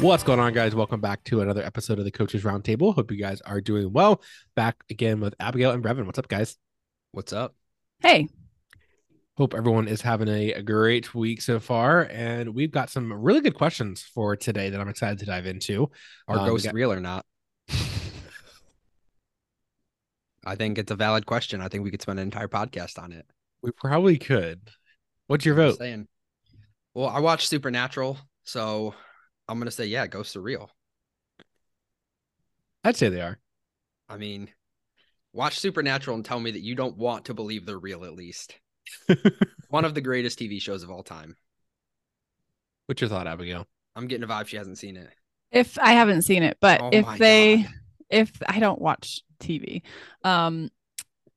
What's 0.00 0.22
going 0.22 0.38
on, 0.38 0.52
guys? 0.52 0.76
Welcome 0.76 1.00
back 1.00 1.24
to 1.24 1.40
another 1.40 1.64
episode 1.64 1.98
of 1.98 2.04
the 2.04 2.12
Coaches 2.12 2.44
Roundtable. 2.44 2.94
Hope 2.94 3.10
you 3.10 3.16
guys 3.16 3.40
are 3.40 3.60
doing 3.60 3.92
well. 3.92 4.22
Back 4.54 4.76
again 4.90 5.18
with 5.18 5.34
Abigail 5.40 5.72
and 5.72 5.82
Brevin. 5.82 6.06
What's 6.06 6.20
up, 6.20 6.28
guys? 6.28 6.56
What's 7.10 7.32
up? 7.32 7.56
Hey. 7.98 8.28
Hope 9.36 9.54
everyone 9.54 9.88
is 9.88 10.00
having 10.00 10.28
a, 10.28 10.52
a, 10.52 10.62
great 10.62 11.16
week 11.16 11.42
so 11.42 11.58
far. 11.58 12.02
And 12.12 12.54
we've 12.54 12.70
got 12.70 12.90
some 12.90 13.12
really 13.12 13.40
good 13.40 13.56
questions 13.56 14.02
for 14.02 14.36
today 14.36 14.70
that 14.70 14.80
I'm 14.80 14.88
excited 14.88 15.18
to 15.18 15.26
dive 15.26 15.46
into. 15.46 15.90
Are 16.28 16.38
um, 16.38 16.46
ghosts 16.46 16.66
got... 16.66 16.74
real 16.74 16.92
or 16.92 17.00
not? 17.00 17.26
I 20.46 20.54
think 20.54 20.78
it's 20.78 20.92
a 20.92 20.96
valid 20.96 21.26
question. 21.26 21.60
I 21.60 21.66
think 21.66 21.82
we 21.82 21.90
could 21.90 22.02
spend 22.02 22.20
an 22.20 22.24
entire 22.24 22.46
podcast 22.46 23.02
on 23.02 23.10
it. 23.10 23.26
We 23.62 23.72
probably 23.72 24.16
could. 24.16 24.60
What's 25.26 25.44
your 25.44 25.56
vote? 25.56 25.78
Saying. 25.78 26.06
Well, 26.94 27.08
I 27.08 27.18
watched 27.18 27.48
Supernatural, 27.48 28.16
so 28.44 28.94
I'm 29.48 29.58
gonna 29.58 29.70
say 29.70 29.86
yeah, 29.86 30.06
ghosts 30.06 30.36
are 30.36 30.40
real. 30.40 30.70
I'd 32.84 32.96
say 32.96 33.08
they 33.08 33.20
are. 33.20 33.38
I 34.08 34.16
mean, 34.16 34.48
watch 35.32 35.58
Supernatural 35.58 36.16
and 36.16 36.24
tell 36.24 36.40
me 36.40 36.50
that 36.50 36.62
you 36.62 36.74
don't 36.74 36.96
want 36.96 37.26
to 37.26 37.34
believe 37.34 37.66
they're 37.66 37.78
real 37.78 38.04
at 38.04 38.14
least. 38.14 38.54
One 39.68 39.84
of 39.84 39.94
the 39.94 40.00
greatest 40.00 40.38
TV 40.38 40.60
shows 40.60 40.82
of 40.82 40.90
all 40.90 41.02
time. 41.02 41.36
What's 42.86 43.00
your 43.00 43.10
thought, 43.10 43.26
Abigail? 43.26 43.66
I'm 43.94 44.06
getting 44.06 44.24
a 44.24 44.28
vibe 44.28 44.46
she 44.46 44.56
hasn't 44.56 44.78
seen 44.78 44.96
it. 44.96 45.10
If 45.50 45.78
I 45.78 45.92
haven't 45.92 46.22
seen 46.22 46.42
it, 46.42 46.58
but 46.60 46.80
oh 46.80 46.90
if 46.92 47.18
they 47.18 47.58
God. 47.58 47.72
if 48.10 48.32
I 48.46 48.60
don't 48.60 48.80
watch 48.80 49.22
TV, 49.40 49.82
um 50.24 50.70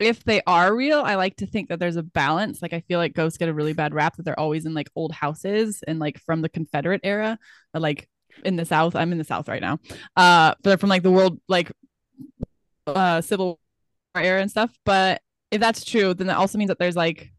if 0.01 0.23
they 0.23 0.41
are 0.47 0.73
real, 0.75 1.01
I 1.01 1.15
like 1.15 1.37
to 1.37 1.47
think 1.47 1.69
that 1.69 1.79
there's 1.79 1.95
a 1.95 2.03
balance. 2.03 2.61
Like 2.61 2.73
I 2.73 2.81
feel 2.81 2.99
like 2.99 3.13
ghosts 3.13 3.37
get 3.37 3.49
a 3.49 3.53
really 3.53 3.73
bad 3.73 3.93
rap 3.93 4.17
that 4.17 4.23
they're 4.23 4.39
always 4.39 4.65
in 4.65 4.73
like 4.73 4.89
old 4.95 5.11
houses 5.11 5.83
and 5.87 5.99
like 5.99 6.19
from 6.19 6.41
the 6.41 6.49
Confederate 6.49 7.01
era, 7.03 7.37
like 7.73 8.07
in 8.43 8.55
the 8.55 8.65
South. 8.65 8.95
I'm 8.95 9.11
in 9.11 9.17
the 9.17 9.23
South 9.23 9.47
right 9.47 9.61
now. 9.61 9.79
Uh, 10.15 10.55
but 10.55 10.63
they're 10.63 10.77
from 10.77 10.89
like 10.89 11.03
the 11.03 11.11
world 11.11 11.39
like 11.47 11.71
uh 12.87 13.21
Civil 13.21 13.59
War 14.15 14.23
era 14.23 14.41
and 14.41 14.51
stuff. 14.51 14.71
But 14.85 15.21
if 15.51 15.59
that's 15.59 15.83
true, 15.83 16.13
then 16.13 16.27
that 16.27 16.37
also 16.37 16.57
means 16.57 16.69
that 16.69 16.79
there's 16.79 16.95
like 16.95 17.31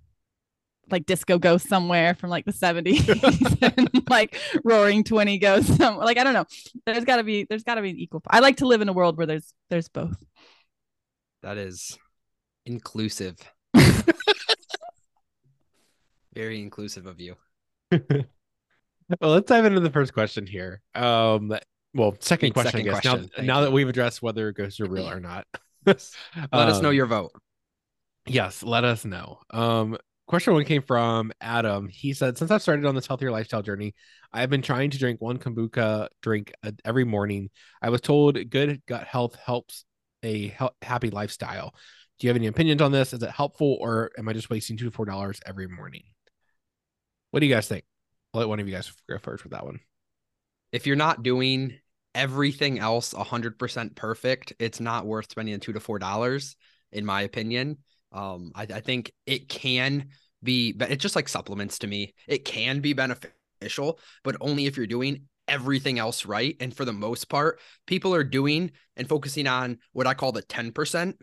like 0.91 1.07
disco 1.07 1.39
ghosts 1.39 1.69
somewhere 1.69 2.15
from 2.15 2.29
like 2.29 2.45
the 2.45 2.53
70s 2.53 3.09
and 3.77 4.11
like 4.11 4.39
roaring 4.63 5.05
20 5.05 5.39
ghosts 5.39 5.77
somewhere. 5.77 6.05
like 6.05 6.19
i 6.19 6.25
don't 6.25 6.35
know 6.35 6.45
there's 6.85 7.05
got 7.05 7.17
to 7.17 7.25
be 7.25 7.47
there's 7.49 7.63
got 7.63 7.77
to 7.77 7.83
be 7.83 7.91
an 7.91 7.97
equal 7.97 8.21
i 8.29 8.41
like 8.41 8.59
to 8.59 8.67
live 8.67 8.83
in 8.83 8.89
a 8.89 8.93
world 8.93 9.17
where 9.17 9.27
there's 9.27 9.55
there's 9.71 9.89
both 9.89 10.23
that 11.43 11.57
is 11.57 11.99
inclusive. 12.67 13.37
Very 16.35 16.61
inclusive 16.61 17.07
of 17.07 17.21
you. 17.21 17.37
well, 17.91 18.25
let's 19.21 19.49
dive 19.49 19.65
into 19.67 19.81
the 19.81 19.91
first 19.91 20.15
question 20.15 20.47
here. 20.47 20.81
Um, 20.95 21.55
well, 21.95 22.17
second 22.21 22.55
question, 22.55 22.73
second 22.73 22.89
I 22.89 22.93
guess. 22.95 23.03
Question. 23.03 23.31
Now, 23.39 23.45
now 23.55 23.61
that 23.63 23.73
we've 23.73 23.89
addressed 23.89 24.23
whether 24.23 24.51
ghosts 24.53 24.81
are 24.81 24.87
real 24.87 25.11
or 25.11 25.21
not, 25.21 25.47
let 25.87 25.99
um, 26.53 26.69
us 26.69 26.81
know 26.81 26.89
um, 26.89 26.95
your 26.95 27.07
vote. 27.07 27.33
Yes, 28.27 28.63
let 28.63 28.85
us 28.85 29.05
know. 29.05 29.41
Um, 29.51 29.99
question 30.27 30.55
one 30.55 30.65
came 30.65 30.83
from 30.83 31.33
Adam. 31.41 31.89
He 31.89 32.15
said, 32.15 32.39
"Since 32.39 32.51
I've 32.51 32.63
started 32.63 32.87
on 32.87 32.95
this 32.95 33.07
healthier 33.07 33.31
lifestyle 33.31 33.63
journey, 33.63 33.95
I 34.33 34.41
have 34.41 34.49
been 34.49 34.63
trying 34.63 34.91
to 34.91 34.99
drink 34.99 35.21
one 35.21 35.39
kombucha 35.39 36.09
drink 36.23 36.53
every 36.85 37.05
morning. 37.05 37.51
I 37.83 37.91
was 37.91 38.01
told 38.01 38.39
good 38.49 38.81
gut 38.87 39.07
health 39.07 39.37
helps 39.37 39.85
a 40.25 40.57
happy 40.81 41.11
lifestyle. 41.11 41.75
Do 42.23 42.29
you 42.29 42.31
have 42.31 42.37
any 42.37 42.47
opinions 42.47 42.81
on 42.81 42.93
this? 42.93 43.13
Is 43.13 43.21
it 43.21 43.31
helpful 43.31 43.79
or 43.81 44.13
am 44.17 44.29
I 44.29 44.33
just 44.33 44.49
wasting 44.49 44.77
two 44.77 44.85
to 44.85 44.93
four 44.93 45.05
dollars 45.05 45.41
every 45.45 45.67
morning? 45.67 46.05
What 47.33 47.41
do 47.41 47.47
you 47.47 47.53
guys 47.53 47.67
think? 47.67 47.83
I'll 48.33 48.39
let 48.39 48.49
one 48.49 48.61
of 48.61 48.69
you 48.69 48.73
guys 48.73 48.93
go 49.11 49.19
first 49.19 49.43
with 49.43 49.51
that 49.51 49.65
one. 49.65 49.81
If 50.71 50.87
you're 50.87 50.95
not 50.95 51.25
doing 51.25 51.81
everything 52.15 52.79
else 52.79 53.13
100% 53.13 53.97
perfect, 53.97 54.53
it's 54.61 54.79
not 54.79 55.05
worth 55.05 55.33
spending 55.33 55.59
two 55.59 55.73
to 55.73 55.81
four 55.81 55.99
dollars, 55.99 56.55
in 56.93 57.05
my 57.05 57.23
opinion. 57.23 57.79
Um, 58.13 58.53
I, 58.55 58.69
I 58.73 58.81
think 58.83 59.11
it 59.27 59.49
can 59.49 60.11
be, 60.45 60.71
but 60.71 60.93
it's 60.93 61.03
just 61.03 61.17
like 61.17 61.29
supplements 61.29 61.81
to 61.81 61.89
me. 61.89 62.15
It 62.29 62.45
can 62.45 62.79
be 62.79 62.93
beneficial, 62.93 63.99
but 64.23 64.37
only 64.41 64.67
if 64.67 64.77
you're 64.77 64.87
doing 64.87 65.23
everything 65.49 65.99
else 65.99 66.25
right. 66.25 66.57
And 66.61 66.73
for 66.73 66.85
the 66.85 66.93
most 66.93 67.29
part, 67.29 67.59
people 67.89 68.15
are 68.15 68.23
doing 68.23 68.71
and 68.97 69.09
focusing 69.09 69.49
on 69.49 69.79
what 69.91 70.07
I 70.07 70.15
call 70.15 70.31
the 70.31 70.45
10% 70.45 71.15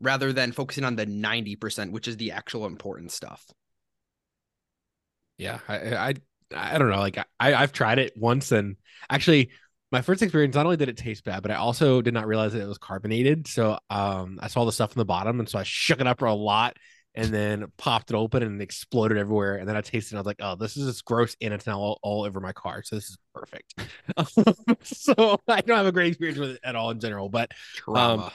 rather 0.00 0.32
than 0.32 0.52
focusing 0.52 0.84
on 0.84 0.96
the 0.96 1.06
90%, 1.06 1.92
which 1.92 2.08
is 2.08 2.16
the 2.16 2.32
actual 2.32 2.66
important 2.66 3.12
stuff. 3.12 3.46
Yeah, 5.36 5.60
I 5.68 5.94
I, 5.94 6.14
I 6.54 6.78
don't 6.78 6.90
know. 6.90 6.98
Like 6.98 7.18
I 7.18 7.54
I've 7.54 7.72
tried 7.72 7.98
it 7.98 8.14
once 8.16 8.52
and 8.52 8.76
actually 9.08 9.50
my 9.90 10.02
first 10.02 10.20
experience 10.22 10.54
not 10.54 10.66
only 10.66 10.76
did 10.76 10.88
it 10.88 10.96
taste 10.96 11.24
bad, 11.24 11.42
but 11.42 11.50
I 11.50 11.54
also 11.54 12.02
did 12.02 12.12
not 12.12 12.26
realize 12.26 12.52
that 12.52 12.62
it 12.62 12.66
was 12.66 12.78
carbonated. 12.78 13.46
So 13.46 13.78
um 13.90 14.38
I 14.42 14.48
saw 14.48 14.64
the 14.64 14.72
stuff 14.72 14.92
in 14.94 14.98
the 14.98 15.04
bottom 15.04 15.38
and 15.38 15.48
so 15.48 15.58
I 15.58 15.62
shook 15.62 16.00
it 16.00 16.06
up 16.06 16.22
a 16.22 16.26
lot 16.26 16.76
and 17.14 17.34
then 17.34 17.66
popped 17.76 18.10
it 18.10 18.14
open 18.14 18.42
and 18.42 18.60
it 18.60 18.64
exploded 18.64 19.18
everywhere. 19.18 19.56
And 19.56 19.68
then 19.68 19.76
I 19.76 19.80
tasted 19.80 20.08
it. 20.08 20.10
and 20.12 20.18
I 20.18 20.20
was 20.20 20.26
like, 20.26 20.36
oh, 20.40 20.54
this 20.54 20.76
is 20.76 20.86
just 20.86 21.04
gross 21.04 21.36
and 21.40 21.52
it's 21.52 21.66
now 21.66 21.78
all, 21.78 21.98
all 22.02 22.24
over 22.24 22.38
my 22.38 22.52
car. 22.52 22.82
So 22.84 22.96
this 22.96 23.08
is 23.08 23.18
perfect. 23.34 23.74
so 24.84 25.40
I 25.48 25.60
don't 25.60 25.76
have 25.76 25.86
a 25.86 25.92
great 25.92 26.08
experience 26.08 26.38
with 26.38 26.50
it 26.50 26.60
at 26.62 26.76
all 26.76 26.90
in 26.90 27.00
general, 27.00 27.28
but 27.28 27.50
um, 27.92 28.30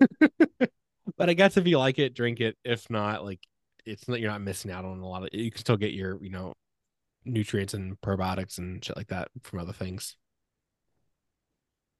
but 1.16 1.30
I 1.30 1.34
guess 1.34 1.56
if 1.56 1.66
you 1.66 1.78
like 1.78 1.98
it, 1.98 2.14
drink 2.14 2.40
it. 2.40 2.56
If 2.64 2.88
not, 2.90 3.24
like 3.24 3.40
it's 3.86 4.08
not 4.08 4.20
you're 4.20 4.30
not 4.30 4.42
missing 4.42 4.70
out 4.70 4.84
on 4.84 5.00
a 5.00 5.08
lot 5.08 5.22
of 5.22 5.30
you 5.32 5.50
can 5.50 5.60
still 5.60 5.76
get 5.76 5.92
your, 5.92 6.22
you 6.22 6.30
know, 6.30 6.54
nutrients 7.24 7.74
and 7.74 8.00
probiotics 8.00 8.58
and 8.58 8.84
shit 8.84 8.96
like 8.96 9.08
that 9.08 9.28
from 9.42 9.58
other 9.58 9.72
things. 9.72 10.16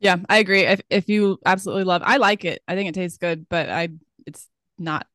Yeah, 0.01 0.17
I 0.29 0.39
agree. 0.39 0.63
If 0.63 0.81
if 0.91 1.09
you 1.09 1.39
absolutely 1.45 1.85
love 1.85 2.03
I 2.05 2.17
like 2.17 2.45
it. 2.45 2.63
I 2.67 2.75
think 2.75 2.89
it 2.89 2.95
tastes 2.95 3.19
good, 3.19 3.47
but 3.49 3.69
I 3.69 3.89
it's 4.27 4.49
not 4.79 5.07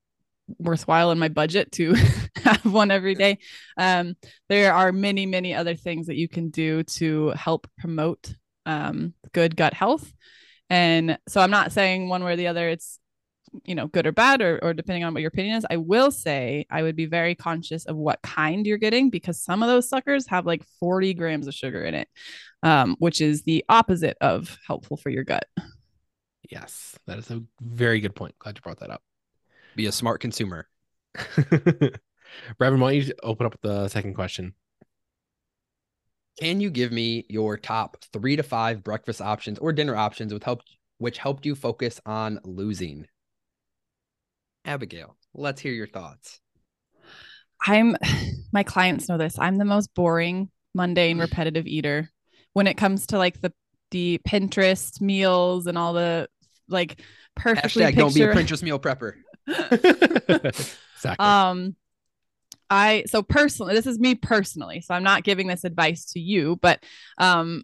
worthwhile 0.59 1.11
in 1.11 1.19
my 1.19 1.29
budget 1.29 1.71
to 1.73 1.95
have 2.43 2.65
one 2.65 2.91
every 2.91 3.15
day. 3.15 3.39
Um, 3.77 4.15
there 4.47 4.73
are 4.73 4.91
many, 4.91 5.25
many 5.25 5.53
other 5.53 5.75
things 5.75 6.07
that 6.07 6.15
you 6.15 6.27
can 6.27 6.49
do 6.49 6.83
to 6.83 7.29
help 7.29 7.67
promote 7.77 8.33
um, 8.65 9.13
good 9.33 9.55
gut 9.55 9.73
health. 9.73 10.11
And 10.69 11.17
so 11.27 11.41
I'm 11.41 11.51
not 11.51 11.71
saying 11.71 12.09
one 12.09 12.23
way 12.23 12.33
or 12.33 12.35
the 12.35 12.47
other 12.47 12.69
it's 12.69 12.99
you 13.65 13.75
know 13.75 13.87
good 13.87 14.05
or 14.05 14.11
bad 14.11 14.41
or, 14.41 14.59
or 14.61 14.73
depending 14.73 15.03
on 15.03 15.13
what 15.13 15.21
your 15.21 15.29
opinion 15.29 15.55
is 15.55 15.65
i 15.69 15.77
will 15.77 16.11
say 16.11 16.65
i 16.69 16.81
would 16.81 16.95
be 16.95 17.05
very 17.05 17.35
conscious 17.35 17.85
of 17.85 17.95
what 17.95 18.21
kind 18.21 18.65
you're 18.65 18.77
getting 18.77 19.09
because 19.09 19.41
some 19.41 19.63
of 19.63 19.69
those 19.69 19.87
suckers 19.87 20.27
have 20.27 20.45
like 20.45 20.63
40 20.79 21.13
grams 21.13 21.47
of 21.47 21.53
sugar 21.53 21.83
in 21.83 21.93
it 21.93 22.07
um, 22.63 22.95
which 22.99 23.21
is 23.21 23.43
the 23.43 23.63
opposite 23.69 24.17
of 24.21 24.57
helpful 24.65 24.97
for 24.97 25.11
your 25.11 25.23
gut. 25.23 25.45
Yes 26.49 26.97
that 27.05 27.19
is 27.19 27.29
a 27.31 27.43
very 27.61 27.99
good 27.99 28.15
point. 28.15 28.35
Glad 28.39 28.57
you 28.57 28.61
brought 28.61 28.79
that 28.79 28.89
up. 28.89 29.01
Be 29.75 29.87
a 29.87 29.91
smart 29.91 30.21
consumer. 30.21 30.67
Brevin, 31.15 31.99
why 32.59 32.93
don't 32.93 32.95
you 32.95 33.13
open 33.23 33.45
up 33.45 33.57
the 33.61 33.87
second 33.87 34.15
question? 34.15 34.53
Can 36.39 36.59
you 36.59 36.69
give 36.69 36.91
me 36.91 37.25
your 37.29 37.57
top 37.57 37.97
three 38.11 38.35
to 38.35 38.43
five 38.43 38.83
breakfast 38.83 39.21
options 39.21 39.57
or 39.59 39.71
dinner 39.71 39.95
options 39.95 40.33
with 40.33 40.43
help 40.43 40.61
which 40.97 41.17
helped 41.17 41.45
you 41.45 41.55
focus 41.55 41.99
on 42.05 42.39
losing 42.43 43.05
Abigail, 44.65 45.15
let's 45.33 45.61
hear 45.61 45.73
your 45.73 45.87
thoughts. 45.87 46.39
I'm 47.65 47.95
my 48.51 48.63
clients 48.63 49.09
know 49.09 49.17
this. 49.17 49.37
I'm 49.39 49.57
the 49.57 49.65
most 49.65 49.93
boring, 49.93 50.49
mundane, 50.73 51.19
repetitive 51.19 51.67
eater 51.67 52.09
when 52.53 52.67
it 52.67 52.75
comes 52.75 53.07
to 53.07 53.17
like 53.17 53.41
the 53.41 53.53
the 53.91 54.19
Pinterest 54.27 54.99
meals 54.99 55.67
and 55.67 55.77
all 55.77 55.93
the 55.93 56.27
like 56.67 57.01
perfectly 57.35 57.83
Hashtag 57.83 57.95
don't 57.95 58.13
be 58.13 58.23
a 58.23 58.33
Pinterest 58.33 58.63
meal 58.63 58.79
prepper. 58.79 59.13
exactly. 59.47 61.15
Um 61.19 61.75
I 62.69 63.03
so 63.05 63.21
personally, 63.21 63.75
this 63.75 63.85
is 63.85 63.99
me 63.99 64.15
personally. 64.15 64.81
So 64.81 64.95
I'm 64.95 65.03
not 65.03 65.23
giving 65.23 65.47
this 65.47 65.63
advice 65.63 66.13
to 66.13 66.19
you, 66.19 66.57
but 66.61 66.83
um 67.19 67.63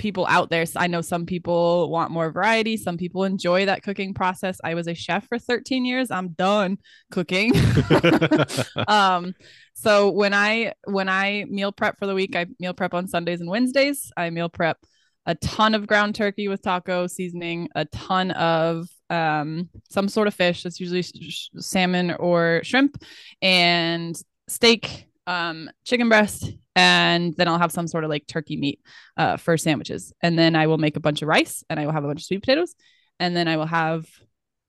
people 0.00 0.26
out 0.28 0.48
there. 0.48 0.64
I 0.76 0.86
know 0.86 1.02
some 1.02 1.26
people 1.26 1.90
want 1.90 2.10
more 2.10 2.32
variety. 2.32 2.76
Some 2.78 2.96
people 2.96 3.22
enjoy 3.24 3.66
that 3.66 3.82
cooking 3.82 4.14
process. 4.14 4.58
I 4.64 4.74
was 4.74 4.88
a 4.88 4.94
chef 4.94 5.28
for 5.28 5.38
13 5.38 5.84
years. 5.84 6.10
I'm 6.10 6.30
done 6.30 6.78
cooking. 7.12 7.52
um, 8.88 9.34
so 9.74 10.10
when 10.10 10.32
I 10.34 10.72
when 10.84 11.08
I 11.08 11.44
meal 11.48 11.70
prep 11.70 11.98
for 11.98 12.06
the 12.06 12.14
week, 12.14 12.34
I 12.34 12.46
meal 12.58 12.74
prep 12.74 12.94
on 12.94 13.06
Sundays 13.06 13.40
and 13.40 13.50
Wednesdays. 13.50 14.10
I 14.16 14.30
meal 14.30 14.48
prep 14.48 14.78
a 15.26 15.34
ton 15.34 15.74
of 15.74 15.86
ground 15.86 16.14
turkey 16.14 16.48
with 16.48 16.62
taco 16.62 17.06
seasoning, 17.06 17.68
a 17.74 17.84
ton 17.84 18.30
of 18.32 18.88
um, 19.10 19.68
some 19.90 20.08
sort 20.08 20.28
of 20.28 20.34
fish. 20.34 20.62
That's 20.62 20.80
usually 20.80 21.02
sh- 21.02 21.50
salmon 21.58 22.12
or 22.12 22.62
shrimp, 22.64 23.02
and 23.42 24.20
steak, 24.48 25.08
um, 25.26 25.70
chicken 25.84 26.08
breast, 26.08 26.52
and 26.76 27.34
then 27.36 27.48
I'll 27.48 27.58
have 27.58 27.72
some 27.72 27.88
sort 27.88 28.04
of 28.04 28.10
like 28.10 28.26
turkey 28.26 28.56
meat 28.56 28.80
uh, 29.16 29.36
for 29.36 29.56
sandwiches. 29.56 30.12
And 30.22 30.38
then 30.38 30.54
I 30.54 30.66
will 30.66 30.78
make 30.78 30.96
a 30.96 31.00
bunch 31.00 31.22
of 31.22 31.28
rice, 31.28 31.64
and 31.68 31.80
I 31.80 31.86
will 31.86 31.92
have 31.92 32.04
a 32.04 32.06
bunch 32.06 32.20
of 32.20 32.26
sweet 32.26 32.40
potatoes, 32.40 32.74
and 33.18 33.36
then 33.36 33.48
I 33.48 33.56
will 33.56 33.66
have 33.66 34.06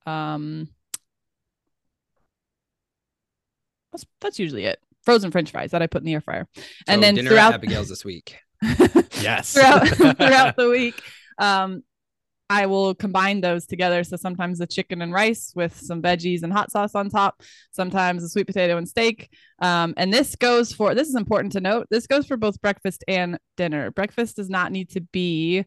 um, 0.06 0.68
that's 3.92 4.06
that's 4.20 4.38
usually 4.38 4.64
it. 4.64 4.80
Frozen 5.04 5.30
French 5.30 5.50
fries 5.50 5.72
that 5.72 5.82
I 5.82 5.86
put 5.86 6.02
in 6.02 6.06
the 6.06 6.14
air 6.14 6.20
fryer, 6.20 6.48
and 6.86 6.98
so 6.98 7.00
then 7.00 7.14
dinner 7.14 7.30
throughout 7.30 7.54
Abigail's 7.54 7.88
this 7.88 8.04
week. 8.04 8.36
yes, 9.20 9.52
throughout 9.52 9.88
throughout 9.88 10.56
the 10.56 10.68
week, 10.70 11.00
um, 11.38 11.82
I 12.52 12.66
will 12.66 12.94
combine 12.94 13.40
those 13.40 13.64
together. 13.64 14.04
So 14.04 14.16
sometimes 14.16 14.58
the 14.58 14.66
chicken 14.66 15.00
and 15.00 15.10
rice 15.10 15.52
with 15.56 15.74
some 15.74 16.02
veggies 16.02 16.42
and 16.42 16.52
hot 16.52 16.70
sauce 16.70 16.94
on 16.94 17.08
top. 17.08 17.42
Sometimes 17.70 18.22
the 18.22 18.28
sweet 18.28 18.46
potato 18.46 18.76
and 18.76 18.86
steak. 18.86 19.34
Um, 19.60 19.94
and 19.96 20.12
this 20.12 20.36
goes 20.36 20.70
for 20.70 20.94
this 20.94 21.08
is 21.08 21.14
important 21.14 21.52
to 21.52 21.62
note. 21.62 21.86
This 21.90 22.06
goes 22.06 22.26
for 22.26 22.36
both 22.36 22.60
breakfast 22.60 23.04
and 23.08 23.38
dinner. 23.56 23.90
Breakfast 23.90 24.36
does 24.36 24.50
not 24.50 24.70
need 24.70 24.90
to 24.90 25.00
be 25.00 25.64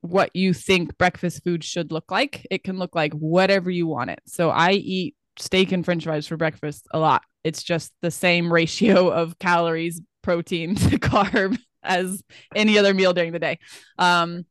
what 0.00 0.34
you 0.34 0.54
think 0.54 0.96
breakfast 0.96 1.44
food 1.44 1.62
should 1.62 1.92
look 1.92 2.10
like. 2.10 2.46
It 2.50 2.64
can 2.64 2.78
look 2.78 2.94
like 2.94 3.12
whatever 3.12 3.70
you 3.70 3.86
want 3.86 4.08
it. 4.08 4.20
So 4.26 4.48
I 4.48 4.72
eat 4.72 5.14
steak 5.38 5.72
and 5.72 5.84
french 5.84 6.04
fries 6.04 6.26
for 6.26 6.38
breakfast 6.38 6.86
a 6.92 6.98
lot. 6.98 7.22
It's 7.44 7.62
just 7.62 7.92
the 8.00 8.10
same 8.10 8.50
ratio 8.60 9.10
of 9.10 9.38
calories, 9.38 10.00
protein 10.22 10.74
to 10.88 10.98
carb 10.98 11.58
as 11.82 12.22
any 12.54 12.78
other 12.78 12.94
meal 12.94 13.12
during 13.12 13.32
the 13.32 13.38
day. 13.38 13.58
Um, 13.98 14.46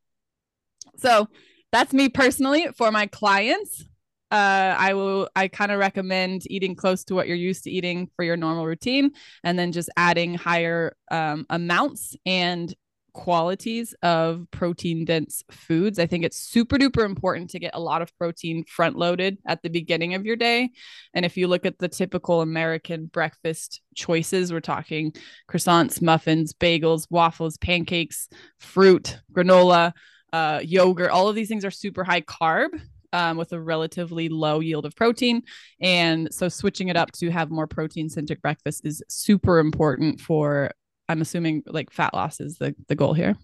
so 1.02 1.28
that's 1.72 1.92
me 1.92 2.08
personally. 2.08 2.68
For 2.76 2.90
my 2.90 3.06
clients, 3.06 3.84
uh, 4.30 4.74
I 4.78 4.94
will 4.94 5.28
I 5.36 5.48
kind 5.48 5.72
of 5.72 5.78
recommend 5.78 6.42
eating 6.46 6.74
close 6.74 7.04
to 7.04 7.14
what 7.14 7.28
you're 7.28 7.36
used 7.36 7.64
to 7.64 7.70
eating 7.70 8.08
for 8.16 8.24
your 8.24 8.36
normal 8.36 8.66
routine, 8.66 9.12
and 9.44 9.58
then 9.58 9.72
just 9.72 9.90
adding 9.96 10.34
higher 10.34 10.96
um, 11.10 11.46
amounts 11.50 12.16
and 12.24 12.74
qualities 13.14 13.94
of 14.02 14.46
protein 14.50 15.04
dense 15.04 15.44
foods. 15.50 15.98
I 15.98 16.06
think 16.06 16.24
it's 16.24 16.38
super 16.38 16.76
duper 16.78 17.04
important 17.04 17.50
to 17.50 17.58
get 17.58 17.74
a 17.74 17.80
lot 17.80 18.02
of 18.02 18.16
protein 18.16 18.64
front 18.64 18.96
loaded 18.96 19.38
at 19.46 19.62
the 19.62 19.68
beginning 19.68 20.14
of 20.14 20.24
your 20.24 20.36
day. 20.36 20.70
And 21.14 21.24
if 21.24 21.36
you 21.36 21.46
look 21.46 21.66
at 21.66 21.78
the 21.78 21.88
typical 21.88 22.40
American 22.40 23.06
breakfast 23.06 23.82
choices, 23.94 24.52
we're 24.52 24.60
talking 24.60 25.12
croissants, 25.50 26.00
muffins, 26.00 26.52
bagels, 26.54 27.06
waffles, 27.10 27.58
pancakes, 27.58 28.28
fruit, 28.58 29.18
granola, 29.32 29.92
uh, 30.32 30.60
yogurt, 30.62 31.10
all 31.10 31.28
of 31.28 31.34
these 31.34 31.48
things 31.48 31.64
are 31.64 31.70
super 31.70 32.04
high 32.04 32.22
carb. 32.22 32.68
Um, 33.14 33.36
with 33.36 33.52
a 33.52 33.60
relatively 33.60 34.30
low 34.30 34.60
yield 34.60 34.86
of 34.86 34.96
protein. 34.96 35.42
And 35.82 36.32
so 36.32 36.48
switching 36.48 36.88
it 36.88 36.96
up 36.96 37.12
to 37.12 37.30
have 37.30 37.50
more 37.50 37.66
protein 37.66 38.08
centric 38.08 38.40
breakfast 38.40 38.86
is 38.86 39.02
super 39.06 39.58
important 39.58 40.18
for 40.18 40.70
I'm 41.10 41.20
assuming 41.20 41.62
like 41.66 41.90
fat 41.90 42.14
loss 42.14 42.40
is 42.40 42.56
the 42.56 42.74
the 42.88 42.94
goal 42.94 43.12
here. 43.12 43.36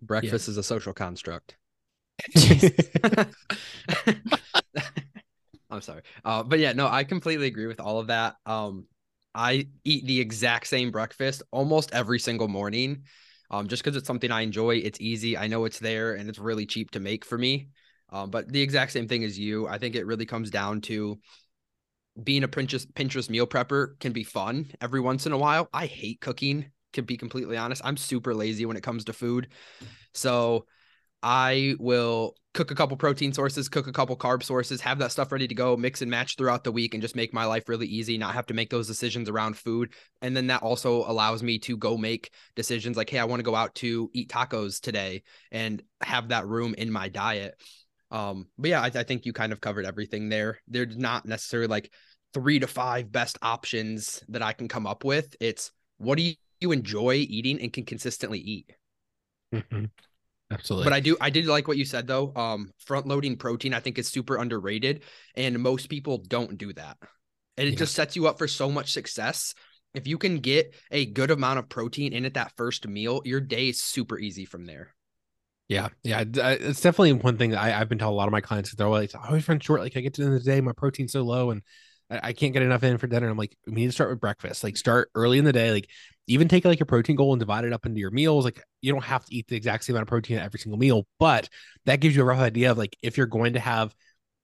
Breakfast 0.00 0.46
yeah. 0.46 0.52
is 0.52 0.56
a 0.58 0.62
social 0.62 0.92
construct. 0.92 1.56
I'm 5.70 5.80
sorry. 5.80 6.02
Uh, 6.24 6.44
but 6.44 6.60
yeah, 6.60 6.72
no, 6.72 6.86
I 6.86 7.04
completely 7.04 7.46
agree 7.48 7.66
with 7.66 7.80
all 7.80 7.98
of 7.98 8.06
that. 8.06 8.36
Um, 8.46 8.86
I 9.34 9.68
eat 9.84 10.06
the 10.06 10.20
exact 10.20 10.66
same 10.66 10.90
breakfast 10.90 11.42
almost 11.50 11.92
every 11.92 12.18
single 12.18 12.48
morning. 12.48 13.04
Um, 13.50 13.66
just 13.66 13.82
because 13.82 13.96
it's 13.96 14.06
something 14.06 14.30
I 14.30 14.42
enjoy. 14.42 14.76
It's 14.76 15.00
easy. 15.00 15.36
I 15.36 15.46
know 15.46 15.64
it's 15.64 15.78
there 15.78 16.14
and 16.14 16.28
it's 16.28 16.38
really 16.38 16.66
cheap 16.66 16.90
to 16.92 17.00
make 17.00 17.24
for 17.24 17.38
me. 17.38 17.68
Um, 18.10 18.30
but 18.30 18.50
the 18.50 18.60
exact 18.60 18.92
same 18.92 19.08
thing 19.08 19.24
as 19.24 19.38
you. 19.38 19.66
I 19.66 19.78
think 19.78 19.94
it 19.94 20.06
really 20.06 20.26
comes 20.26 20.50
down 20.50 20.80
to 20.82 21.18
being 22.22 22.44
a 22.44 22.48
Pinterest 22.48 22.90
Pinterest 22.92 23.30
meal 23.30 23.46
prepper 23.46 23.98
can 24.00 24.12
be 24.12 24.24
fun 24.24 24.66
every 24.80 25.00
once 25.00 25.26
in 25.26 25.32
a 25.32 25.38
while. 25.38 25.68
I 25.72 25.86
hate 25.86 26.20
cooking, 26.20 26.66
to 26.94 27.02
be 27.02 27.16
completely 27.16 27.56
honest. 27.56 27.82
I'm 27.84 27.96
super 27.96 28.34
lazy 28.34 28.66
when 28.66 28.76
it 28.76 28.82
comes 28.82 29.04
to 29.04 29.12
food. 29.12 29.48
So 30.14 30.66
I 31.22 31.74
will 31.78 32.34
cook 32.58 32.72
a 32.72 32.74
couple 32.74 32.96
protein 32.96 33.32
sources, 33.32 33.68
cook 33.68 33.86
a 33.86 33.92
couple 33.92 34.16
carb 34.16 34.42
sources, 34.42 34.80
have 34.80 34.98
that 34.98 35.12
stuff 35.12 35.30
ready 35.30 35.46
to 35.46 35.54
go, 35.54 35.76
mix 35.76 36.02
and 36.02 36.10
match 36.10 36.34
throughout 36.34 36.64
the 36.64 36.72
week, 36.72 36.92
and 36.92 37.00
just 37.00 37.14
make 37.14 37.32
my 37.32 37.44
life 37.44 37.68
really 37.68 37.86
easy, 37.86 38.18
not 38.18 38.34
have 38.34 38.46
to 38.46 38.54
make 38.54 38.68
those 38.68 38.88
decisions 38.88 39.28
around 39.28 39.56
food. 39.56 39.92
And 40.22 40.36
then 40.36 40.48
that 40.48 40.64
also 40.64 41.04
allows 41.08 41.40
me 41.40 41.60
to 41.60 41.76
go 41.76 41.96
make 41.96 42.32
decisions 42.56 42.96
like, 42.96 43.10
hey, 43.10 43.20
I 43.20 43.26
want 43.26 43.38
to 43.38 43.44
go 43.44 43.54
out 43.54 43.76
to 43.76 44.10
eat 44.12 44.28
tacos 44.28 44.80
today 44.80 45.22
and 45.52 45.80
have 46.00 46.30
that 46.30 46.48
room 46.48 46.74
in 46.76 46.90
my 46.90 47.08
diet. 47.08 47.54
Um, 48.10 48.48
but 48.58 48.70
yeah, 48.70 48.82
I, 48.82 48.86
I 48.86 49.04
think 49.04 49.24
you 49.24 49.32
kind 49.32 49.52
of 49.52 49.60
covered 49.60 49.86
everything 49.86 50.28
there. 50.28 50.58
There's 50.66 50.96
not 50.96 51.26
necessarily 51.26 51.68
like 51.68 51.92
three 52.34 52.58
to 52.58 52.66
five 52.66 53.12
best 53.12 53.38
options 53.40 54.20
that 54.30 54.42
I 54.42 54.52
can 54.52 54.66
come 54.66 54.84
up 54.84 55.04
with. 55.04 55.36
It's 55.40 55.70
what 55.98 56.18
do 56.18 56.28
you 56.58 56.72
enjoy 56.72 57.24
eating 57.28 57.60
and 57.60 57.72
can 57.72 57.84
consistently 57.84 58.40
eat. 58.40 58.72
Mm-hmm. 59.54 59.84
Absolutely. 60.50 60.84
But 60.84 60.92
I 60.94 61.00
do 61.00 61.16
I 61.20 61.30
did 61.30 61.46
like 61.46 61.68
what 61.68 61.76
you 61.76 61.84
said 61.84 62.06
though. 62.06 62.32
Um, 62.34 62.72
front 62.78 63.06
loading 63.06 63.36
protein 63.36 63.74
I 63.74 63.80
think 63.80 63.98
is 63.98 64.08
super 64.08 64.36
underrated, 64.36 65.04
and 65.34 65.58
most 65.58 65.88
people 65.88 66.18
don't 66.18 66.56
do 66.56 66.72
that. 66.74 66.96
And 67.56 67.66
it 67.68 67.72
yeah. 67.72 67.78
just 67.78 67.94
sets 67.94 68.16
you 68.16 68.26
up 68.28 68.38
for 68.38 68.48
so 68.48 68.70
much 68.70 68.92
success. 68.92 69.54
If 69.94 70.06
you 70.06 70.16
can 70.16 70.38
get 70.38 70.74
a 70.90 71.06
good 71.06 71.30
amount 71.30 71.58
of 71.58 71.68
protein 71.68 72.12
in 72.12 72.24
at 72.24 72.34
that 72.34 72.52
first 72.56 72.86
meal, 72.86 73.20
your 73.24 73.40
day 73.40 73.68
is 73.70 73.80
super 73.80 74.18
easy 74.18 74.44
from 74.44 74.64
there. 74.64 74.94
Yeah, 75.68 75.88
yeah, 76.02 76.24
it's 76.26 76.80
definitely 76.80 77.12
one 77.12 77.36
thing 77.36 77.50
that 77.50 77.60
I, 77.60 77.70
have 77.70 77.90
been 77.90 77.98
telling 77.98 78.14
a 78.14 78.16
lot 78.16 78.26
of 78.26 78.32
my 78.32 78.40
clients 78.40 78.74
they're 78.74 78.86
always, 78.86 79.14
I 79.14 79.26
always 79.26 79.46
run 79.46 79.60
short. 79.60 79.80
Like 79.80 79.96
I 79.98 80.00
get 80.00 80.14
to 80.14 80.22
the 80.22 80.26
end 80.26 80.36
of 80.36 80.42
the 80.42 80.50
day, 80.50 80.62
my 80.62 80.72
protein's 80.72 81.12
so 81.12 81.22
low, 81.22 81.50
and 81.50 81.62
I, 82.10 82.32
can't 82.32 82.52
get 82.52 82.62
enough 82.62 82.82
in 82.82 82.98
for 82.98 83.06
dinner. 83.06 83.28
I'm 83.28 83.36
like, 83.36 83.56
we 83.66 83.74
need 83.74 83.86
to 83.86 83.92
start 83.92 84.10
with 84.10 84.20
breakfast. 84.20 84.64
Like 84.64 84.76
start 84.76 85.10
early 85.14 85.38
in 85.38 85.44
the 85.44 85.52
day. 85.52 85.72
Like 85.72 85.90
even 86.26 86.48
take 86.48 86.64
like 86.64 86.78
your 86.78 86.86
protein 86.86 87.16
goal 87.16 87.32
and 87.32 87.40
divide 87.40 87.64
it 87.64 87.72
up 87.72 87.84
into 87.86 88.00
your 88.00 88.10
meals. 88.10 88.44
Like 88.44 88.62
you 88.80 88.92
don't 88.92 89.04
have 89.04 89.24
to 89.26 89.34
eat 89.34 89.46
the 89.48 89.56
exact 89.56 89.84
same 89.84 89.94
amount 89.94 90.04
of 90.04 90.08
protein 90.08 90.38
at 90.38 90.44
every 90.44 90.58
single 90.58 90.78
meal, 90.78 91.06
but 91.18 91.48
that 91.84 92.00
gives 92.00 92.16
you 92.16 92.22
a 92.22 92.24
rough 92.24 92.40
idea 92.40 92.70
of 92.70 92.78
like 92.78 92.96
if 93.02 93.16
you're 93.16 93.26
going 93.26 93.54
to 93.54 93.60
have 93.60 93.94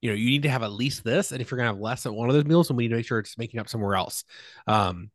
you 0.05 0.11
know, 0.11 0.17
you 0.17 0.27
need 0.27 0.43
to 0.43 0.51
have 0.51 0.63
at 0.63 0.71
least 0.71 1.03
this. 1.03 1.33
And 1.33 1.41
if 1.41 1.51
you're 1.51 1.57
gonna 1.57 1.71
have 1.71 1.79
less 1.79 2.05
at 2.05 2.13
one 2.13 2.29
of 2.29 2.35
those 2.35 2.45
meals, 2.45 2.69
then 2.69 2.77
we 2.77 2.85
need 2.85 2.91
to 2.91 2.97
make 2.97 3.07
sure 3.07 3.19
it's 3.19 3.39
making 3.39 3.59
up 3.59 3.71
somewhere 3.71 3.95
else. 3.95 4.25
Um, 4.67 5.11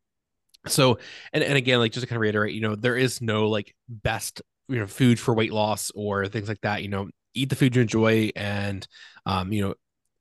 so 0.66 0.98
and, 1.32 1.44
and 1.44 1.58
again, 1.58 1.78
like 1.78 1.92
just 1.92 2.02
to 2.02 2.08
kind 2.08 2.18
of 2.18 2.22
reiterate, 2.22 2.56
you 2.56 2.62
know, 2.62 2.76
there 2.76 2.98
is 2.98 3.22
no 3.22 3.50
like 3.50 3.76
best, 3.88 4.42
you 4.68 4.80
know, 4.80 4.88
food 4.88 5.20
for 5.20 5.36
weight 5.36 5.54
loss 5.54 5.92
or 5.94 6.26
things 6.26 6.48
like 6.48 6.62
that. 6.62 6.82
You 6.82 6.90
know, 6.90 7.08
eat 7.36 7.50
the 7.50 7.56
food 7.56 7.76
you 7.76 7.84
enjoy 7.84 8.32
and 8.36 8.88
um, 9.28 9.54
you 9.54 9.62
know, 9.68 9.76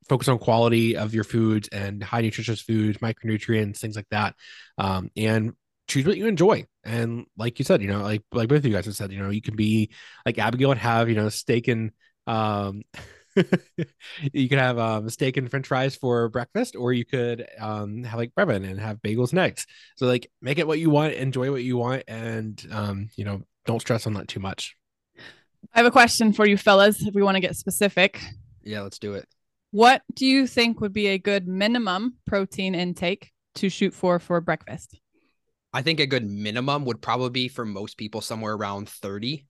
focus 0.09 0.29
on 0.29 0.39
quality 0.39 0.97
of 0.97 1.15
your 1.15 1.25
foods 1.25 1.69
and 1.69 2.03
high 2.03 2.21
nutritious 2.21 2.61
foods, 2.61 2.99
micronutrients, 2.99 3.79
things 3.79 3.97
like 3.97 4.09
that. 4.11 4.35
Um, 4.79 5.11
and 5.17 5.53
choose 5.87 6.07
what 6.07 6.17
you 6.17 6.27
enjoy. 6.27 6.67
And 6.85 7.27
like 7.37 7.59
you 7.59 7.65
said, 7.65 7.83
you 7.83 7.89
know, 7.89 8.03
like 8.03 8.23
like 8.33 8.49
both 8.49 8.59
of 8.59 8.67
you 8.67 8.73
guys 8.73 8.87
have 8.87 8.97
said, 8.97 9.13
you 9.13 9.19
know, 9.19 9.31
you 9.31 9.43
can 9.43 9.57
be 9.57 9.91
like 10.25 10.39
Abigail 10.39 10.71
and 10.71 10.81
have, 10.81 11.09
you 11.09 11.17
know, 11.17 11.29
steak 11.29 11.69
and 11.69 11.91
um 12.27 12.83
you 14.33 14.49
could 14.49 14.59
have 14.59 14.79
um 14.79 15.09
steak 15.09 15.37
and 15.37 15.51
french 15.51 15.67
fries 15.67 15.97
for 15.97 16.29
breakfast, 16.29 16.77
or 16.77 16.93
you 16.93 17.05
could 17.05 17.47
um 17.59 18.05
have 18.05 18.19
like 18.19 18.33
Brevin 18.35 18.69
and 18.69 18.81
have 18.81 19.03
bagels 19.03 19.31
and 19.31 19.41
eggs. 19.41 19.67
So 19.97 20.07
like 20.07 20.31
make 20.41 20.59
it 20.59 20.67
what 20.67 20.79
you 20.79 20.91
want, 20.91 21.15
enjoy 21.15 21.51
what 21.51 21.63
you 21.63 21.77
want, 21.77 22.05
and 22.07 22.65
um, 22.71 23.09
you 23.17 23.25
know, 23.25 23.43
don't 23.67 23.81
stress 23.81 24.07
on 24.07 24.15
that 24.15 24.29
too 24.29 24.41
much. 24.41 24.77
I 25.75 25.79
have 25.79 25.87
a 25.87 25.91
question 25.91 26.33
for 26.33 26.47
you 26.47 26.57
fellas 26.57 27.03
if 27.03 27.15
we 27.15 27.23
want 27.23 27.37
to 27.37 27.41
get 27.41 27.57
specific. 27.57 28.21
Yeah, 28.63 28.83
let's 28.83 28.99
do 28.99 29.15
it. 29.15 29.27
What 29.71 30.03
do 30.15 30.25
you 30.25 30.47
think 30.47 30.81
would 30.81 30.95
be 30.95 31.09
a 31.09 31.19
good 31.19 31.47
minimum 31.47 32.15
protein 32.27 32.75
intake 32.75 33.33
to 33.57 33.69
shoot 33.69 33.93
for 33.93 34.19
for 34.19 34.41
breakfast? 34.41 34.99
I 35.75 35.83
think 35.83 36.01
a 36.01 36.07
good 36.07 36.29
minimum 36.29 36.87
would 36.87 37.03
probably 37.03 37.31
be 37.31 37.49
for 37.49 37.67
most 37.67 37.99
people 37.99 38.23
somewhere 38.23 38.55
around 38.55 38.89
30. 38.89 39.47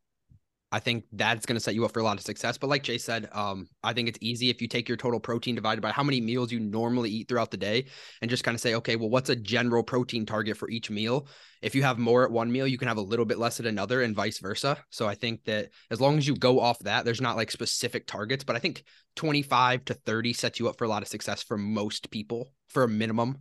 I 0.71 0.81
think 0.81 1.05
that's 1.13 1.47
going 1.47 1.57
to 1.57 1.61
set 1.61 1.75
you 1.75 1.85
up 1.87 1.93
for 1.93 2.01
a 2.01 2.05
lot 2.05 2.19
of 2.19 2.25
success. 2.25 2.59
But 2.59 2.69
like 2.69 2.83
Jay 2.83 2.99
said, 2.99 3.29
um, 3.33 3.69
I 3.83 3.95
think 3.95 4.09
it's 4.09 4.19
easy 4.21 4.51
if 4.51 4.61
you 4.61 4.69
take 4.69 4.89
your 4.89 4.99
total 4.99 5.19
protein 5.19 5.55
divided 5.55 5.81
by 5.81 5.93
how 5.93 6.03
many 6.03 6.21
meals 6.21 6.53
you 6.53 6.61
normally 6.61 7.11
eat 7.11 7.29
throughout 7.29 7.51
the 7.51 7.57
day 7.57 7.87
and 8.21 8.31
just 8.31 8.45
kind 8.45 8.55
of 8.55 8.61
say, 8.61 8.75
okay, 8.75 8.97
well, 8.97 9.09
what's 9.09 9.31
a 9.31 9.37
general 9.37 9.83
protein 9.83 10.27
target 10.27 10.59
for 10.59 10.69
each 10.69 10.91
meal? 10.91 11.27
If 11.63 11.75
you 11.75 11.83
have 11.85 11.99
more 11.99 12.25
at 12.25 12.31
one 12.31 12.53
meal, 12.53 12.67
you 12.67 12.77
can 12.77 12.89
have 12.89 12.99
a 12.99 13.03
little 13.03 13.25
bit 13.25 13.39
less 13.39 13.61
at 13.61 13.67
another 13.67 14.03
and 14.03 14.15
vice 14.15 14.39
versa. 14.41 14.77
So 14.91 15.09
I 15.09 15.15
think 15.15 15.45
that 15.45 15.71
as 15.91 16.01
long 16.01 16.19
as 16.19 16.27
you 16.27 16.37
go 16.37 16.61
off 16.61 16.79
that, 16.81 17.05
there's 17.07 17.21
not 17.21 17.37
like 17.37 17.51
specific 17.51 18.07
targets, 18.07 18.45
but 18.45 18.55
I 18.55 18.59
think 18.59 18.85
25 19.17 19.87
to 19.87 19.95
30 19.95 20.33
sets 20.35 20.61
you 20.61 20.69
up 20.69 20.77
for 20.77 20.85
a 20.85 20.89
lot 20.89 21.03
of 21.03 21.09
success 21.09 21.43
for 21.43 21.57
most 21.57 22.11
people 22.11 22.53
for 22.69 22.85
a 22.85 22.89
minimum. 22.89 23.39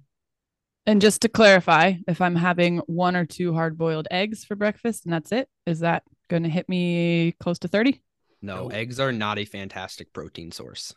And 0.87 1.01
just 1.01 1.21
to 1.23 1.29
clarify, 1.29 1.95
if 2.07 2.21
I'm 2.21 2.35
having 2.35 2.77
one 2.87 3.17
or 3.17 3.25
two 3.25 3.53
hard 3.53 3.77
boiled 3.77 4.07
eggs 4.09 4.45
for 4.45 4.55
breakfast 4.55 5.03
and 5.05 5.13
that's 5.13 5.33
it, 5.33 5.49
is 5.65 5.81
that 5.81 6.03
going 6.29 6.43
to 6.43 6.49
hit 6.49 6.69
me 6.69 7.35
close 7.41 7.59
to 7.59 7.67
30? 7.67 8.01
No, 8.41 8.69
eggs 8.69 8.97
are 8.97 9.11
not 9.11 9.37
a 9.37 9.43
fantastic 9.43 10.13
protein 10.13 10.49
source. 10.53 10.95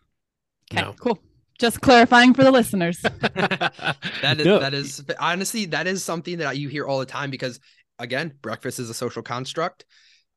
Okay, 0.73 0.83
no. 0.83 0.93
cool. 0.93 1.19
Just 1.59 1.81
clarifying 1.81 2.35
for 2.35 2.45
the 2.45 2.53
listeners. 2.53 3.01
that 3.03 4.37
is 4.39 4.47
no. 4.47 4.61
that 4.61 4.75
is 4.75 5.05
honestly 5.19 5.67
that 5.67 5.89
is 5.89 6.05
something 6.05 6.39
that 6.39 6.57
you 6.57 6.69
hear 6.69 6.87
all 6.87 7.01
the 7.01 7.07
time 7.07 7.31
because 7.31 7.59
again, 7.99 8.33
breakfast 8.41 8.79
is 8.79 8.89
a 8.89 8.95
social 8.95 9.23
construct. 9.23 9.85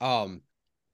Um 0.01 0.41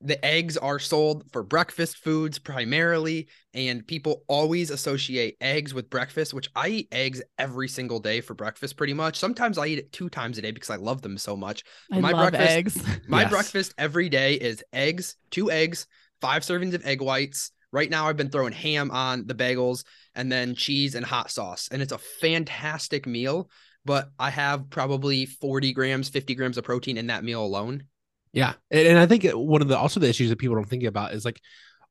the 0.01 0.23
eggs 0.25 0.55
are 0.55 0.79
sold 0.79 1.25
for 1.31 1.43
breakfast 1.43 1.97
foods 1.97 2.39
primarily 2.39 3.27
and 3.53 3.85
people 3.85 4.23
always 4.27 4.69
associate 4.69 5.35
eggs 5.41 5.73
with 5.73 5.89
breakfast 5.89 6.33
which 6.33 6.49
i 6.55 6.67
eat 6.67 6.87
eggs 6.91 7.21
every 7.37 7.67
single 7.67 7.99
day 7.99 8.21
for 8.21 8.33
breakfast 8.33 8.77
pretty 8.77 8.93
much 8.93 9.17
sometimes 9.17 9.57
i 9.57 9.65
eat 9.65 9.79
it 9.79 9.91
two 9.91 10.09
times 10.09 10.37
a 10.37 10.41
day 10.41 10.51
because 10.51 10.69
i 10.69 10.75
love 10.75 11.01
them 11.01 11.17
so 11.17 11.35
much 11.35 11.63
I 11.91 11.99
my 11.99 12.11
love 12.11 12.31
breakfast 12.31 12.51
eggs. 12.51 12.83
my 13.07 13.21
yes. 13.21 13.29
breakfast 13.29 13.73
every 13.77 14.09
day 14.09 14.35
is 14.35 14.63
eggs 14.71 15.15
two 15.31 15.51
eggs 15.51 15.85
five 16.21 16.43
servings 16.43 16.73
of 16.73 16.85
egg 16.85 17.01
whites 17.01 17.51
right 17.71 17.89
now 17.89 18.07
i've 18.07 18.17
been 18.17 18.29
throwing 18.29 18.53
ham 18.53 18.91
on 18.91 19.27
the 19.27 19.35
bagels 19.35 19.83
and 20.15 20.31
then 20.31 20.55
cheese 20.55 20.95
and 20.95 21.05
hot 21.05 21.29
sauce 21.29 21.67
and 21.71 21.81
it's 21.81 21.91
a 21.93 21.97
fantastic 21.97 23.05
meal 23.05 23.49
but 23.83 24.11
i 24.17 24.29
have 24.29 24.69
probably 24.69 25.25
40 25.25 25.73
grams 25.73 26.07
50 26.07 26.35
grams 26.35 26.57
of 26.57 26.63
protein 26.63 26.97
in 26.97 27.07
that 27.07 27.23
meal 27.23 27.43
alone 27.43 27.83
yeah, 28.33 28.53
and, 28.71 28.87
and 28.87 28.99
I 28.99 29.05
think 29.05 29.25
one 29.33 29.61
of 29.61 29.67
the 29.67 29.77
also 29.77 29.99
the 29.99 30.09
issues 30.09 30.29
that 30.29 30.39
people 30.39 30.55
don't 30.55 30.69
think 30.69 30.83
about 30.83 31.13
is 31.13 31.25
like 31.25 31.41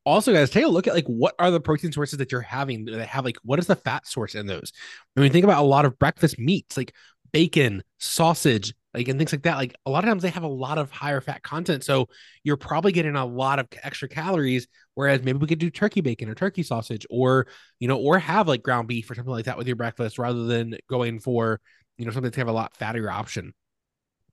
also 0.05 0.33
guys 0.33 0.51
take 0.51 0.65
a 0.65 0.69
look 0.69 0.87
at 0.87 0.95
like 0.95 1.07
what 1.07 1.35
are 1.39 1.51
the 1.51 1.61
protein 1.61 1.93
sources 1.93 2.19
that 2.19 2.33
you're 2.33 2.41
having 2.41 2.87
that 2.87 3.07
have 3.09 3.25
like 3.25 3.37
what 3.43 3.59
is 3.59 3.67
the 3.67 3.77
fat 3.77 4.07
source 4.07 4.35
in 4.35 4.47
those? 4.47 4.73
I 5.17 5.21
mean 5.21 5.33
think 5.33 5.45
about 5.45 5.63
a 5.63 5.67
lot 5.67 5.85
of 5.85 5.99
breakfast 5.99 6.39
meats 6.39 6.77
like 6.77 6.95
bacon 7.33 7.83
sausage 7.99 8.73
like 8.95 9.07
and 9.09 9.19
things 9.19 9.33
like 9.33 9.43
that 9.43 9.57
like 9.57 9.75
a 9.85 9.91
lot 9.91 10.03
of 10.03 10.09
times 10.09 10.23
they 10.23 10.31
have 10.31 10.45
a 10.45 10.49
lot 10.49 10.79
of 10.79 10.91
higher 10.91 11.21
fat 11.21 11.43
content 11.43 11.85
so 11.85 12.09
you're 12.43 12.57
probably 12.57 12.91
getting 12.91 13.17
a 13.17 13.27
lot 13.27 13.59
of 13.59 13.67
extra 13.83 14.09
calories 14.09 14.67
whereas 14.95 15.23
maybe 15.23 15.39
we 15.39 15.47
could 15.47 15.59
do 15.59 15.69
turkey 15.69 16.01
bacon 16.01 16.29
or 16.31 16.35
turkey 16.35 16.63
sausage 16.63 17.05
or 17.11 17.47
you 17.81 17.89
know 17.89 17.99
or 17.99 18.19
have 18.19 18.49
like 18.49 18.63
ground 18.63 18.89
beef 18.89 19.11
or 19.11 19.15
something 19.15 19.33
like 19.33 19.45
that 19.45 19.59
with 19.59 19.67
your 19.67 19.77
breakfast 19.77 20.19
rather 20.19 20.47
than 20.47 20.75
going 20.89 21.21
for 21.21 21.61
you 21.99 22.07
know 22.07 22.13
something 22.13 22.31
to 22.31 22.41
have 22.41 22.49
a 22.49 22.53
lot 22.53 22.73
fattier 22.79 23.13
option. 23.13 23.53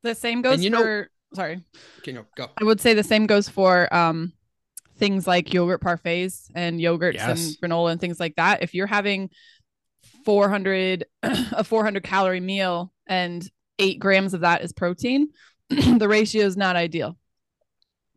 The 0.03 0.15
same 0.15 0.41
goes 0.41 0.63
you 0.63 0.69
for 0.69 0.75
know, 1.01 1.05
sorry. 1.35 1.61
Can 2.03 2.15
you 2.15 2.25
go? 2.35 2.49
I 2.59 2.63
would 2.63 2.81
say 2.81 2.93
the 2.93 3.03
same 3.03 3.27
goes 3.27 3.47
for 3.47 3.93
um 3.93 4.33
things 4.97 5.27
like 5.27 5.53
yogurt 5.53 5.81
parfaits 5.81 6.49
and 6.55 6.79
yogurts 6.79 7.15
yes. 7.15 7.27
and 7.47 7.57
granola 7.71 7.91
and 7.91 8.01
things 8.01 8.19
like 8.19 8.35
that. 8.37 8.63
If 8.63 8.73
you're 8.73 8.87
having 8.87 9.29
400 10.23 11.05
a 11.23 11.63
400 11.63 12.03
calorie 12.03 12.39
meal 12.39 12.91
and 13.07 13.47
eight 13.79 13.99
grams 13.99 14.33
of 14.33 14.41
that 14.41 14.61
is 14.63 14.71
protein, 14.73 15.29
the 15.69 16.07
ratio 16.07 16.45
is 16.45 16.57
not 16.57 16.75
ideal. 16.75 17.17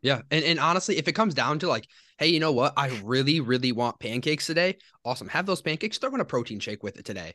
Yeah. 0.03 0.23
And, 0.31 0.45
and 0.45 0.61
honestly, 0.61 0.97
if 0.97 1.09
it 1.09 1.13
comes 1.13 1.35
down 1.35 1.59
to 1.61 1.69
like, 1.69 1.89
hey, 2.19 2.29
you 2.29 2.41
know 2.41 2.53
what? 2.53 2.73
I 2.77 3.01
really, 3.05 3.41
really 3.41 3.73
want 3.73 3.99
pancakes 3.99 4.47
today. 4.47 4.77
Awesome. 5.05 5.29
Have 5.29 5.47
those 5.47 5.63
pancakes, 5.63 5.99
throw 5.99 6.15
in 6.15 6.21
a 6.21 6.25
protein 6.25 6.61
shake 6.61 6.83
with 6.83 6.99
it 6.99 7.05
today. 7.05 7.35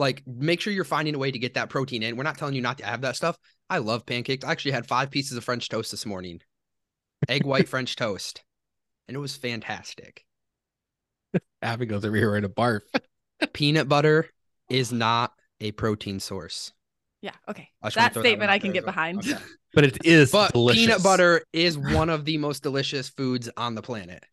Like, 0.00 0.22
make 0.26 0.62
sure 0.62 0.72
you're 0.72 0.84
finding 0.84 1.14
a 1.14 1.18
way 1.18 1.30
to 1.30 1.38
get 1.38 1.54
that 1.54 1.68
protein 1.68 2.02
in. 2.02 2.16
We're 2.16 2.22
not 2.22 2.38
telling 2.38 2.54
you 2.54 2.62
not 2.62 2.78
to 2.78 2.86
have 2.86 3.02
that 3.02 3.16
stuff. 3.16 3.36
I 3.68 3.78
love 3.78 4.06
pancakes. 4.06 4.46
I 4.46 4.50
actually 4.50 4.70
had 4.70 4.86
five 4.86 5.10
pieces 5.10 5.36
of 5.36 5.44
French 5.44 5.68
toast 5.68 5.90
this 5.90 6.06
morning, 6.06 6.40
egg 7.28 7.44
white 7.44 7.68
French 7.68 7.96
toast, 7.96 8.42
and 9.06 9.14
it 9.14 9.20
was 9.20 9.36
fantastic. 9.36 10.24
Abby 11.60 11.84
goes 11.84 12.02
over 12.06 12.16
here 12.16 12.34
in 12.34 12.44
a 12.44 12.48
barf. 12.48 12.80
Peanut 13.52 13.90
butter 13.90 14.30
is 14.70 14.90
not 14.90 15.34
a 15.60 15.70
protein 15.72 16.18
source. 16.18 16.72
Yeah. 17.20 17.34
Okay. 17.46 17.68
That 17.94 18.12
statement 18.12 18.40
that 18.40 18.48
I 18.50 18.58
can 18.58 18.72
get 18.72 18.86
behind. 18.86 19.18
Okay. 19.18 19.36
But 19.72 19.84
it 19.84 19.98
is 20.04 20.32
but 20.32 20.52
delicious. 20.52 20.82
peanut 20.82 21.00
butter 21.00 21.42
is 21.52 21.78
one 21.78 22.10
of 22.10 22.24
the 22.24 22.38
most 22.38 22.64
delicious 22.64 23.08
foods 23.08 23.48
on 23.56 23.76
the 23.76 23.82
planet. 23.82 24.24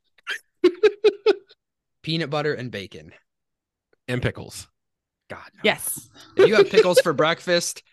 peanut 2.02 2.32
butter 2.32 2.56
and 2.56 2.72
bacon. 2.72 3.12
And 4.08 4.20
pickles. 4.20 4.68
God. 5.30 5.50
No. 5.56 5.62
Yes. 5.64 6.10
If 6.36 6.48
you 6.48 6.56
have 6.56 6.70
pickles 6.70 7.00
for 7.02 7.14
breakfast, 7.14 7.84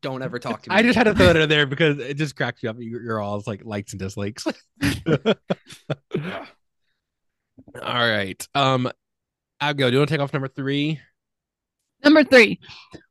don't 0.00 0.22
ever 0.22 0.38
talk 0.38 0.62
to 0.62 0.70
me. 0.70 0.76
I 0.76 0.82
just 0.82 0.96
had 0.96 1.04
to 1.04 1.14
throw 1.14 1.28
it 1.28 1.36
in 1.36 1.48
there 1.48 1.66
because 1.66 1.98
it 1.98 2.14
just 2.14 2.36
cracks 2.36 2.62
you 2.62 2.70
up. 2.70 2.76
You're 2.78 3.20
all 3.20 3.42
like 3.46 3.64
likes 3.64 3.92
and 3.92 4.00
dislikes. 4.00 4.46
all 4.46 5.34
right. 7.82 8.48
Um, 8.54 8.90
I'll 9.60 9.74
go. 9.74 9.88
Do 9.88 9.94
you 9.94 10.00
want 10.00 10.08
to 10.08 10.14
take 10.14 10.22
off 10.22 10.32
number 10.32 10.48
three? 10.48 11.00
Number 12.02 12.22
three, 12.22 12.60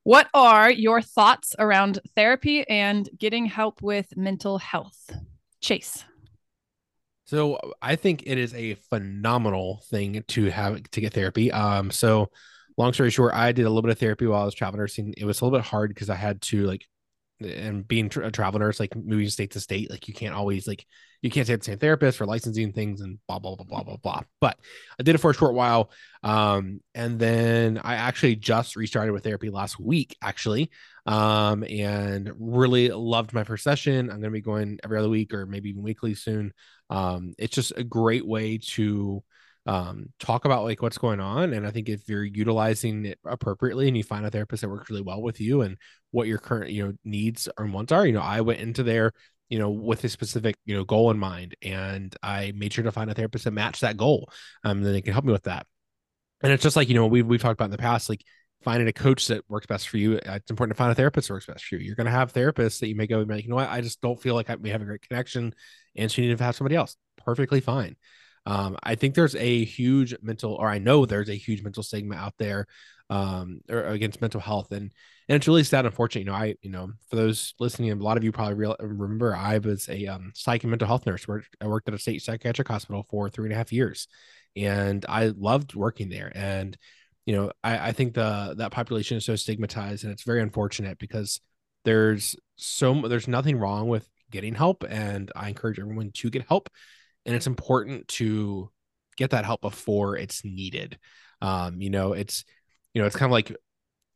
what 0.04 0.28
are 0.36 0.70
your 0.70 1.02
thoughts 1.02 1.56
around 1.58 2.00
therapy 2.16 2.68
and 2.70 3.10
getting 3.18 3.48
help 3.48 3.82
with 3.82 4.16
mental 4.16 4.60
health? 4.60 5.10
Chase. 5.62 6.04
So 7.26 7.60
I 7.82 7.96
think 7.96 8.24
it 8.28 8.38
is 8.38 8.54
a 8.54 8.76
phenomenal 8.76 9.82
thing 9.90 10.24
to 10.28 10.52
have 10.52 10.84
to 10.92 11.02
get 11.02 11.14
therapy. 11.14 11.52
Um, 11.52 11.90
so 11.90 12.30
long 12.77 12.94
story 12.94 13.10
short, 13.10 13.34
I 13.34 13.51
did 13.51 13.65
a 13.65 13.70
little 13.70 13.82
bit 13.82 13.92
of 13.92 14.00
therapy 14.00 14.25
while 14.25 14.42
I 14.42 14.46
was 14.46 14.56
travel 14.56 14.80
nursing. 14.80 15.13
It 15.18 15.25
was 15.25 15.42
a 15.42 15.46
little 15.46 15.58
bit 15.58 15.65
hard 15.65 15.89
because 15.89 16.10
I 16.10 16.15
had 16.15 16.42
to 16.44 16.65
like, 16.65 16.86
and 17.39 17.88
being 17.88 18.12
a 18.15 18.32
travel 18.32 18.60
nurse, 18.60 18.80
like 18.80 18.96
moving 18.96 19.27
state 19.30 19.51
to 19.51 19.60
state, 19.60 19.89
like 19.89 20.08
you 20.08 20.13
can't 20.13 20.36
always 20.36 20.68
like 20.68 20.86
you 21.22 21.30
can't 21.30 21.48
say 21.48 21.56
the 21.56 21.63
same 21.63 21.80
therapist 21.80 22.18
for 22.18 22.25
licensing 22.25 22.74
things 22.74 23.01
and 23.01 23.18
blah 23.27 23.39
blah 23.39 23.56
blah 23.56 23.65
blah 23.65 23.84
blah 23.84 23.98
blah. 23.98 24.22
But 24.39 24.58
I 25.00 25.03
did 25.03 25.15
it 25.15 25.20
for 25.20 25.32
a 25.32 25.34
short 25.34 25.53
while, 25.53 25.89
um, 26.22 26.82
and 26.94 27.20
then 27.20 27.80
I 27.84 27.96
actually 27.96 28.36
just 28.36 28.75
restarted 28.75 29.13
with 29.13 29.24
therapy 29.24 29.50
last 29.50 29.80
week, 29.80 30.15
actually, 30.22 30.70
um, 31.06 31.63
and 31.63 32.32
really 32.38 32.89
loved 32.89 33.34
my 33.34 33.44
first 33.44 33.63
session. 33.63 34.10
I'm 34.10 34.20
going 34.20 34.24
to 34.24 34.32
be 34.32 34.42
going 34.42 34.80
every 34.84 35.00
other 35.00 35.10
week 35.10 35.34
or 35.34 35.46
maybe 35.46 35.70
even 35.70 35.82
weekly 35.82 36.13
soon. 36.13 36.53
Um, 36.89 37.34
it's 37.38 37.56
just 37.56 37.74
a 37.75 37.84
great 37.84 38.25
way 38.25 38.60
to 38.74 39.24
um, 39.65 40.08
talk 40.20 40.46
about 40.46 40.63
like 40.63 40.82
what's 40.82 40.98
going 40.98 41.20
on. 41.20 41.53
And 41.53 41.65
I 41.65 41.72
think 41.72 41.89
if 41.89 42.08
you're 42.10 42.24
utilizing 42.24 43.05
it 43.05 43.20
appropriately 43.25 43.88
and 43.88 43.96
you 43.96 44.03
find 44.03 44.25
a 44.25 44.32
therapist 44.32 44.62
that 44.62 44.70
works 44.70 44.89
really 44.89 45.01
well 45.01 45.22
with 45.22 45.39
you 45.39 45.62
and 45.62 45.77
what 46.12 46.27
your 46.27 46.38
current, 46.38 46.72
you 46.72 46.86
know, 46.86 46.93
needs 47.05 47.48
or 47.58 47.65
wants 47.65 47.91
are, 47.91 48.05
you 48.05 48.13
know, 48.13 48.22
I 48.22 48.41
went 48.41 48.60
into 48.60 48.84
there, 48.84 49.13
you 49.50 49.60
know, 49.60 49.70
with 49.70 50.03
a 50.03 50.10
specific, 50.10 50.55
you 50.65 50.75
know, 50.75 50.84
goal 50.84 51.12
in 51.12 51.17
mind. 51.17 51.55
And 51.62 52.13
I 52.22 52.51
made 52.55 52.74
sure 52.74 52.84
to 52.84 52.91
find 52.91 53.10
a 53.10 53.13
therapist 53.13 53.46
that 53.46 53.51
matched 53.51 53.82
that 53.82 53.98
goal. 53.98 54.29
Um, 54.63 54.82
then 54.82 54.93
they 54.93 55.01
can 55.01 55.13
help 55.13 55.25
me 55.25 55.32
with 55.32 55.43
that. 55.43 55.65
And 56.41 56.51
it's 56.51 56.63
just 56.63 56.75
like, 56.75 56.89
you 56.89 56.96
know, 56.96 57.08
we've, 57.08 57.25
we've 57.25 57.41
talked 57.41 57.58
about 57.58 57.65
in 57.65 57.72
the 57.72 57.77
past, 57.77 58.10
like 58.10 58.24
finding 58.63 58.88
a 58.88 58.93
coach 58.93 59.27
that 59.27 59.43
works 59.50 59.65
best 59.65 59.88
for 59.88 59.98
you. 59.98 60.15
Uh, 60.15 60.34
it's 60.34 60.50
important 60.50 60.75
to 60.75 60.82
find 60.82 60.91
a 60.91 60.96
therapist 60.96 61.27
that 61.29 61.36
works 61.36 61.46
best 61.46 61.63
for 61.63 61.75
you. 61.75 61.86
You're 61.86 61.96
going 61.96 62.05
to 62.05 62.12
have 62.12 62.34
therapists 62.34 62.79
that 62.79 62.88
you 62.88 62.96
may 62.96 63.08
go 63.08 63.20
and 63.20 63.27
be 63.27 63.36
like, 63.36 63.43
you 63.43 63.50
know 63.50 63.55
what, 63.55 63.70
I 63.70 63.79
just 63.79 64.01
don't 64.01 64.22
feel 64.22 64.36
like 64.36 64.50
I, 64.50 64.55
we 64.55 64.70
have 64.72 64.82
a 64.82 64.86
great 64.86 65.08
connection. 65.08 65.53
And 65.96 66.12
so 66.12 66.22
you 66.22 66.27
need 66.27 66.38
to 66.38 66.43
have 66.43 66.55
somebody 66.55 66.75
else. 66.75 66.98
Perfectly 67.17 67.62
fine. 67.62 67.96
Um, 68.46 68.78
I 68.84 68.96
think 68.96 69.16
there's 69.16 69.36
a 69.36 69.64
huge 69.64 70.16
mental, 70.22 70.54
or 70.54 70.68
I 70.68 70.80
know 70.80 71.06
there's 71.06 71.30
a 71.30 71.36
huge 71.36 71.64
mental 71.64 71.84
stigma 71.84 72.16
out 72.16 72.34
there 72.38 72.68
um, 73.10 73.62
or 73.70 73.84
against 73.86 74.22
mental 74.22 74.42
health, 74.42 74.72
and 74.72 74.92
and 75.30 75.36
it's 75.36 75.48
really 75.48 75.64
sad, 75.64 75.86
unfortunate. 75.86 76.22
You 76.22 76.32
know, 76.32 76.34
I 76.38 76.56
you 76.62 76.70
know 76.70 76.92
for 77.10 77.16
those 77.16 77.54
listening, 77.60 77.92
a 77.92 77.96
lot 77.96 78.18
of 78.18 78.24
you 78.24 78.32
probably 78.32 78.56
real, 78.56 78.76
remember 78.80 79.36
I 79.36 79.58
was 79.60 79.88
a 79.90 80.08
um, 80.08 80.32
psych 80.36 80.64
and 80.64 80.72
mental 80.72 80.88
health 80.88 81.06
nurse. 81.06 81.26
I 81.62 81.68
worked 81.68 81.88
at 81.88 81.94
a 81.94 82.00
state 82.00 82.22
psychiatric 82.22 82.68
hospital 82.68 83.06
for 83.10 83.30
three 83.30 83.46
and 83.46 83.54
a 83.54 83.58
half 83.58 83.72
years, 83.72 84.08
and 84.56 85.06
I 85.08 85.28
loved 85.28 85.76
working 85.76 86.10
there. 86.10 86.32
And 86.34 86.78
you 87.26 87.36
know, 87.36 87.52
I, 87.64 87.90
I 87.90 87.92
think 87.94 88.14
the 88.14 88.56
that 88.58 88.72
population 88.72 89.18
is 89.18 89.26
so 89.26 89.36
stigmatized, 89.36 90.04
and 90.04 90.12
it's 90.12 90.24
very 90.24 90.42
unfortunate 90.42 90.98
because 90.98 91.40
there's 91.86 92.36
so 92.56 93.08
there's 93.08 93.28
nothing 93.28 93.58
wrong 93.58 93.88
with 93.88 94.08
getting 94.32 94.56
help, 94.56 94.84
and 94.88 95.32
I 95.36 95.50
encourage 95.50 95.80
everyone 95.80 96.12
to 96.16 96.30
get 96.30 96.48
help 96.48 96.70
and 97.25 97.36
it's 97.36 97.48
important 97.48 98.08
to 98.10 98.70
get 99.18 99.32
that 99.32 99.46
help 99.46 99.62
before 99.62 100.18
it's 100.18 100.44
needed. 100.44 100.98
Um, 101.42 101.82
you 101.82 101.89
know, 101.89 102.13
it's 102.13 102.44
you 102.94 103.01
know, 103.01 103.08
it's 103.08 103.15
kind 103.15 103.30
of 103.30 103.34
like 103.34 103.56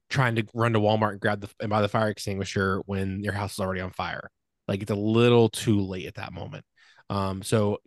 trying 0.09 0.35
to 0.35 0.45
run 0.53 0.73
to 0.73 0.79
Walmart 0.79 1.11
and 1.11 1.19
grab 1.19 1.41
the 1.41 1.49
and 1.59 1.69
buy 1.69 1.81
the 1.81 1.89
fire 1.89 2.09
extinguisher 2.09 2.81
when 2.85 3.23
your 3.23 3.33
house 3.33 3.53
is 3.53 3.59
already 3.59 3.81
on 3.81 3.91
fire. 3.91 4.29
Like 4.67 4.81
it's 4.81 4.91
a 4.91 4.95
little 4.95 5.49
too 5.49 5.81
late 5.81 6.07
at 6.07 6.15
that 6.15 6.33
moment. 6.33 6.65
Um, 7.09 7.41
so 7.41 7.79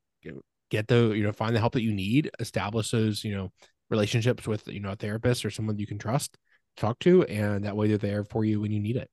get 0.70 0.88
the 0.88 1.12
you 1.12 1.22
know 1.22 1.32
find 1.32 1.54
the 1.54 1.60
help 1.60 1.74
that 1.74 1.82
you 1.82 1.92
need, 1.92 2.30
establish 2.38 2.90
those 2.90 3.24
you 3.24 3.34
know 3.34 3.52
relationships 3.90 4.46
with 4.46 4.66
you 4.68 4.80
know 4.80 4.92
a 4.92 4.96
therapist 4.96 5.44
or 5.44 5.50
someone 5.50 5.78
you 5.78 5.86
can 5.86 5.98
trust, 5.98 6.36
talk 6.76 6.98
to, 7.00 7.24
and 7.24 7.64
that 7.64 7.76
way 7.76 7.88
they're 7.88 7.98
there 7.98 8.24
for 8.24 8.44
you 8.44 8.60
when 8.60 8.72
you 8.72 8.80
need 8.80 8.96
it. 8.96 9.10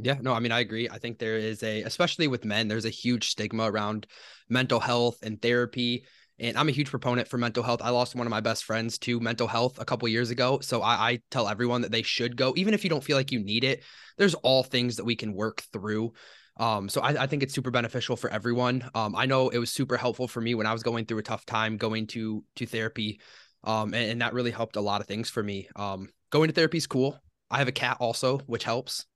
Yeah, 0.00 0.18
no, 0.20 0.32
I 0.32 0.38
mean, 0.38 0.52
I 0.52 0.60
agree. 0.60 0.88
I 0.88 0.98
think 0.98 1.18
there 1.18 1.36
is 1.36 1.62
a, 1.62 1.82
especially 1.82 2.28
with 2.28 2.44
men, 2.44 2.68
there's 2.68 2.84
a 2.84 2.90
huge 2.90 3.30
stigma 3.30 3.70
around 3.70 4.06
mental 4.48 4.78
health 4.80 5.18
and 5.22 5.40
therapy. 5.40 6.04
And 6.38 6.56
I'm 6.56 6.68
a 6.68 6.72
huge 6.72 6.90
proponent 6.90 7.26
for 7.26 7.36
mental 7.36 7.64
health. 7.64 7.80
I 7.82 7.90
lost 7.90 8.14
one 8.14 8.26
of 8.26 8.30
my 8.30 8.40
best 8.40 8.64
friends 8.64 8.96
to 8.98 9.18
mental 9.18 9.48
health 9.48 9.80
a 9.80 9.84
couple 9.84 10.06
years 10.06 10.30
ago. 10.30 10.60
So 10.60 10.82
I, 10.82 11.10
I 11.10 11.20
tell 11.32 11.48
everyone 11.48 11.80
that 11.80 11.90
they 11.90 12.02
should 12.02 12.36
go, 12.36 12.54
even 12.56 12.74
if 12.74 12.84
you 12.84 12.90
don't 12.90 13.02
feel 13.02 13.16
like 13.16 13.32
you 13.32 13.40
need 13.40 13.64
it. 13.64 13.82
There's 14.18 14.34
all 14.34 14.62
things 14.62 14.96
that 14.96 15.04
we 15.04 15.16
can 15.16 15.32
work 15.32 15.62
through. 15.72 16.12
Um, 16.58 16.88
so 16.88 17.00
I, 17.00 17.22
I, 17.22 17.26
think 17.26 17.42
it's 17.42 17.54
super 17.54 17.70
beneficial 17.70 18.16
for 18.16 18.30
everyone. 18.30 18.88
Um, 18.94 19.14
I 19.14 19.26
know 19.26 19.48
it 19.48 19.58
was 19.58 19.70
super 19.70 19.96
helpful 19.96 20.26
for 20.26 20.40
me 20.40 20.56
when 20.56 20.66
I 20.66 20.72
was 20.72 20.82
going 20.82 21.06
through 21.06 21.18
a 21.18 21.22
tough 21.22 21.46
time 21.46 21.76
going 21.76 22.08
to 22.08 22.44
to 22.56 22.66
therapy. 22.66 23.20
Um, 23.62 23.94
and, 23.94 24.10
and 24.10 24.22
that 24.22 24.32
really 24.32 24.50
helped 24.50 24.74
a 24.76 24.80
lot 24.80 25.00
of 25.00 25.06
things 25.06 25.30
for 25.30 25.42
me. 25.42 25.68
Um, 25.76 26.08
going 26.30 26.48
to 26.48 26.54
therapy 26.54 26.78
is 26.78 26.86
cool. 26.86 27.18
I 27.50 27.58
have 27.58 27.68
a 27.68 27.72
cat 27.72 27.98
also, 28.00 28.38
which 28.46 28.64
helps 28.64 29.06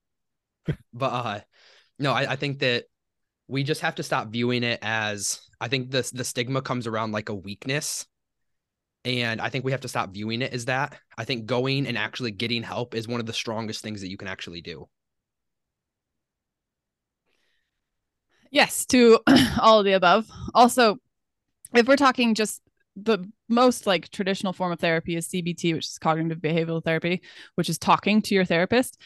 but 0.93 1.07
uh 1.07 1.41
no, 1.99 2.13
I, 2.13 2.33
I 2.33 2.37
think 2.37 2.61
that 2.61 2.85
we 3.49 3.63
just 3.63 3.83
have 3.83 3.97
to 3.97 4.03
stop 4.03 4.29
viewing 4.29 4.65
it 4.65 4.79
as 4.83 5.41
I 5.61 5.69
think 5.69 5.91
the 5.91 6.09
the 6.13 6.25
stigma 6.25 6.63
comes 6.63 6.87
around 6.87 7.13
like 7.13 7.29
a 7.29 7.35
weakness. 7.35 8.07
And 9.05 9.41
I 9.41 9.49
think 9.49 9.65
we 9.65 9.73
have 9.73 9.81
to 9.81 9.89
stop 9.89 10.13
viewing 10.13 10.43
it 10.43 10.53
as 10.53 10.67
that. 10.67 10.97
I 11.19 11.25
think 11.25 11.47
going 11.47 11.87
and 11.89 11.99
actually 11.99 12.31
getting 12.31 12.63
help 12.63 12.95
is 12.95 13.09
one 13.09 13.19
of 13.19 13.27
the 13.27 13.33
strongest 13.33 13.83
things 13.83 14.01
that 14.01 14.09
you 14.09 14.17
can 14.17 14.29
actually 14.29 14.61
do. 14.61 14.89
Yes, 18.51 18.85
to 18.87 19.19
all 19.61 19.81
of 19.81 19.85
the 19.85 19.93
above. 19.93 20.27
Also, 20.55 20.99
if 21.75 21.89
we're 21.89 21.97
talking 21.97 22.35
just 22.35 22.63
the 22.97 23.19
most 23.49 23.87
like 23.87 24.11
traditional 24.11 24.53
form 24.53 24.73
of 24.73 24.79
therapy 24.79 25.17
is 25.17 25.29
CBT, 25.29 25.75
which 25.75 25.87
is 25.87 25.99
cognitive 25.99 26.39
behavioral 26.39 26.85
therapy, 26.85 27.23
which 27.55 27.71
is 27.71 27.79
talking 27.79 28.21
to 28.23 28.35
your 28.35 28.45
therapist. 28.45 29.01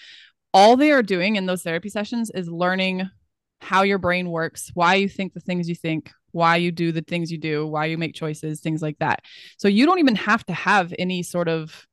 All 0.52 0.76
they 0.76 0.90
are 0.90 1.02
doing 1.02 1.36
in 1.36 1.46
those 1.46 1.62
therapy 1.62 1.88
sessions 1.88 2.30
is 2.30 2.48
learning 2.48 3.08
how 3.60 3.82
your 3.82 3.98
brain 3.98 4.30
works, 4.30 4.70
why 4.74 4.94
you 4.94 5.08
think 5.08 5.32
the 5.32 5.40
things 5.40 5.68
you 5.68 5.74
think, 5.74 6.10
why 6.32 6.56
you 6.56 6.70
do 6.70 6.92
the 6.92 7.02
things 7.02 7.32
you 7.32 7.38
do, 7.38 7.66
why 7.66 7.86
you 7.86 7.98
make 7.98 8.14
choices, 8.14 8.60
things 8.60 8.82
like 8.82 8.98
that. 8.98 9.22
So 9.58 9.68
you 9.68 9.86
don't 9.86 9.98
even 9.98 10.16
have 10.16 10.44
to 10.46 10.52
have 10.52 10.94
any 10.98 11.22
sort 11.22 11.48
of 11.48 11.86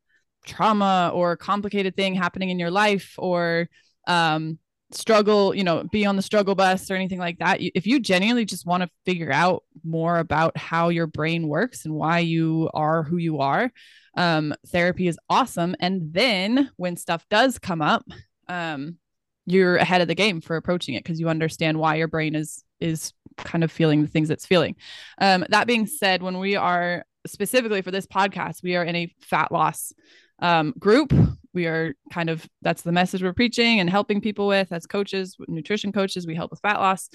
trauma 0.45 1.12
or 1.13 1.38
complicated 1.38 1.95
thing 1.95 2.15
happening 2.15 2.50
in 2.50 2.60
your 2.60 2.72
life 2.72 3.15
or 3.17 3.69
um, 4.07 4.60
struggle, 4.91 5.55
you 5.55 5.63
know, 5.63 5.83
be 5.91 6.05
on 6.05 6.15
the 6.15 6.22
struggle 6.22 6.55
bus 6.55 6.91
or 6.91 6.95
anything 6.95 7.19
like 7.19 7.39
that. 7.39 7.60
If 7.62 7.88
you 7.88 8.00
genuinely 8.00 8.45
just 8.45 8.65
want 8.65 8.83
to 8.83 8.89
figure 9.05 9.31
out 9.31 9.63
more 9.83 10.19
about 10.19 10.57
how 10.57 10.89
your 10.89 11.07
brain 11.07 11.48
works 11.48 11.86
and 11.86 11.93
why 11.93 12.19
you 12.19 12.69
are 12.74 13.03
who 13.03 13.17
you 13.17 13.39
are, 13.39 13.72
um, 14.15 14.53
therapy 14.67 15.07
is 15.07 15.17
awesome. 15.29 15.75
And 15.79 16.13
then 16.13 16.69
when 16.75 16.98
stuff 16.98 17.25
does 17.29 17.57
come 17.57 17.81
up, 17.81 18.03
um, 18.47 18.97
you're 19.45 19.75
ahead 19.77 20.01
of 20.01 20.07
the 20.07 20.15
game 20.15 20.41
for 20.41 20.55
approaching 20.55 20.95
it 20.95 21.03
because 21.03 21.19
you 21.19 21.29
understand 21.29 21.77
why 21.77 21.95
your 21.95 22.07
brain 22.07 22.35
is 22.35 22.63
is 22.79 23.13
kind 23.38 23.63
of 23.63 23.71
feeling 23.71 24.01
the 24.01 24.07
things 24.07 24.29
it's 24.29 24.45
feeling. 24.45 24.75
Um, 25.19 25.45
that 25.50 25.67
being 25.67 25.88
said, 25.88 26.21
when 26.21 26.39
we 26.39 26.55
are 26.55 27.05
specifically 27.25 27.81
for 27.81 27.91
this 27.91 28.05
podcast, 28.05 28.63
we 28.63 28.75
are 28.75 28.83
in 28.83 28.95
a 28.95 29.13
fat 29.21 29.51
loss 29.51 29.93
um, 30.39 30.73
group. 30.77 31.13
We 31.53 31.67
are 31.67 31.93
kind 32.12 32.29
of 32.29 32.47
that's 32.62 32.81
the 32.81 32.91
message 32.91 33.21
we're 33.21 33.33
preaching 33.33 33.79
and 33.79 33.89
helping 33.89 34.21
people 34.21 34.47
with 34.47 34.71
as 34.71 34.85
coaches, 34.85 35.35
nutrition 35.47 35.91
coaches. 35.91 36.25
We 36.25 36.35
help 36.35 36.51
with 36.51 36.62
fat 36.62 36.79
loss, 36.79 37.09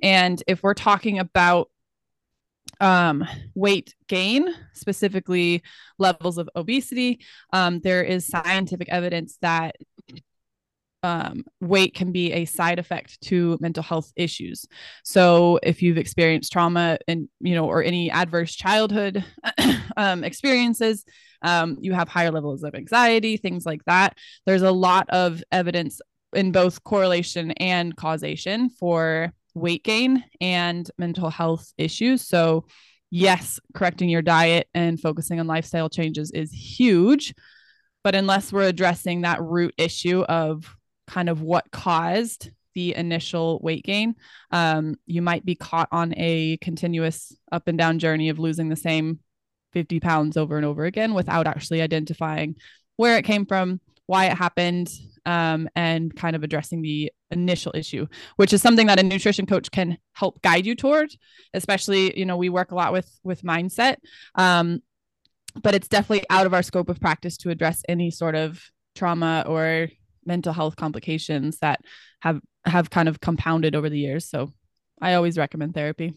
and 0.00 0.42
if 0.46 0.62
we're 0.62 0.74
talking 0.74 1.18
about 1.18 1.70
um, 2.80 3.24
weight 3.54 3.94
gain, 4.08 4.48
specifically 4.72 5.62
levels 5.98 6.36
of 6.36 6.50
obesity, 6.56 7.20
um, 7.52 7.80
there 7.80 8.02
is 8.02 8.26
scientific 8.26 8.88
evidence 8.88 9.38
that 9.40 9.76
um, 11.02 11.44
weight 11.60 11.94
can 11.94 12.12
be 12.12 12.32
a 12.32 12.44
side 12.44 12.78
effect 12.78 13.20
to 13.22 13.56
mental 13.60 13.82
health 13.82 14.12
issues. 14.16 14.66
So 15.04 15.58
if 15.62 15.82
you've 15.82 15.98
experienced 15.98 16.52
trauma 16.52 16.98
and 17.06 17.28
you 17.40 17.54
know 17.54 17.66
or 17.66 17.82
any 17.82 18.10
adverse 18.10 18.54
childhood 18.54 19.24
um, 19.96 20.24
experiences, 20.24 21.04
um, 21.42 21.76
you 21.80 21.92
have 21.92 22.08
higher 22.08 22.30
levels 22.30 22.62
of 22.62 22.74
anxiety, 22.74 23.36
things 23.36 23.66
like 23.66 23.84
that. 23.84 24.16
There's 24.46 24.62
a 24.62 24.72
lot 24.72 25.08
of 25.10 25.42
evidence 25.52 26.00
in 26.34 26.52
both 26.52 26.82
correlation 26.84 27.52
and 27.52 27.96
causation 27.96 28.68
for 28.70 29.32
weight 29.54 29.84
gain 29.84 30.24
and 30.40 30.90
mental 30.98 31.30
health 31.30 31.72
issues. 31.78 32.26
So 32.26 32.66
yes, 33.10 33.60
correcting 33.74 34.08
your 34.08 34.22
diet 34.22 34.68
and 34.74 35.00
focusing 35.00 35.40
on 35.40 35.46
lifestyle 35.46 35.88
changes 35.88 36.30
is 36.32 36.52
huge. 36.52 37.34
But 38.04 38.14
unless 38.14 38.52
we're 38.52 38.68
addressing 38.68 39.22
that 39.22 39.42
root 39.42 39.74
issue 39.78 40.22
of 40.22 40.75
kind 41.06 41.28
of 41.28 41.42
what 41.42 41.70
caused 41.70 42.50
the 42.74 42.94
initial 42.94 43.58
weight 43.62 43.84
gain, 43.84 44.14
um, 44.50 44.96
you 45.06 45.22
might 45.22 45.44
be 45.44 45.54
caught 45.54 45.88
on 45.90 46.12
a 46.16 46.58
continuous 46.58 47.34
up 47.50 47.68
and 47.68 47.78
down 47.78 47.98
journey 47.98 48.28
of 48.28 48.38
losing 48.38 48.68
the 48.68 48.76
same 48.76 49.18
50 49.72 49.98
pounds 50.00 50.36
over 50.36 50.56
and 50.56 50.66
over 50.66 50.84
again 50.84 51.14
without 51.14 51.46
actually 51.46 51.82
identifying 51.82 52.56
where 52.96 53.16
it 53.16 53.24
came 53.24 53.46
from, 53.46 53.80
why 54.06 54.26
it 54.26 54.36
happened, 54.36 54.90
um, 55.24 55.68
and 55.74 56.14
kind 56.14 56.36
of 56.36 56.42
addressing 56.42 56.82
the 56.82 57.12
initial 57.30 57.72
issue, 57.74 58.06
which 58.36 58.52
is 58.52 58.62
something 58.62 58.86
that 58.86 59.00
a 59.00 59.02
nutrition 59.02 59.46
coach 59.46 59.70
can 59.70 59.98
help 60.12 60.40
guide 60.42 60.64
you 60.64 60.74
toward. 60.74 61.14
Especially, 61.52 62.16
you 62.18 62.24
know, 62.24 62.36
we 62.36 62.48
work 62.48 62.70
a 62.70 62.74
lot 62.74 62.92
with 62.92 63.10
with 63.24 63.42
mindset, 63.42 63.96
um, 64.34 64.82
but 65.62 65.74
it's 65.74 65.88
definitely 65.88 66.26
out 66.30 66.46
of 66.46 66.54
our 66.54 66.62
scope 66.62 66.88
of 66.88 67.00
practice 67.00 67.36
to 67.38 67.50
address 67.50 67.82
any 67.88 68.10
sort 68.10 68.34
of 68.34 68.62
trauma 68.94 69.44
or 69.46 69.88
mental 70.26 70.52
health 70.52 70.76
complications 70.76 71.58
that 71.58 71.80
have 72.20 72.40
have 72.64 72.90
kind 72.90 73.08
of 73.08 73.20
compounded 73.20 73.74
over 73.74 73.88
the 73.88 73.98
years. 73.98 74.28
So 74.28 74.52
I 75.00 75.14
always 75.14 75.38
recommend 75.38 75.74
therapy. 75.74 76.14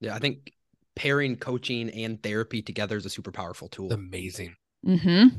Yeah, 0.00 0.14
I 0.14 0.18
think 0.18 0.52
pairing 0.96 1.36
coaching 1.36 1.90
and 1.90 2.22
therapy 2.22 2.60
together 2.62 2.96
is 2.96 3.06
a 3.06 3.10
super 3.10 3.32
powerful 3.32 3.68
tool. 3.68 3.92
amazing. 3.92 4.54
Mm-hmm. 4.86 5.36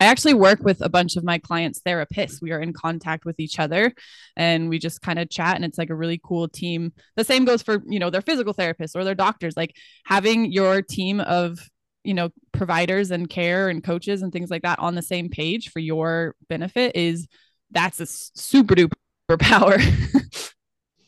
I 0.00 0.06
actually 0.06 0.34
work 0.34 0.60
with 0.62 0.80
a 0.80 0.88
bunch 0.88 1.16
of 1.16 1.22
my 1.22 1.38
clients' 1.38 1.80
therapists. 1.80 2.42
We 2.42 2.50
are 2.50 2.60
in 2.60 2.72
contact 2.72 3.24
with 3.24 3.38
each 3.38 3.60
other 3.60 3.94
and 4.36 4.68
we 4.68 4.78
just 4.78 5.00
kind 5.00 5.18
of 5.18 5.30
chat 5.30 5.54
and 5.54 5.64
it's 5.64 5.78
like 5.78 5.90
a 5.90 5.94
really 5.94 6.20
cool 6.22 6.48
team. 6.48 6.92
The 7.16 7.24
same 7.24 7.44
goes 7.44 7.62
for, 7.62 7.82
you 7.86 8.00
know, 8.00 8.10
their 8.10 8.20
physical 8.20 8.52
therapists 8.52 8.96
or 8.96 9.04
their 9.04 9.14
doctors. 9.14 9.56
Like 9.56 9.76
having 10.04 10.50
your 10.50 10.82
team 10.82 11.20
of 11.20 11.58
you 12.04 12.14
know 12.14 12.30
providers 12.52 13.10
and 13.10 13.28
care 13.28 13.68
and 13.68 13.82
coaches 13.82 14.22
and 14.22 14.32
things 14.32 14.50
like 14.50 14.62
that 14.62 14.78
on 14.78 14.94
the 14.94 15.02
same 15.02 15.28
page 15.28 15.70
for 15.70 15.80
your 15.80 16.34
benefit 16.48 16.94
is 16.94 17.26
that's 17.70 18.00
a 18.00 18.06
super 18.06 18.74
duper 18.74 18.92
power. 19.38 19.76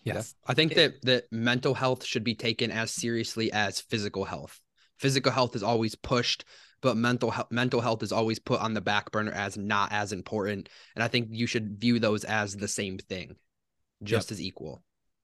Yes. 0.03 0.35
I 0.47 0.55
think 0.55 0.75
that 0.75 1.03
that 1.03 1.25
mental 1.33 1.75
health 1.75 2.05
should 2.05 2.23
be 2.23 2.37
taken 2.37 2.71
as 2.71 2.93
seriously 2.93 3.53
as 3.53 3.81
physical 3.81 4.25
health. 4.25 4.61
Physical 4.99 5.33
health 5.33 5.57
is 5.57 5.65
always 5.65 5.97
pushed 5.97 6.45
but 6.83 6.97
mental 6.97 7.31
health 7.31 7.51
mental 7.51 7.81
health 7.81 8.03
is 8.03 8.13
always 8.13 8.39
put 8.39 8.61
on 8.61 8.75
the 8.75 8.81
back 8.81 9.11
burner 9.11 9.33
as 9.33 9.57
not 9.57 9.93
as 9.93 10.13
important. 10.13 10.69
And 10.95 11.03
i 11.03 11.09
think 11.09 11.29
you 11.31 11.47
should 11.47 11.81
view 11.81 11.99
those 11.99 12.25
as 12.25 12.55
the 12.55 12.69
same 12.69 12.99
thing 12.99 13.37
just 14.03 14.31
yep. 14.31 14.37
as 14.37 14.41
equal. 14.41 14.83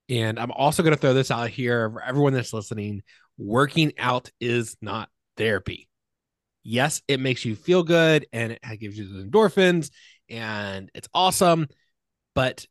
And 0.08 0.38
i'm 0.38 0.52
also 0.52 0.82
going 0.82 0.94
to 0.94 1.00
throw 1.00 1.14
this 1.14 1.30
out 1.30 1.50
here 1.50 1.90
for 1.90 2.02
everyone 2.02 2.32
that's 2.32 2.52
listening. 2.52 3.02
Working 3.38 3.92
out 3.98 4.30
is 4.40 4.76
not 4.80 5.08
therapy. 5.42 5.88
Yes, 6.62 7.02
it 7.08 7.18
makes 7.18 7.44
you 7.44 7.56
feel 7.56 7.82
good 7.82 8.26
and 8.32 8.52
it 8.52 8.60
gives 8.78 8.96
you 8.96 9.08
the 9.08 9.28
endorphins 9.28 9.90
and 10.30 10.88
it's 10.94 11.08
awesome, 11.12 11.66
but 12.36 12.64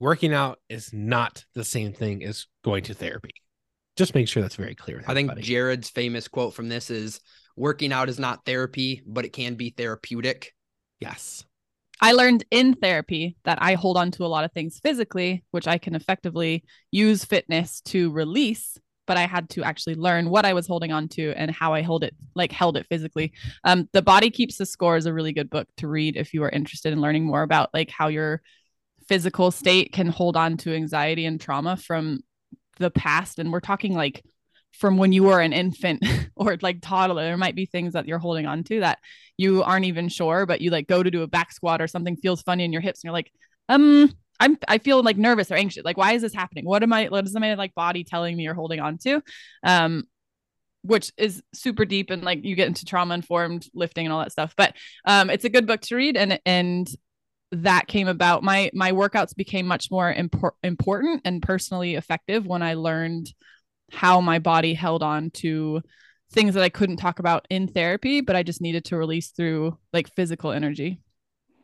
working 0.00 0.34
out 0.34 0.58
is 0.68 0.92
not 0.92 1.44
the 1.54 1.62
same 1.62 1.92
thing 1.92 2.24
as 2.24 2.46
going 2.64 2.82
to 2.84 2.94
therapy. 2.94 3.30
Just 3.96 4.16
make 4.16 4.26
sure 4.26 4.42
that's 4.42 4.56
very 4.56 4.74
clear. 4.74 5.04
I 5.06 5.14
think 5.14 5.36
Jared's 5.38 5.90
famous 5.90 6.26
quote 6.26 6.54
from 6.54 6.68
this 6.68 6.90
is 6.90 7.20
working 7.56 7.92
out 7.92 8.08
is 8.08 8.18
not 8.18 8.44
therapy, 8.44 9.02
but 9.06 9.24
it 9.24 9.32
can 9.32 9.54
be 9.54 9.70
therapeutic. 9.70 10.52
Yes. 10.98 11.44
I 12.00 12.12
learned 12.12 12.44
in 12.50 12.74
therapy 12.74 13.36
that 13.44 13.58
I 13.60 13.74
hold 13.74 13.96
on 13.96 14.10
to 14.12 14.24
a 14.24 14.26
lot 14.26 14.44
of 14.44 14.52
things 14.52 14.80
physically, 14.80 15.44
which 15.52 15.68
I 15.68 15.78
can 15.78 15.94
effectively 15.94 16.64
use 16.90 17.24
fitness 17.24 17.80
to 17.82 18.10
release 18.10 18.76
but 19.08 19.16
I 19.16 19.26
had 19.26 19.48
to 19.50 19.64
actually 19.64 19.96
learn 19.96 20.28
what 20.28 20.44
I 20.44 20.52
was 20.52 20.66
holding 20.66 20.92
on 20.92 21.08
to 21.08 21.32
and 21.32 21.50
how 21.50 21.72
I 21.72 21.80
hold 21.80 22.04
it, 22.04 22.14
like 22.36 22.52
held 22.52 22.76
it 22.76 22.86
physically. 22.86 23.32
Um, 23.64 23.88
the 23.92 24.02
Body 24.02 24.30
Keeps 24.30 24.58
the 24.58 24.66
Score 24.66 24.96
is 24.98 25.06
a 25.06 25.12
really 25.14 25.32
good 25.32 25.48
book 25.48 25.66
to 25.78 25.88
read 25.88 26.16
if 26.16 26.34
you 26.34 26.44
are 26.44 26.50
interested 26.50 26.92
in 26.92 27.00
learning 27.00 27.24
more 27.24 27.42
about 27.42 27.70
like 27.72 27.90
how 27.90 28.08
your 28.08 28.42
physical 29.08 29.50
state 29.50 29.92
can 29.92 30.08
hold 30.08 30.36
on 30.36 30.58
to 30.58 30.74
anxiety 30.74 31.24
and 31.24 31.40
trauma 31.40 31.76
from 31.78 32.20
the 32.78 32.90
past. 32.90 33.38
And 33.38 33.50
we're 33.50 33.60
talking 33.60 33.94
like 33.94 34.22
from 34.72 34.98
when 34.98 35.12
you 35.12 35.22
were 35.22 35.40
an 35.40 35.54
infant 35.54 36.04
or 36.36 36.58
like 36.60 36.82
toddler. 36.82 37.22
There 37.22 37.38
might 37.38 37.56
be 37.56 37.64
things 37.64 37.94
that 37.94 38.06
you're 38.06 38.18
holding 38.18 38.44
on 38.44 38.62
to 38.64 38.80
that 38.80 38.98
you 39.38 39.62
aren't 39.62 39.86
even 39.86 40.10
sure, 40.10 40.44
but 40.44 40.60
you 40.60 40.70
like 40.70 40.86
go 40.86 41.02
to 41.02 41.10
do 41.10 41.22
a 41.22 41.26
back 41.26 41.50
squat 41.52 41.80
or 41.80 41.88
something 41.88 42.16
feels 42.16 42.42
funny 42.42 42.64
in 42.64 42.72
your 42.72 42.82
hips 42.82 43.00
and 43.00 43.08
you're 43.08 43.14
like, 43.14 43.32
um, 43.70 44.12
I'm 44.40 44.58
I 44.68 44.78
feel 44.78 45.02
like 45.02 45.16
nervous 45.16 45.50
or 45.50 45.54
anxious. 45.54 45.84
Like, 45.84 45.96
why 45.96 46.12
is 46.12 46.22
this 46.22 46.34
happening? 46.34 46.64
What 46.64 46.82
am 46.82 46.92
I 46.92 47.06
what 47.06 47.24
is 47.26 47.34
my 47.34 47.54
like 47.54 47.74
body 47.74 48.04
telling 48.04 48.36
me 48.36 48.46
or 48.46 48.54
holding 48.54 48.80
on 48.80 48.98
to? 48.98 49.22
Um, 49.62 50.04
which 50.82 51.12
is 51.18 51.42
super 51.52 51.84
deep 51.84 52.10
and 52.10 52.22
like 52.22 52.44
you 52.44 52.54
get 52.54 52.68
into 52.68 52.84
trauma 52.84 53.14
informed 53.14 53.66
lifting 53.74 54.06
and 54.06 54.12
all 54.12 54.20
that 54.20 54.32
stuff. 54.32 54.54
But 54.56 54.74
um 55.04 55.28
it's 55.28 55.44
a 55.44 55.50
good 55.50 55.66
book 55.66 55.80
to 55.82 55.96
read 55.96 56.16
and 56.16 56.40
and 56.46 56.88
that 57.50 57.88
came 57.88 58.08
about 58.08 58.42
my 58.42 58.70
my 58.74 58.92
workouts 58.92 59.34
became 59.34 59.66
much 59.66 59.90
more 59.90 60.12
impor- 60.12 60.52
important 60.62 61.22
and 61.24 61.42
personally 61.42 61.94
effective 61.94 62.46
when 62.46 62.62
I 62.62 62.74
learned 62.74 63.32
how 63.90 64.20
my 64.20 64.38
body 64.38 64.74
held 64.74 65.02
on 65.02 65.30
to 65.30 65.82
things 66.30 66.54
that 66.54 66.62
I 66.62 66.68
couldn't 66.68 66.98
talk 66.98 67.18
about 67.20 67.46
in 67.48 67.68
therapy, 67.68 68.20
but 68.20 68.36
I 68.36 68.42
just 68.42 68.60
needed 68.60 68.84
to 68.86 68.96
release 68.96 69.30
through 69.30 69.78
like 69.92 70.14
physical 70.14 70.52
energy. 70.52 71.00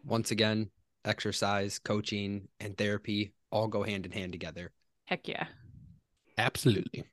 Once 0.04 0.30
again, 0.30 0.70
exercise, 1.04 1.78
coaching, 1.78 2.48
and 2.60 2.76
therapy 2.76 3.32
all 3.50 3.68
go 3.68 3.82
hand 3.82 4.06
in 4.06 4.12
hand 4.12 4.32
together. 4.32 4.72
Heck 5.04 5.28
yeah. 5.28 5.46
Absolutely. 6.38 7.04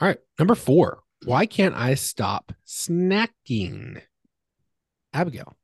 All 0.00 0.08
right. 0.08 0.18
Number 0.38 0.54
four. 0.54 1.00
Why 1.24 1.46
can't 1.46 1.74
I 1.74 1.94
stop 1.94 2.52
snacking? 2.66 4.02
Abigail. 5.12 5.56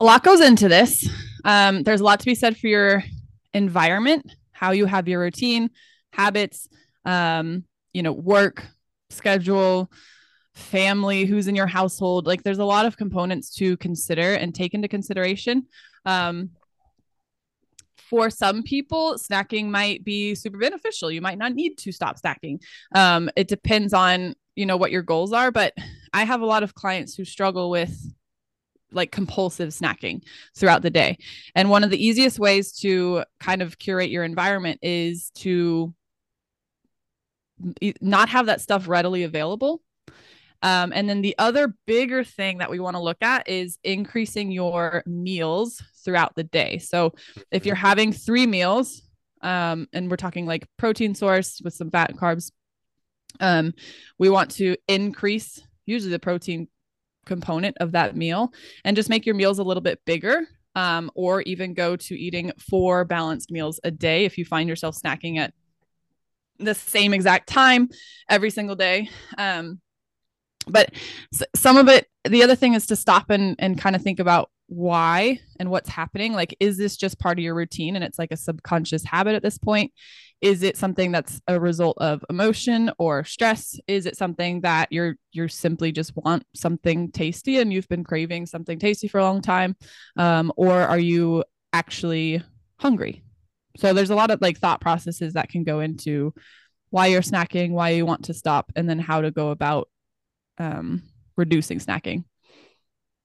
A 0.00 0.04
lot 0.04 0.22
goes 0.22 0.40
into 0.40 0.68
this. 0.68 1.08
Um, 1.44 1.82
there's 1.82 2.00
a 2.00 2.04
lot 2.04 2.20
to 2.20 2.26
be 2.26 2.34
said 2.34 2.56
for 2.56 2.68
your 2.68 3.02
environment, 3.52 4.30
how 4.52 4.70
you 4.70 4.86
have 4.86 5.08
your 5.08 5.20
routine, 5.20 5.70
habits, 6.12 6.68
um, 7.04 7.64
you 7.92 8.02
know, 8.02 8.12
work, 8.12 8.64
schedule, 9.10 9.90
family 10.60 11.24
who's 11.24 11.48
in 11.48 11.54
your 11.54 11.66
household 11.66 12.26
like 12.26 12.42
there's 12.42 12.58
a 12.58 12.64
lot 12.64 12.86
of 12.86 12.96
components 12.96 13.54
to 13.54 13.76
consider 13.78 14.34
and 14.34 14.54
take 14.54 14.74
into 14.74 14.88
consideration 14.88 15.66
um, 16.04 16.50
for 18.10 18.28
some 18.28 18.64
people, 18.64 19.14
snacking 19.14 19.68
might 19.68 20.04
be 20.04 20.34
super 20.34 20.58
beneficial. 20.58 21.12
You 21.12 21.20
might 21.20 21.38
not 21.38 21.54
need 21.54 21.78
to 21.78 21.92
stop 21.92 22.20
snacking. 22.20 22.60
Um, 22.92 23.30
it 23.36 23.46
depends 23.46 23.94
on 23.94 24.34
you 24.56 24.66
know 24.66 24.76
what 24.76 24.90
your 24.90 25.02
goals 25.02 25.32
are. 25.32 25.52
But 25.52 25.74
I 26.12 26.24
have 26.24 26.40
a 26.40 26.46
lot 26.46 26.64
of 26.64 26.74
clients 26.74 27.14
who 27.14 27.24
struggle 27.24 27.70
with 27.70 27.96
like 28.92 29.12
compulsive 29.12 29.68
snacking 29.68 30.24
throughout 30.56 30.82
the 30.82 30.90
day. 30.90 31.18
And 31.54 31.70
one 31.70 31.84
of 31.84 31.90
the 31.90 32.04
easiest 32.04 32.40
ways 32.40 32.72
to 32.80 33.22
kind 33.38 33.62
of 33.62 33.78
curate 33.78 34.10
your 34.10 34.24
environment 34.24 34.80
is 34.82 35.30
to 35.36 35.94
not 38.00 38.28
have 38.30 38.46
that 38.46 38.60
stuff 38.60 38.88
readily 38.88 39.22
available. 39.22 39.80
Um, 40.62 40.92
and 40.94 41.08
then 41.08 41.22
the 41.22 41.34
other 41.38 41.74
bigger 41.86 42.22
thing 42.22 42.58
that 42.58 42.70
we 42.70 42.80
want 42.80 42.96
to 42.96 43.02
look 43.02 43.22
at 43.22 43.48
is 43.48 43.78
increasing 43.82 44.50
your 44.50 45.02
meals 45.06 45.82
throughout 46.04 46.34
the 46.34 46.44
day. 46.44 46.78
So 46.78 47.14
if 47.50 47.64
you're 47.64 47.74
having 47.74 48.12
three 48.12 48.46
meals, 48.46 49.02
um, 49.42 49.88
and 49.92 50.10
we're 50.10 50.16
talking 50.16 50.44
like 50.46 50.66
protein 50.76 51.14
source 51.14 51.60
with 51.64 51.72
some 51.72 51.90
fat 51.90 52.10
and 52.10 52.18
carbs, 52.18 52.50
um, 53.40 53.72
we 54.18 54.28
want 54.28 54.50
to 54.52 54.76
increase 54.86 55.62
usually 55.86 56.12
the 56.12 56.18
protein 56.18 56.68
component 57.26 57.76
of 57.78 57.92
that 57.92 58.16
meal 58.16 58.52
and 58.84 58.96
just 58.96 59.08
make 59.08 59.24
your 59.26 59.34
meals 59.34 59.58
a 59.58 59.62
little 59.62 59.80
bit 59.80 60.00
bigger 60.04 60.46
um, 60.74 61.10
or 61.14 61.42
even 61.42 61.74
go 61.74 61.96
to 61.96 62.18
eating 62.18 62.52
four 62.58 63.04
balanced 63.04 63.50
meals 63.50 63.80
a 63.84 63.90
day 63.90 64.24
if 64.24 64.38
you 64.38 64.44
find 64.44 64.68
yourself 64.68 64.96
snacking 64.96 65.38
at 65.38 65.52
the 66.58 66.74
same 66.74 67.14
exact 67.14 67.48
time 67.48 67.88
every 68.28 68.50
single 68.50 68.76
day 68.76 69.08
um, 69.38 69.80
but 70.70 70.92
some 71.54 71.76
of 71.76 71.88
it 71.88 72.06
the 72.24 72.42
other 72.42 72.54
thing 72.54 72.74
is 72.74 72.86
to 72.86 72.96
stop 72.96 73.30
and 73.30 73.56
and 73.58 73.78
kind 73.80 73.96
of 73.96 74.02
think 74.02 74.20
about 74.20 74.50
why 74.70 75.40
and 75.58 75.68
what's 75.68 75.88
happening. 75.88 76.32
Like 76.32 76.56
is 76.60 76.78
this 76.78 76.96
just 76.96 77.18
part 77.18 77.38
of 77.38 77.44
your 77.44 77.54
routine 77.54 77.96
and 77.96 78.04
it's 78.04 78.18
like 78.18 78.30
a 78.30 78.36
subconscious 78.36 79.04
habit 79.04 79.34
at 79.34 79.42
this 79.42 79.58
point? 79.58 79.92
Is 80.40 80.62
it 80.62 80.76
something 80.76 81.12
that's 81.12 81.40
a 81.48 81.60
result 81.60 81.98
of 81.98 82.24
emotion 82.30 82.90
or 82.98 83.24
stress? 83.24 83.78
Is 83.88 84.06
it 84.06 84.16
something 84.16 84.60
that 84.62 84.90
you're 84.90 85.16
you're 85.32 85.48
simply 85.48 85.92
just 85.92 86.16
want 86.16 86.44
something 86.54 87.10
tasty 87.10 87.58
and 87.58 87.72
you've 87.72 87.88
been 87.88 88.04
craving 88.04 88.46
something 88.46 88.78
tasty 88.78 89.08
for 89.08 89.18
a 89.18 89.24
long 89.24 89.42
time 89.42 89.76
um, 90.16 90.52
or 90.56 90.80
are 90.80 90.98
you 90.98 91.44
actually 91.72 92.42
hungry? 92.78 93.22
So 93.76 93.92
there's 93.92 94.10
a 94.10 94.14
lot 94.14 94.30
of 94.30 94.40
like 94.40 94.58
thought 94.58 94.80
processes 94.80 95.34
that 95.34 95.48
can 95.48 95.64
go 95.64 95.80
into 95.80 96.32
why 96.90 97.06
you're 97.06 97.22
snacking 97.22 97.70
why 97.70 97.90
you 97.90 98.04
want 98.06 98.24
to 98.24 98.34
stop 98.34 98.72
and 98.76 98.88
then 98.88 98.98
how 98.98 99.20
to 99.20 99.30
go 99.30 99.50
about 99.50 99.88
um, 100.58 101.02
reducing 101.36 101.78
snacking 101.78 102.24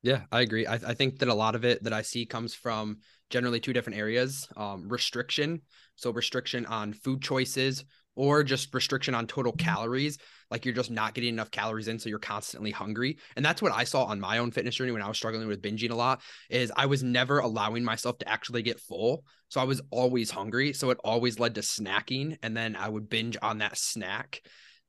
yeah, 0.05 0.21
I 0.31 0.41
agree. 0.41 0.67
I, 0.67 0.75
I 0.75 0.93
think 0.93 1.17
that 1.17 1.29
a 1.29 1.33
lot 1.33 1.55
of 1.55 1.65
it 1.65 1.83
that 1.83 1.91
I 1.91 2.03
see 2.03 2.27
comes 2.27 2.53
from 2.53 2.99
generally 3.31 3.59
two 3.59 3.73
different 3.73 3.97
areas 3.97 4.47
um, 4.55 4.87
restriction. 4.87 5.63
So, 5.95 6.11
restriction 6.11 6.67
on 6.67 6.93
food 6.93 7.23
choices 7.23 7.83
or 8.15 8.43
just 8.43 8.71
restriction 8.71 9.15
on 9.15 9.25
total 9.25 9.51
calories. 9.51 10.19
Like 10.51 10.63
you're 10.63 10.75
just 10.75 10.91
not 10.91 11.15
getting 11.15 11.33
enough 11.33 11.49
calories 11.49 11.87
in. 11.87 11.97
So, 11.97 12.09
you're 12.09 12.19
constantly 12.19 12.69
hungry. 12.69 13.17
And 13.35 13.43
that's 13.43 13.63
what 13.63 13.71
I 13.71 13.83
saw 13.83 14.03
on 14.03 14.19
my 14.19 14.37
own 14.37 14.51
fitness 14.51 14.75
journey 14.75 14.91
when 14.91 15.01
I 15.01 15.07
was 15.07 15.17
struggling 15.17 15.47
with 15.47 15.63
binging 15.63 15.89
a 15.89 15.95
lot 15.95 16.21
is 16.51 16.71
I 16.75 16.85
was 16.85 17.01
never 17.01 17.39
allowing 17.39 17.83
myself 17.83 18.19
to 18.19 18.29
actually 18.29 18.61
get 18.61 18.79
full. 18.79 19.23
So, 19.49 19.59
I 19.59 19.63
was 19.63 19.81
always 19.89 20.29
hungry. 20.29 20.71
So, 20.73 20.91
it 20.91 20.99
always 21.03 21.39
led 21.39 21.55
to 21.55 21.61
snacking. 21.61 22.37
And 22.43 22.55
then 22.55 22.75
I 22.75 22.89
would 22.89 23.09
binge 23.09 23.37
on 23.41 23.57
that 23.57 23.75
snack 23.75 24.43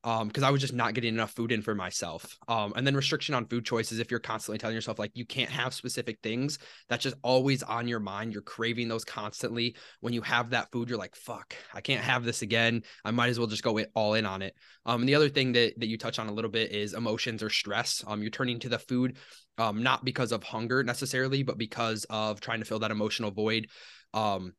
um 0.06 0.28
because 0.28 0.44
i 0.44 0.50
was 0.50 0.60
just 0.60 0.72
not 0.72 0.94
getting 0.94 1.12
enough 1.12 1.32
food 1.32 1.52
in 1.52 1.60
for 1.60 1.74
myself. 1.74 2.38
Um 2.48 2.72
and 2.76 2.86
then 2.86 2.96
restriction 2.96 3.34
on 3.34 3.46
food 3.46 3.66
choices 3.66 3.98
if 3.98 4.10
you're 4.10 4.20
constantly 4.20 4.56
telling 4.56 4.74
yourself 4.74 4.98
like 4.98 5.10
you 5.14 5.26
can't 5.26 5.50
have 5.50 5.74
specific 5.74 6.20
things 6.22 6.58
that's 6.88 7.02
just 7.02 7.16
always 7.22 7.62
on 7.62 7.88
your 7.88 8.00
mind. 8.00 8.32
You're 8.32 8.42
craving 8.42 8.88
those 8.88 9.04
constantly. 9.04 9.76
When 10.00 10.14
you 10.14 10.22
have 10.22 10.50
that 10.50 10.70
food 10.70 10.88
you're 10.88 10.98
like 10.98 11.16
fuck 11.16 11.54
i 11.74 11.80
can't 11.82 12.02
have 12.02 12.24
this 12.24 12.40
again. 12.42 12.82
I 13.04 13.10
might 13.10 13.28
as 13.28 13.38
well 13.38 13.48
just 13.48 13.64
go 13.64 13.78
all 13.94 14.14
in 14.14 14.24
on 14.24 14.40
it. 14.40 14.54
Um 14.86 15.02
and 15.02 15.08
the 15.08 15.16
other 15.16 15.28
thing 15.28 15.52
that, 15.52 15.78
that 15.80 15.88
you 15.88 15.98
touch 15.98 16.18
on 16.18 16.28
a 16.28 16.32
little 16.32 16.50
bit 16.50 16.70
is 16.70 16.94
emotions 16.94 17.42
or 17.42 17.50
stress. 17.50 18.02
Um 18.06 18.22
you're 18.22 18.30
turning 18.30 18.60
to 18.60 18.68
the 18.68 18.78
food 18.78 19.16
um 19.58 19.82
not 19.82 20.04
because 20.04 20.30
of 20.32 20.44
hunger 20.44 20.84
necessarily 20.84 21.42
but 21.42 21.58
because 21.58 22.06
of 22.10 22.40
trying 22.40 22.60
to 22.60 22.64
fill 22.64 22.78
that 22.78 22.92
emotional 22.92 23.32
void 23.32 23.68
um 24.14 24.52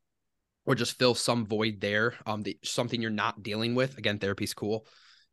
or 0.66 0.76
just 0.76 1.00
fill 1.00 1.16
some 1.16 1.46
void 1.46 1.80
there 1.80 2.16
um 2.26 2.44
the, 2.44 2.58
something 2.66 3.02
you're 3.02 3.12
not 3.12 3.42
dealing 3.42 3.76
with. 3.76 3.98
Again 3.98 4.20
therapy's 4.20 4.54
cool 4.54 4.86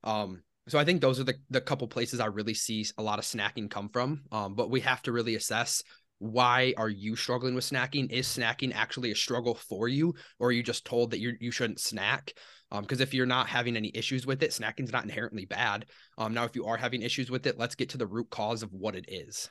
um, 0.05 0.43
so 0.69 0.79
I 0.79 0.85
think 0.85 1.01
those 1.01 1.21
are 1.21 1.25
the 1.25 1.35
the 1.51 1.61
couple 1.61 1.89
places 1.89 2.21
I 2.21 2.27
really 2.27 2.55
see 2.55 2.87
a 2.97 3.03
lot 3.03 3.19
of 3.19 3.25
snacking 3.25 3.71
come 3.71 3.89
from. 3.89 4.23
Um, 4.33 4.55
but 4.55 4.71
we 4.71 4.81
have 4.81 5.03
to 5.03 5.13
really 5.13 5.35
assess 5.35 5.83
why 6.19 6.73
are 6.77 6.89
you 6.89 7.17
struggling 7.17 7.55
with 7.55 7.69
snacking? 7.69 8.11
Is 8.11 8.27
snacking 8.27 8.75
actually 8.75 9.11
a 9.11 9.17
struggle 9.17 9.55
for 9.55 9.89
you, 9.89 10.15
or 10.39 10.49
are 10.49 10.53
you 10.53 10.63
just 10.63 10.87
told 10.87 11.11
that 11.11 11.19
you 11.19 11.35
you 11.41 11.51
shouldn't 11.51 11.81
snack? 11.81 12.33
Because 12.71 13.01
um, 13.01 13.03
if 13.03 13.15
you're 13.15 13.27
not 13.27 13.49
having 13.49 13.77
any 13.77 13.91
issues 13.95 14.27
with 14.27 14.43
it, 14.43 14.51
snacking's 14.51 14.93
not 14.93 15.05
inherently 15.05 15.45
bad. 15.45 15.87
Um, 16.19 16.35
now 16.35 16.45
if 16.45 16.57
you 16.57 16.65
are 16.67 16.77
having 16.77 17.03
issues 17.03 17.31
with 17.31 17.47
it, 17.47 17.59
let's 17.59 17.75
get 17.75 17.91
to 17.91 17.99
the 17.99 18.07
root 18.07 18.31
cause 18.31 18.63
of 18.63 18.73
what 18.73 18.97
it 18.97 19.05
is. 19.09 19.51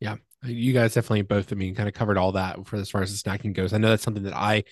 Yeah, 0.00 0.16
you 0.44 0.72
guys 0.72 0.94
definitely 0.94 1.22
both. 1.22 1.52
I 1.52 1.56
mean, 1.56 1.74
kind 1.74 1.88
of 1.88 1.94
covered 1.94 2.16
all 2.16 2.32
that 2.32 2.66
for 2.66 2.76
as 2.76 2.90
far 2.90 3.02
as 3.02 3.10
the 3.10 3.30
snacking 3.30 3.52
goes. 3.52 3.72
I 3.72 3.78
know 3.78 3.90
that's 3.90 4.02
something 4.02 4.22
that 4.22 4.36
I 4.36 4.64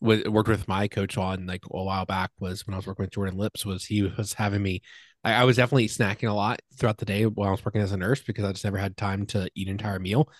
worked 0.00 0.48
with 0.48 0.68
my 0.68 0.88
coach 0.88 1.16
on 1.16 1.46
like 1.46 1.64
a 1.70 1.82
while 1.82 2.04
back 2.04 2.30
was 2.38 2.66
when 2.66 2.74
I 2.74 2.76
was 2.76 2.86
working 2.86 3.04
with 3.04 3.12
Jordan 3.12 3.38
Lips 3.38 3.64
was 3.64 3.84
he 3.84 4.02
was 4.02 4.34
having 4.34 4.62
me 4.62 4.82
I, 5.26 5.34
I, 5.34 5.44
was 5.44 5.56
definitely 5.56 5.88
snacking 5.88 6.30
a 6.30 6.34
lot 6.34 6.62
throughout 6.78 6.98
the 6.98 7.04
day 7.04 7.26
while 7.26 7.48
I 7.48 7.50
was 7.50 7.64
working 7.64 7.80
as 7.80 7.92
a 7.92 7.96
nurse 7.96 8.22
because 8.22 8.44
I 8.44 8.52
just 8.52 8.64
never 8.64 8.78
had 8.78 8.96
time 8.96 9.26
to 9.26 9.50
eat 9.56 9.66
an 9.66 9.72
entire 9.72 9.98
meal. 9.98 10.30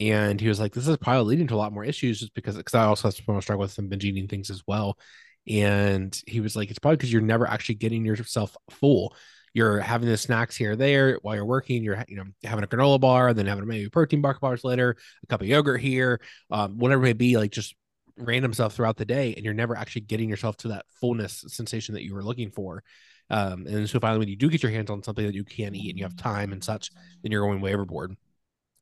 And 0.00 0.40
he 0.40 0.48
was 0.48 0.58
like, 0.58 0.72
this 0.72 0.88
is 0.88 0.96
probably 0.96 1.24
leading 1.24 1.46
to 1.48 1.54
a 1.54 1.56
lot 1.56 1.72
more 1.72 1.84
issues 1.84 2.18
just 2.20 2.34
because 2.34 2.56
because 2.56 2.74
I 2.74 2.84
also 2.84 3.08
have 3.08 3.14
some 3.14 3.40
struggle 3.42 3.60
with 3.60 3.72
some 3.72 3.88
binge 3.88 4.04
eating 4.04 4.28
things 4.28 4.50
as 4.50 4.62
well. 4.66 4.98
And 5.46 6.18
he 6.26 6.40
was 6.40 6.56
like, 6.56 6.70
it's 6.70 6.78
probably 6.78 6.96
because 6.96 7.12
you're 7.12 7.22
never 7.22 7.46
actually 7.46 7.74
getting 7.76 8.04
yourself 8.04 8.56
full. 8.70 9.14
You're 9.54 9.80
having 9.80 10.08
the 10.08 10.16
snacks 10.16 10.56
here 10.56 10.72
or 10.72 10.76
there 10.76 11.18
while 11.20 11.34
you're 11.34 11.44
working. 11.44 11.82
You're 11.84 12.02
you 12.08 12.16
know 12.16 12.24
having 12.42 12.64
a 12.64 12.66
granola 12.66 12.98
bar, 12.98 13.28
and 13.28 13.38
then 13.38 13.46
having 13.46 13.66
maybe 13.66 13.90
protein 13.90 14.22
bar 14.22 14.38
bars 14.40 14.64
later, 14.64 14.96
a 15.22 15.26
cup 15.26 15.42
of 15.42 15.46
yogurt 15.46 15.82
here, 15.82 16.20
um, 16.50 16.78
whatever 16.78 17.02
it 17.02 17.08
may 17.08 17.12
be. 17.12 17.36
Like 17.36 17.50
just 17.50 17.74
random 18.16 18.52
stuff 18.52 18.74
throughout 18.74 18.96
the 18.96 19.04
day 19.04 19.34
and 19.34 19.44
you're 19.44 19.54
never 19.54 19.76
actually 19.76 20.02
getting 20.02 20.28
yourself 20.28 20.56
to 20.58 20.68
that 20.68 20.86
fullness 21.00 21.44
sensation 21.48 21.94
that 21.94 22.04
you 22.04 22.14
were 22.14 22.24
looking 22.24 22.50
for. 22.50 22.82
Um, 23.30 23.66
and 23.66 23.88
so 23.88 24.00
finally 24.00 24.18
when 24.18 24.28
you 24.28 24.36
do 24.36 24.50
get 24.50 24.62
your 24.62 24.72
hands 24.72 24.90
on 24.90 25.02
something 25.02 25.24
that 25.24 25.34
you 25.34 25.44
can 25.44 25.74
eat 25.74 25.90
and 25.90 25.98
you 25.98 26.04
have 26.04 26.16
time 26.16 26.52
and 26.52 26.62
such 26.62 26.90
then 27.22 27.32
you're 27.32 27.46
going 27.46 27.60
way 27.60 27.74
overboard. 27.74 28.14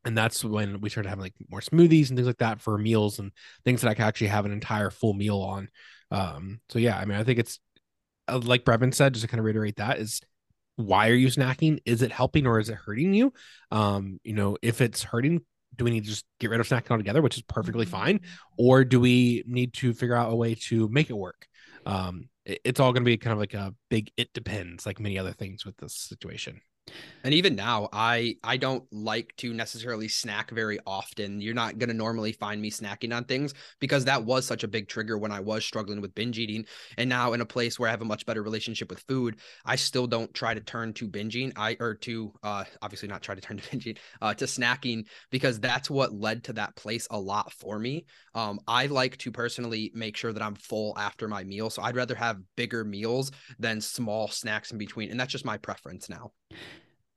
And 0.04 0.16
that's 0.16 0.42
when 0.42 0.80
we 0.80 0.88
started 0.88 1.10
having 1.10 1.22
like 1.22 1.34
more 1.50 1.60
smoothies 1.60 2.08
and 2.08 2.16
things 2.16 2.26
like 2.26 2.38
that 2.38 2.60
for 2.60 2.76
meals 2.78 3.18
and 3.18 3.32
things 3.64 3.82
that 3.82 3.90
i 3.90 3.94
can 3.94 4.04
actually 4.04 4.28
have 4.28 4.46
an 4.46 4.52
entire 4.52 4.90
full 4.90 5.12
meal 5.12 5.40
on. 5.40 5.68
Um, 6.10 6.60
so 6.68 6.78
yeah 6.80 6.98
i 6.98 7.04
mean 7.04 7.18
i 7.18 7.22
think 7.22 7.38
it's 7.38 7.60
uh, 8.26 8.40
like 8.42 8.64
brevin 8.64 8.92
said 8.92 9.14
just 9.14 9.22
to 9.22 9.28
kind 9.28 9.38
of 9.38 9.44
reiterate 9.44 9.76
that 9.76 9.98
is 9.98 10.20
why 10.76 11.08
are 11.10 11.14
you 11.14 11.28
snacking? 11.28 11.78
Is 11.84 12.00
it 12.00 12.10
helping 12.10 12.46
or 12.46 12.58
is 12.58 12.70
it 12.70 12.74
hurting 12.76 13.14
you? 13.14 13.32
Um 13.70 14.18
you 14.24 14.32
know 14.32 14.56
if 14.62 14.80
it's 14.80 15.02
hurting 15.02 15.42
do 15.76 15.84
we 15.84 15.90
need 15.90 16.04
to 16.04 16.10
just 16.10 16.24
get 16.38 16.50
rid 16.50 16.60
of 16.60 16.68
snacking 16.68 16.90
altogether, 16.90 17.22
which 17.22 17.36
is 17.36 17.42
perfectly 17.42 17.86
mm-hmm. 17.86 17.96
fine, 17.96 18.20
or 18.58 18.84
do 18.84 19.00
we 19.00 19.44
need 19.46 19.72
to 19.74 19.92
figure 19.92 20.14
out 20.14 20.32
a 20.32 20.36
way 20.36 20.54
to 20.54 20.88
make 20.88 21.10
it 21.10 21.16
work? 21.16 21.46
Um, 21.86 22.28
it, 22.44 22.60
it's 22.64 22.80
all 22.80 22.92
going 22.92 23.02
to 23.02 23.10
be 23.10 23.16
kind 23.16 23.32
of 23.32 23.38
like 23.38 23.54
a 23.54 23.74
big 23.88 24.10
it 24.16 24.32
depends, 24.32 24.86
like 24.86 25.00
many 25.00 25.18
other 25.18 25.32
things 25.32 25.64
with 25.64 25.76
this 25.76 25.94
situation. 25.94 26.60
And 27.22 27.34
even 27.34 27.54
now, 27.54 27.88
I 27.92 28.36
I 28.42 28.56
don't 28.56 28.84
like 28.90 29.34
to 29.38 29.52
necessarily 29.52 30.08
snack 30.08 30.50
very 30.50 30.78
often. 30.86 31.40
You're 31.40 31.54
not 31.54 31.78
to 31.78 31.92
normally 31.92 32.32
find 32.32 32.62
me 32.62 32.70
snacking 32.70 33.14
on 33.14 33.24
things 33.24 33.52
because 33.78 34.04
that 34.06 34.24
was 34.24 34.46
such 34.46 34.64
a 34.64 34.68
big 34.68 34.88
trigger 34.88 35.18
when 35.18 35.32
I 35.32 35.40
was 35.40 35.64
struggling 35.64 36.00
with 36.00 36.14
binge 36.14 36.38
eating. 36.38 36.64
And 36.96 37.08
now 37.08 37.32
in 37.32 37.40
a 37.40 37.46
place 37.46 37.78
where 37.78 37.88
I 37.88 37.90
have 37.90 38.00
a 38.00 38.06
much 38.06 38.24
better 38.24 38.42
relationship 38.42 38.88
with 38.90 39.00
food, 39.00 39.36
I 39.64 39.76
still 39.76 40.06
don't 40.06 40.32
try 40.32 40.54
to 40.54 40.60
turn 40.60 40.94
to 40.94 41.08
binging. 41.08 41.52
I 41.56 41.76
or 41.78 41.94
to 41.96 42.32
uh 42.42 42.64
obviously 42.80 43.08
not 43.08 43.22
try 43.22 43.34
to 43.34 43.40
turn 43.40 43.56
to 43.58 43.62
binging, 43.64 43.98
uh 44.22 44.34
to 44.34 44.46
snacking 44.46 45.06
because 45.30 45.60
that's 45.60 45.90
what 45.90 46.14
led 46.14 46.44
to 46.44 46.54
that 46.54 46.76
place 46.76 47.06
a 47.10 47.20
lot 47.20 47.52
for 47.52 47.78
me. 47.78 48.06
Um 48.34 48.60
I 48.66 48.86
like 48.86 49.18
to 49.18 49.30
personally 49.30 49.90
make 49.94 50.16
sure 50.16 50.32
that 50.32 50.42
I'm 50.42 50.54
full 50.54 50.96
after 50.98 51.28
my 51.28 51.44
meal. 51.44 51.68
So 51.70 51.82
I'd 51.82 51.96
rather 51.96 52.14
have 52.14 52.38
bigger 52.56 52.84
meals 52.84 53.30
than 53.58 53.80
small 53.80 54.28
snacks 54.28 54.70
in 54.72 54.78
between. 54.78 55.10
And 55.10 55.20
that's 55.20 55.32
just 55.32 55.44
my 55.44 55.58
preference 55.58 56.08
now. 56.08 56.32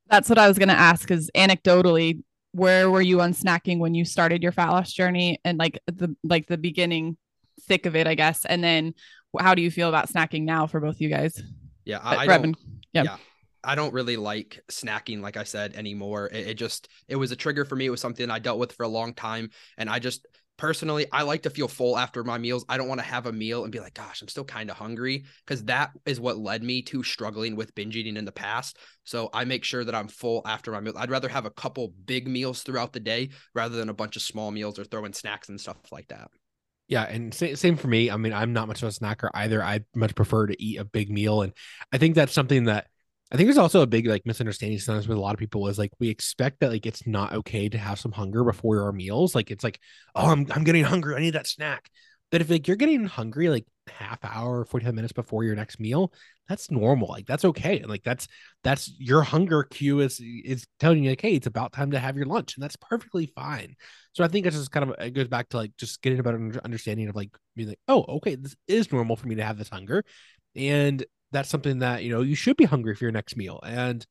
That's 0.08 0.28
what 0.28 0.38
I 0.38 0.48
was 0.48 0.58
going 0.58 0.68
to 0.68 0.74
ask 0.74 1.10
is 1.10 1.30
anecdotally, 1.34 2.22
where 2.52 2.90
were 2.90 3.02
you 3.02 3.20
on 3.20 3.32
snacking 3.32 3.78
when 3.78 3.94
you 3.94 4.04
started 4.04 4.42
your 4.42 4.52
fat 4.52 4.70
loss 4.70 4.92
journey 4.92 5.40
and 5.44 5.58
like 5.58 5.80
the 5.86 6.14
like 6.22 6.46
the 6.46 6.58
beginning 6.58 7.16
thick 7.62 7.86
of 7.86 7.96
it, 7.96 8.06
I 8.06 8.14
guess. 8.14 8.44
And 8.44 8.62
then 8.62 8.94
how 9.38 9.54
do 9.54 9.62
you 9.62 9.70
feel 9.70 9.88
about 9.88 10.08
snacking 10.08 10.42
now 10.42 10.66
for 10.66 10.80
both 10.80 11.00
you 11.00 11.08
guys? 11.08 11.42
Yeah, 11.84 11.98
uh, 11.98 12.16
I, 12.16 12.16
I 12.16 12.26
don't, 12.26 12.56
yeah. 12.92 13.02
yeah. 13.02 13.16
I 13.62 13.74
don't 13.74 13.92
really 13.92 14.16
like 14.16 14.62
snacking, 14.70 15.20
like 15.20 15.36
I 15.36 15.44
said, 15.44 15.74
anymore. 15.74 16.28
It, 16.32 16.48
it, 16.48 16.54
just 16.54 16.88
it 17.08 17.16
was 17.16 17.32
a 17.32 17.36
trigger 17.36 17.64
for 17.64 17.76
me. 17.76 17.86
It 17.86 17.90
was 17.90 18.00
something 18.00 18.30
I 18.30 18.38
dealt 18.38 18.58
with 18.58 18.72
for 18.72 18.84
a 18.84 18.88
long 18.88 19.14
time, 19.14 19.50
and 19.78 19.88
I 19.88 19.98
just 19.98 20.26
personally 20.56 21.06
i 21.12 21.22
like 21.22 21.42
to 21.42 21.50
feel 21.50 21.66
full 21.66 21.98
after 21.98 22.22
my 22.22 22.38
meals 22.38 22.64
i 22.68 22.76
don't 22.76 22.88
want 22.88 23.00
to 23.00 23.06
have 23.06 23.26
a 23.26 23.32
meal 23.32 23.64
and 23.64 23.72
be 23.72 23.80
like 23.80 23.94
gosh 23.94 24.22
i'm 24.22 24.28
still 24.28 24.44
kind 24.44 24.70
of 24.70 24.76
hungry 24.76 25.24
because 25.44 25.64
that 25.64 25.90
is 26.06 26.20
what 26.20 26.38
led 26.38 26.62
me 26.62 26.80
to 26.80 27.02
struggling 27.02 27.56
with 27.56 27.74
binge 27.74 27.96
eating 27.96 28.16
in 28.16 28.24
the 28.24 28.32
past 28.32 28.78
so 29.04 29.28
i 29.34 29.44
make 29.44 29.64
sure 29.64 29.84
that 29.84 29.94
i'm 29.94 30.08
full 30.08 30.42
after 30.46 30.70
my 30.70 30.80
meal 30.80 30.94
i'd 30.98 31.10
rather 31.10 31.28
have 31.28 31.46
a 31.46 31.50
couple 31.50 31.92
big 32.04 32.28
meals 32.28 32.62
throughout 32.62 32.92
the 32.92 33.00
day 33.00 33.28
rather 33.54 33.76
than 33.76 33.88
a 33.88 33.94
bunch 33.94 34.16
of 34.16 34.22
small 34.22 34.50
meals 34.50 34.78
or 34.78 34.84
throwing 34.84 35.12
snacks 35.12 35.48
and 35.48 35.60
stuff 35.60 35.76
like 35.90 36.08
that 36.08 36.30
Yeah, 36.86 37.04
and 37.04 37.32
same 37.32 37.76
for 37.76 37.88
me. 37.88 38.10
I 38.10 38.18
mean, 38.18 38.34
I'm 38.34 38.52
not 38.52 38.68
much 38.68 38.82
of 38.82 38.88
a 38.88 38.92
snacker 38.92 39.30
either. 39.32 39.62
I 39.62 39.80
much 39.94 40.14
prefer 40.14 40.46
to 40.48 40.62
eat 40.62 40.76
a 40.78 40.84
big 40.84 41.10
meal, 41.10 41.40
and 41.40 41.54
I 41.90 41.96
think 41.96 42.14
that's 42.14 42.34
something 42.34 42.64
that 42.64 42.88
I 43.34 43.36
think 43.36 43.48
there's 43.48 43.58
also 43.58 43.82
a 43.82 43.86
big 43.86 44.06
like 44.06 44.24
misunderstanding 44.24 44.78
sometimes 44.78 45.08
with 45.08 45.18
a 45.18 45.20
lot 45.20 45.34
of 45.34 45.40
people 45.40 45.66
is 45.66 45.76
like 45.76 45.90
we 45.98 46.08
expect 46.08 46.60
that 46.60 46.70
like 46.70 46.86
it's 46.86 47.04
not 47.04 47.32
okay 47.32 47.68
to 47.68 47.76
have 47.76 47.98
some 47.98 48.12
hunger 48.12 48.44
before 48.44 48.82
our 48.82 48.92
meals. 48.92 49.34
Like 49.34 49.50
it's 49.50 49.64
like, 49.64 49.80
oh, 50.14 50.30
I'm 50.30 50.46
I'm 50.52 50.62
getting 50.62 50.84
hungry. 50.84 51.16
I 51.16 51.18
need 51.18 51.34
that 51.34 51.48
snack. 51.48 51.90
But 52.30 52.42
if 52.42 52.48
like 52.48 52.68
you're 52.68 52.76
getting 52.76 53.06
hungry 53.06 53.48
like 53.48 53.66
half 53.88 54.20
hour, 54.22 54.64
45 54.64 54.94
minutes 54.94 55.12
before 55.12 55.42
your 55.42 55.56
next 55.56 55.80
meal, 55.80 56.12
that's 56.48 56.70
normal. 56.70 57.08
Like 57.08 57.26
that's 57.26 57.44
okay. 57.44 57.80
And 57.80 57.88
like 57.88 58.04
that's 58.04 58.28
that's 58.62 58.92
your 59.00 59.22
hunger 59.22 59.64
cue 59.64 59.98
is 59.98 60.20
is 60.20 60.64
telling 60.78 61.02
you 61.02 61.10
like, 61.10 61.20
hey, 61.20 61.34
it's 61.34 61.48
about 61.48 61.72
time 61.72 61.90
to 61.90 61.98
have 61.98 62.16
your 62.16 62.26
lunch. 62.26 62.54
And 62.54 62.62
that's 62.62 62.76
perfectly 62.76 63.26
fine. 63.26 63.74
So 64.12 64.22
I 64.22 64.28
think 64.28 64.46
it's 64.46 64.56
just 64.56 64.70
kind 64.70 64.88
of 64.88 64.94
it 65.00 65.10
goes 65.10 65.26
back 65.26 65.48
to 65.48 65.56
like 65.56 65.72
just 65.76 66.02
getting 66.02 66.20
a 66.20 66.22
better 66.22 66.52
understanding 66.64 67.08
of 67.08 67.16
like 67.16 67.30
being 67.56 67.70
like, 67.70 67.80
oh, 67.88 68.04
okay, 68.08 68.36
this 68.36 68.54
is 68.68 68.92
normal 68.92 69.16
for 69.16 69.26
me 69.26 69.34
to 69.34 69.44
have 69.44 69.58
this 69.58 69.70
hunger. 69.70 70.04
And 70.54 71.04
that's 71.34 71.50
something 71.50 71.80
that, 71.80 72.04
you 72.04 72.10
know, 72.10 72.22
you 72.22 72.34
should 72.34 72.56
be 72.56 72.64
hungry 72.64 72.94
for 72.94 73.04
your 73.04 73.12
next 73.12 73.36
meal. 73.36 73.60
And 73.64 74.06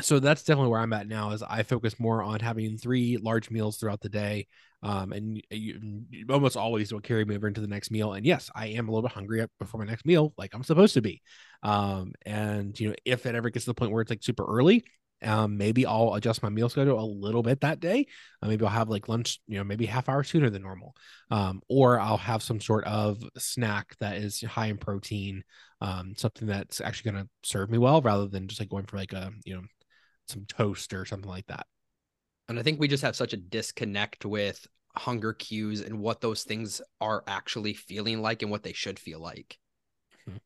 so 0.00 0.18
that's 0.18 0.42
definitely 0.44 0.70
where 0.70 0.80
I'm 0.80 0.92
at 0.92 1.06
now 1.08 1.32
is 1.32 1.42
I 1.42 1.64
focus 1.64 1.98
more 2.00 2.22
on 2.22 2.40
having 2.40 2.78
three 2.78 3.18
large 3.18 3.50
meals 3.50 3.76
throughout 3.76 4.00
the 4.00 4.08
day. 4.08 4.46
Um, 4.82 5.12
and 5.12 5.42
you, 5.50 6.04
you 6.10 6.26
almost 6.30 6.56
always 6.56 6.92
will 6.92 7.00
carry 7.00 7.24
me 7.24 7.36
over 7.36 7.46
into 7.46 7.60
the 7.60 7.66
next 7.66 7.90
meal. 7.90 8.12
And 8.14 8.24
yes, 8.24 8.50
I 8.54 8.68
am 8.68 8.88
a 8.88 8.92
little 8.92 9.08
bit 9.08 9.14
hungry 9.14 9.44
before 9.58 9.80
my 9.80 9.86
next 9.86 10.06
meal, 10.06 10.32
like 10.38 10.54
I'm 10.54 10.64
supposed 10.64 10.94
to 10.94 11.02
be. 11.02 11.22
Um, 11.62 12.12
and 12.24 12.78
you 12.78 12.88
know, 12.88 12.94
if 13.04 13.26
it 13.26 13.34
ever 13.34 13.50
gets 13.50 13.64
to 13.66 13.70
the 13.70 13.74
point 13.74 13.92
where 13.92 14.02
it's 14.02 14.10
like 14.10 14.22
super 14.22 14.44
early, 14.44 14.84
um, 15.22 15.56
maybe 15.56 15.86
I'll 15.86 16.14
adjust 16.14 16.42
my 16.42 16.48
meal 16.48 16.68
schedule 16.68 16.98
a 16.98 17.04
little 17.04 17.42
bit 17.42 17.60
that 17.60 17.80
day. 17.80 18.06
Uh, 18.42 18.48
maybe 18.48 18.64
I'll 18.64 18.70
have 18.70 18.88
like 18.88 19.08
lunch, 19.08 19.40
you 19.46 19.58
know, 19.58 19.64
maybe 19.64 19.86
half 19.86 20.08
hour 20.08 20.24
sooner 20.24 20.50
than 20.50 20.62
normal. 20.62 20.94
Um, 21.30 21.62
or 21.68 21.98
I'll 22.00 22.16
have 22.16 22.42
some 22.42 22.60
sort 22.60 22.84
of 22.84 23.22
snack 23.38 23.96
that 24.00 24.16
is 24.16 24.40
high 24.42 24.66
in 24.66 24.78
protein, 24.78 25.44
um, 25.80 26.14
something 26.16 26.48
that's 26.48 26.80
actually 26.80 27.12
going 27.12 27.24
to 27.24 27.30
serve 27.42 27.70
me 27.70 27.78
well 27.78 28.00
rather 28.02 28.26
than 28.26 28.48
just 28.48 28.60
like 28.60 28.68
going 28.68 28.86
for 28.86 28.96
like 28.96 29.12
a, 29.12 29.30
you 29.44 29.54
know, 29.54 29.62
some 30.28 30.44
toast 30.46 30.92
or 30.92 31.04
something 31.04 31.30
like 31.30 31.46
that. 31.46 31.66
And 32.48 32.58
I 32.58 32.62
think 32.62 32.80
we 32.80 32.88
just 32.88 33.02
have 33.02 33.16
such 33.16 33.32
a 33.32 33.38
disconnect 33.38 34.24
with 34.24 34.66
hunger 34.94 35.32
cues 35.32 35.80
and 35.80 36.00
what 36.00 36.20
those 36.20 36.42
things 36.42 36.82
are 37.00 37.24
actually 37.26 37.74
feeling 37.74 38.20
like 38.20 38.42
and 38.42 38.50
what 38.50 38.62
they 38.62 38.72
should 38.72 38.98
feel 38.98 39.20
like. 39.20 39.58
Hmm. 40.26 40.36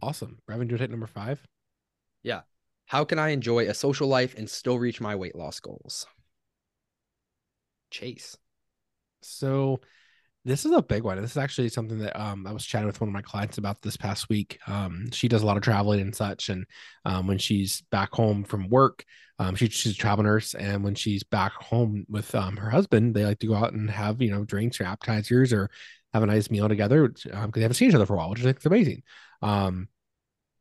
Awesome. 0.00 0.38
Brevin, 0.48 0.66
do 0.66 0.74
you 0.74 0.78
take 0.78 0.90
number 0.90 1.06
five? 1.06 1.40
Yeah. 2.22 2.40
How 2.92 3.06
can 3.06 3.18
I 3.18 3.30
enjoy 3.30 3.68
a 3.68 3.72
social 3.72 4.06
life 4.06 4.34
and 4.36 4.50
still 4.50 4.78
reach 4.78 5.00
my 5.00 5.16
weight 5.16 5.34
loss 5.34 5.60
goals? 5.60 6.04
Chase. 7.90 8.36
So 9.22 9.80
this 10.44 10.66
is 10.66 10.72
a 10.72 10.82
big 10.82 11.02
one. 11.02 11.18
This 11.18 11.30
is 11.30 11.38
actually 11.38 11.70
something 11.70 12.00
that 12.00 12.20
um, 12.20 12.46
I 12.46 12.52
was 12.52 12.66
chatting 12.66 12.86
with 12.86 13.00
one 13.00 13.08
of 13.08 13.14
my 13.14 13.22
clients 13.22 13.56
about 13.56 13.80
this 13.80 13.96
past 13.96 14.28
week. 14.28 14.58
Um, 14.66 15.10
she 15.10 15.26
does 15.26 15.42
a 15.42 15.46
lot 15.46 15.56
of 15.56 15.62
traveling 15.62 16.02
and 16.02 16.14
such, 16.14 16.50
and 16.50 16.66
um, 17.06 17.26
when 17.26 17.38
she's 17.38 17.80
back 17.90 18.12
home 18.12 18.44
from 18.44 18.68
work, 18.68 19.06
um, 19.38 19.54
she, 19.54 19.70
she's 19.70 19.92
a 19.92 19.96
travel 19.96 20.24
nurse, 20.24 20.52
and 20.52 20.84
when 20.84 20.94
she's 20.94 21.22
back 21.22 21.52
home 21.52 22.04
with 22.10 22.34
um, 22.34 22.58
her 22.58 22.68
husband, 22.68 23.14
they 23.14 23.24
like 23.24 23.38
to 23.38 23.46
go 23.46 23.54
out 23.54 23.72
and 23.72 23.88
have 23.90 24.20
you 24.20 24.30
know 24.30 24.44
drinks 24.44 24.78
or 24.82 24.84
appetizers 24.84 25.50
or 25.54 25.70
have 26.12 26.24
a 26.24 26.26
nice 26.26 26.50
meal 26.50 26.68
together 26.68 27.08
because 27.08 27.24
um, 27.32 27.50
they 27.54 27.62
haven't 27.62 27.76
seen 27.76 27.88
each 27.88 27.94
other 27.94 28.04
for 28.04 28.16
a 28.16 28.18
while, 28.18 28.28
which 28.28 28.44
is 28.44 28.66
amazing. 28.66 29.02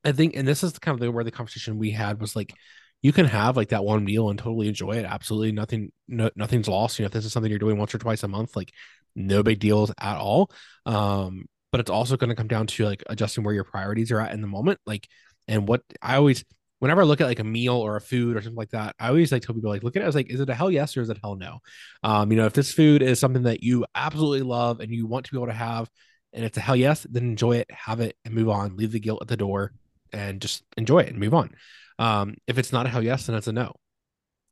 I 0.04 0.12
think, 0.12 0.36
and 0.36 0.48
this 0.48 0.64
is 0.64 0.78
kind 0.80 0.96
of 0.96 1.00
the, 1.00 1.12
where 1.12 1.24
the 1.24 1.32
conversation 1.32 1.78
we 1.78 1.92
had 1.92 2.20
was 2.20 2.36
like, 2.36 2.54
you 3.02 3.12
can 3.12 3.26
have 3.26 3.58
like 3.58 3.70
that 3.70 3.84
one 3.84 4.04
meal 4.04 4.30
and 4.30 4.38
totally 4.38 4.68
enjoy 4.68 4.94
it. 4.94 5.06
Absolutely 5.06 5.52
nothing, 5.52 5.92
no, 6.08 6.30
nothing's 6.36 6.68
lost. 6.68 7.00
You 7.00 7.04
know, 7.04 7.08
if 7.08 7.14
this 7.14 7.26
is 7.26 7.34
something 7.34 7.50
you're 7.50 7.60
doing 7.60 7.78
once 7.78 7.96
or 7.96 7.98
twice 7.98 8.24
a 8.24 8.28
month, 8.28 8.56
like 8.56 8.72
no 9.16 9.44
big 9.44 9.60
deals 9.60 9.92
at 10.00 10.18
all. 10.18 10.52
Um, 10.86 11.46
but 11.72 11.80
it's 11.80 11.90
also 11.90 12.18
going 12.18 12.30
to 12.30 12.36
come 12.36 12.48
down 12.48 12.68
to 12.68 12.86
like 12.86 13.04
adjusting 13.10 13.44
where 13.44 13.54
your 13.54 13.64
priorities 13.64 14.12
are 14.12 14.20
at 14.20 14.34
in 14.34 14.42
the 14.42 14.48
moment. 14.48 14.80
Like, 14.86 15.08
and 15.48 15.68
what 15.68 15.82
I 16.02 16.16
always, 16.16 16.44
whenever 16.80 17.02
I 17.02 17.06
look 17.06 17.22
at 17.22 17.28
like 17.28 17.40
a 17.40 17.44
meal 17.44 17.76
or 17.76 17.96
a 17.96 18.02
food 18.02 18.36
or 18.36 18.42
something 18.42 18.58
like 18.58 18.72
that, 18.72 18.96
I 19.00 19.08
always 19.08 19.32
like 19.32 19.42
tell 19.42 19.56
people 19.56 19.70
like, 19.70 19.84
look 19.84 19.96
at 19.96 20.02
it 20.02 20.06
as 20.06 20.16
like, 20.16 20.30
is 20.30 20.40
it 20.40 20.50
a 20.50 20.54
hell 20.54 20.70
yes 20.70 20.96
or 20.98 21.02
is 21.02 21.10
it 21.10 21.18
hell 21.24 21.36
no? 21.36 21.60
Um, 22.04 22.32
you 22.32 22.38
know, 22.38 22.46
if 22.46 22.54
this 22.54 22.74
food 22.74 23.02
is 23.02 23.20
something 23.20 23.44
that 23.44 23.64
you 23.64 23.86
absolutely 23.96 24.42
love 24.42 24.80
and 24.80 24.92
you 24.92 25.08
want 25.08 25.26
to 25.26 25.32
be 25.32 25.38
able 25.38 25.48
to 25.48 25.54
have, 25.54 25.90
and 26.34 26.46
it's 26.46 26.58
a 26.58 26.62
hell 26.62 26.76
yes, 26.76 27.06
then 27.10 27.24
enjoy 27.24 27.58
it, 27.58 27.72
have 27.72 28.00
it, 28.00 28.16
and 28.26 28.34
move 28.34 28.50
on. 28.50 28.78
Leave 28.78 28.92
the 28.92 29.00
guilt 29.00 29.20
at 29.22 29.28
the 29.28 29.38
door, 29.38 29.74
and 30.12 30.42
just 30.42 30.64
enjoy 30.78 31.00
it 31.00 31.10
and 31.10 31.20
move 31.20 31.34
on. 31.34 31.52
Um, 32.00 32.36
if 32.48 32.58
it's 32.58 32.72
not 32.72 32.86
a 32.86 32.90
hell 32.90 33.04
yes, 33.04 33.28
then 33.28 33.36
it's 33.36 33.48
a 33.48 33.52
no 33.52 33.76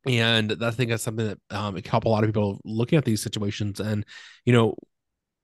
and 0.06 0.56
I 0.62 0.70
think 0.70 0.90
that's 0.90 1.02
something 1.02 1.26
that 1.26 1.38
um, 1.50 1.76
it 1.76 1.82
can 1.82 1.90
help 1.90 2.04
a 2.04 2.08
lot 2.08 2.24
of 2.24 2.28
people 2.28 2.60
looking 2.64 2.96
at 2.96 3.04
these 3.04 3.22
situations. 3.22 3.80
And 3.80 4.04
you 4.44 4.52
know, 4.52 4.74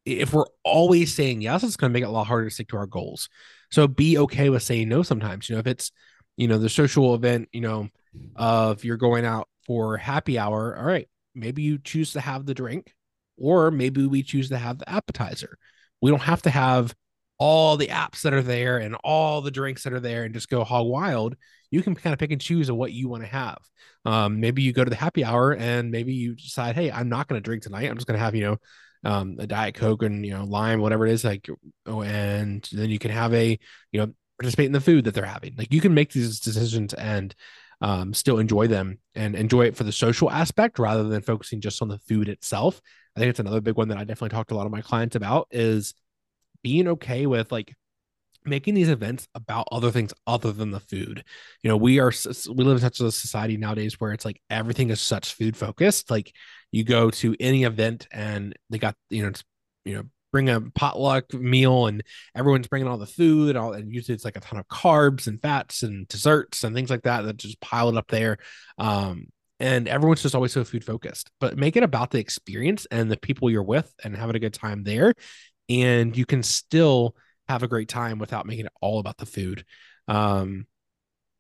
if 0.05 0.33
we're 0.33 0.47
always 0.65 1.15
saying 1.15 1.43
yes, 1.43 1.63
it's 1.63 1.77
going 1.77 1.91
to 1.91 1.93
make 1.93 2.03
it 2.03 2.09
a 2.09 2.13
lot 2.13 2.27
harder 2.27 2.49
to 2.49 2.55
stick 2.55 2.69
to 2.69 2.77
our 2.77 2.87
goals. 2.87 3.29
So 3.71 3.87
be 3.87 4.19
okay 4.19 4.49
with 4.49 4.63
saying 4.63 4.89
no 4.89 5.03
sometimes. 5.03 5.49
You 5.49 5.57
know, 5.57 5.61
if 5.61 5.67
it's 5.67 5.93
you 6.37 6.49
know 6.49 6.59
the 6.59 6.69
social 6.69 7.15
event, 7.15 7.49
you 7.53 7.61
know, 7.61 7.89
of 8.35 8.85
you're 8.85 8.97
going 8.97 9.27
out 9.27 9.49
for 9.67 9.97
happy 9.97 10.39
hour, 10.39 10.77
all 10.77 10.85
right, 10.85 11.09
maybe 11.35 11.63
you 11.63 11.79
choose 11.79 12.13
to 12.13 12.21
have 12.21 12.47
the 12.47 12.55
drink, 12.55 12.95
or 13.37 13.71
maybe 13.71 14.07
we 14.07 14.23
choose 14.23 14.49
to 14.51 14.59
have 14.59 14.79
the 14.79 14.89
appetizer. 14.89 15.59
We 16.01 16.11
don't 16.11 16.21
have 16.21 16.43
to 16.43 16.51
have 16.51 16.95
all 17.39 17.77
the 17.77 17.89
apps 17.89 18.23
that 18.23 18.33
are 18.33 18.43
there 18.43 18.79
and 18.79 18.95
all 19.05 19.43
the 19.43 19.51
drinks 19.51 19.85
that 19.85 19.93
are 19.93 20.01
there 20.01 20.25
and 20.25 20.35
just 20.35 20.49
go 20.49 20.65
hog 20.65 20.87
wild 20.87 21.37
you 21.71 21.83
can 21.83 21.95
kind 21.95 22.13
of 22.13 22.19
pick 22.19 22.31
and 22.31 22.41
choose 22.41 22.69
of 22.69 22.77
what 22.77 22.93
you 22.93 23.09
want 23.09 23.23
to 23.23 23.29
have. 23.29 23.59
Um, 24.05 24.41
maybe 24.41 24.63
you 24.63 24.73
go 24.73 24.85
to 24.85 24.91
the 24.91 24.97
happy 24.97 25.25
hour 25.25 25.53
and 25.53 25.91
maybe 25.91 26.15
you 26.15 26.35
decide, 26.35 26.77
hey, 26.77 26.91
I'm 26.91 27.09
not 27.09 27.29
going 27.29 27.41
to 27.41 27.45
drink 27.45 27.63
tonight. 27.63 27.91
I'm 27.91 27.97
just 27.97 28.07
going 28.07 28.19
to 28.19 28.25
have, 28.25 28.35
you 28.35 28.45
know, 28.45 28.57
um, 29.05 29.37
a 29.39 29.47
diet 29.47 29.75
coke 29.75 30.03
and 30.03 30.25
you 30.25 30.33
know 30.33 30.45
lime, 30.45 30.81
whatever 30.81 31.07
it 31.07 31.13
is, 31.13 31.25
like, 31.25 31.49
oh, 31.87 32.03
and 32.03 32.69
then 32.73 32.91
you 32.91 32.99
can 32.99 33.11
have 33.11 33.33
a, 33.35 33.59
you 33.93 34.01
know, 34.01 34.13
participate 34.39 34.67
in 34.67 34.73
the 34.73 34.81
food 34.81 35.05
that 35.05 35.15
they're 35.15 35.25
having. 35.25 35.55
Like 35.57 35.73
you 35.73 35.81
can 35.81 35.95
make 35.95 36.13
these 36.13 36.41
decisions 36.41 36.93
and 36.95 37.35
um, 37.81 38.15
still 38.15 38.39
enjoy 38.39 38.67
them 38.67 38.99
and 39.15 39.37
enjoy 39.37 39.67
it 39.67 39.77
for 39.77 39.85
the 39.85 39.93
social 39.93 40.31
aspect 40.31 40.79
rather 40.79 41.05
than 41.05 41.23
focusing 41.23 41.61
just 41.61 41.83
on 41.83 41.89
the 41.89 41.99
food 41.99 42.29
itself. 42.29 42.81
I 43.15 43.21
think 43.21 43.31
it's 43.31 43.41
another 43.41 43.61
big 43.61 43.77
one 43.77 43.89
that 43.89 43.99
I 43.99 44.05
definitely 44.05 44.31
talked 44.31 44.49
to 44.49 44.55
a 44.55 44.57
lot 44.57 44.67
of 44.67 44.73
my 44.73 44.83
clients 44.83 45.15
about 45.15 45.49
is 45.51 45.95
being 46.67 46.89
okay 46.89 47.27
with 47.27 47.53
like 47.53 47.73
making 48.45 48.75
these 48.75 48.89
events 48.89 49.29
about 49.37 49.69
other 49.71 49.93
things 49.93 50.13
other 50.27 50.51
than 50.51 50.73
the 50.73 50.81
food. 50.81 51.23
You 51.63 51.71
know, 51.71 51.77
we 51.77 52.01
are 52.01 52.11
we 52.53 52.65
live 52.65 52.79
in 52.79 52.81
such 52.81 52.99
a 52.99 53.13
society 53.13 53.57
nowadays 53.57 54.01
where 54.01 54.13
it's 54.13 54.25
like 54.25 54.43
everything 54.51 54.91
is 54.91 55.01
such 55.01 55.35
food 55.35 55.57
focused. 55.57 56.11
Like 56.11 56.33
you 56.73 56.83
go 56.83 57.11
to 57.11 57.37
any 57.39 57.63
event 57.63 58.09
and 58.11 58.53
they 58.69 58.79
got 58.79 58.97
you 59.11 59.23
know 59.23 59.33
you 59.85 59.95
know 59.95 60.03
bring 60.33 60.49
a 60.49 60.61
potluck 60.61 61.33
meal 61.33 61.87
and 61.87 62.03
everyone's 62.35 62.67
bringing 62.67 62.89
all 62.89 62.99
the 62.99 63.07
food 63.07 63.51
and 63.51 63.59
all 63.59 63.73
and 63.73 63.95
usually 63.95 64.17
it's 64.17 64.25
like 64.25 64.37
a 64.37 64.41
ton 64.41 64.59
of 64.59 64.67
carbs 64.67 65.29
and 65.29 65.41
fats 65.41 65.85
and 65.85 66.09
desserts 66.09 66.65
and 66.65 66.75
things 66.75 66.91
like 66.91 67.03
that 67.03 67.23
that 67.23 67.37
just 67.37 67.61
pile 67.61 67.89
it 67.91 67.97
up 67.97 68.09
there. 68.09 68.39
Um, 68.77 69.29
and 69.61 69.87
everyone's 69.87 70.23
just 70.23 70.35
always 70.35 70.53
so 70.53 70.65
food 70.65 70.85
focused 70.85 71.31
but 71.41 71.57
make 71.57 71.77
it 71.77 71.83
about 71.83 72.11
the 72.11 72.19
experience 72.19 72.87
and 72.91 73.11
the 73.11 73.17
people 73.17 73.49
you're 73.49 73.63
with 73.63 73.91
and 74.05 74.15
having 74.15 74.37
a 74.37 74.41
good 74.41 74.53
time 74.53 74.83
there 74.83 75.15
and 75.69 76.17
you 76.17 76.27
can 76.27 76.43
still 76.43 77.17
have 77.49 77.63
a 77.63 77.69
great 77.69 77.89
time 77.89 78.19
without 78.19 78.47
making 78.47 78.67
it 78.67 78.73
all 78.81 78.99
about 78.99 79.19
the 79.19 79.27
food. 79.27 79.65
Um, 80.09 80.67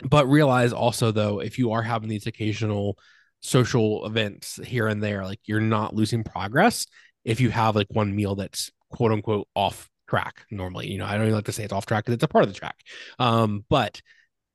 but 0.02 0.26
realize 0.26 0.72
also 0.72 1.10
though, 1.10 1.40
if 1.40 1.58
you 1.58 1.72
are 1.72 1.82
having 1.82 2.08
these 2.08 2.26
occasional 2.26 2.98
social 3.40 4.04
events 4.06 4.60
here 4.64 4.88
and 4.88 5.02
there, 5.02 5.24
like 5.24 5.40
you're 5.44 5.60
not 5.60 5.94
losing 5.94 6.24
progress 6.24 6.86
if 7.24 7.40
you 7.40 7.50
have 7.50 7.76
like 7.76 7.88
one 7.90 8.14
meal 8.14 8.34
that's 8.34 8.70
quote 8.90 9.12
unquote 9.12 9.48
off 9.54 9.88
track 10.08 10.44
normally. 10.50 10.90
You 10.90 10.98
know, 10.98 11.06
I 11.06 11.12
don't 11.12 11.22
even 11.22 11.34
like 11.34 11.46
to 11.46 11.52
say 11.52 11.64
it's 11.64 11.72
off 11.72 11.86
track 11.86 12.04
because 12.04 12.14
it's 12.14 12.24
a 12.24 12.28
part 12.28 12.44
of 12.44 12.52
the 12.52 12.58
track. 12.58 12.76
Um, 13.18 13.64
but 13.68 14.00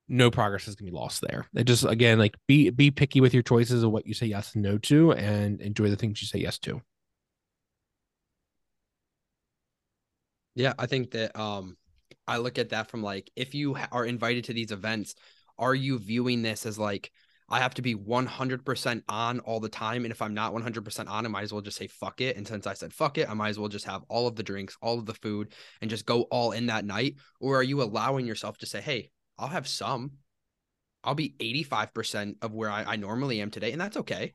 no 0.08 0.30
progress 0.30 0.68
is 0.68 0.76
gonna 0.76 0.92
be 0.92 0.98
lost 0.98 1.22
there. 1.22 1.46
It 1.56 1.64
just 1.64 1.86
again 1.86 2.20
like 2.20 2.36
be 2.48 2.70
be 2.70 2.92
picky 2.92 3.22
with 3.22 3.34
your 3.34 3.44
choices 3.44 3.84
of 3.84 3.92
what 3.92 4.06
you 4.06 4.14
say 4.14 4.28
yes 4.28 4.54
and 4.54 4.64
no 4.64 4.78
to 4.80 5.14
and 5.14 5.62
enjoy 5.62 5.90
the 5.90 5.96
things 5.96 6.22
you 6.22 6.28
say 6.28 6.40
yes 6.40 6.60
to. 6.60 6.82
Yeah, 10.56 10.74
I 10.78 10.86
think 10.86 11.12
that 11.12 11.38
um 11.40 11.78
I 12.28 12.38
look 12.38 12.58
at 12.58 12.70
that 12.70 12.90
from 12.90 13.02
like 13.04 13.32
if 13.36 13.54
you 13.56 13.78
are 13.92 14.06
invited 14.06 14.46
to 14.46 14.54
these 14.54 14.72
events, 14.72 15.16
are 15.58 15.76
you 15.76 15.98
viewing 16.00 16.42
this 16.42 16.66
as 16.66 16.78
like 16.78 17.12
I 17.50 17.60
have 17.60 17.74
to 17.76 17.82
be 17.82 17.96
100% 17.96 19.04
on 19.10 19.40
all 19.42 19.60
the 19.60 19.68
time 19.68 20.06
and 20.06 20.12
if 20.12 20.22
I'm 20.22 20.34
not 20.34 20.54
100% 20.54 21.10
on, 21.10 21.26
I 21.26 21.30
might 21.30 21.44
as 21.44 21.52
well 21.52 21.62
just 21.62 21.78
say 21.78 21.88
fuck 21.88 22.22
it 22.22 22.38
and 22.38 22.48
since 22.48 22.66
I 22.66 22.74
said 22.74 22.94
fuck 22.94 23.18
it, 23.18 23.30
I 23.30 23.34
might 23.34 23.50
as 23.50 23.60
well 23.60 23.68
just 23.70 23.86
have 23.86 24.04
all 24.08 24.28
of 24.28 24.36
the 24.36 24.44
drinks, 24.44 24.78
all 24.82 25.00
of 25.00 25.06
the 25.06 25.14
food 25.14 25.54
and 25.82 25.90
just 25.90 26.06
go 26.06 26.24
all 26.24 26.52
in 26.52 26.68
that 26.68 26.86
night 26.86 27.16
or 27.40 27.58
are 27.58 27.64
you 27.64 27.82
allowing 27.82 28.26
yourself 28.26 28.58
to 28.60 28.66
say, 28.66 28.82
"Hey, 28.82 29.12
I'll 29.38 29.50
have 29.50 29.68
some. 29.68 30.12
I'll 31.04 31.16
be 31.16 31.36
85% 31.40 32.38
of 32.42 32.54
where 32.54 32.70
I, 32.70 32.84
I 32.84 32.96
normally 32.96 33.42
am 33.42 33.52
today 33.52 33.72
and 33.72 33.82
that's 33.82 33.98
okay." 33.98 34.34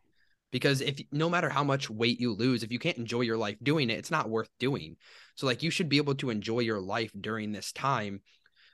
Because 0.53 0.81
if 0.81 1.01
no 1.13 1.29
matter 1.29 1.49
how 1.49 1.65
much 1.65 1.91
weight 1.91 2.21
you 2.21 2.33
lose 2.33 2.63
if 2.63 2.73
you 2.73 2.79
can't 2.79 2.99
enjoy 2.99 3.21
your 3.21 3.37
life 3.37 3.57
doing 3.63 3.91
it 3.91 3.99
it's 3.99 4.11
not 4.11 4.31
worth 4.31 4.49
doing 4.59 4.97
so 5.35 5.47
like 5.47 5.63
you 5.63 5.71
should 5.71 5.89
be 5.89 5.99
able 5.99 6.15
to 6.15 6.31
enjoy 6.31 6.61
your 6.61 6.81
life 6.81 7.13
during 7.21 7.53
this 7.53 7.73
time 7.73 8.21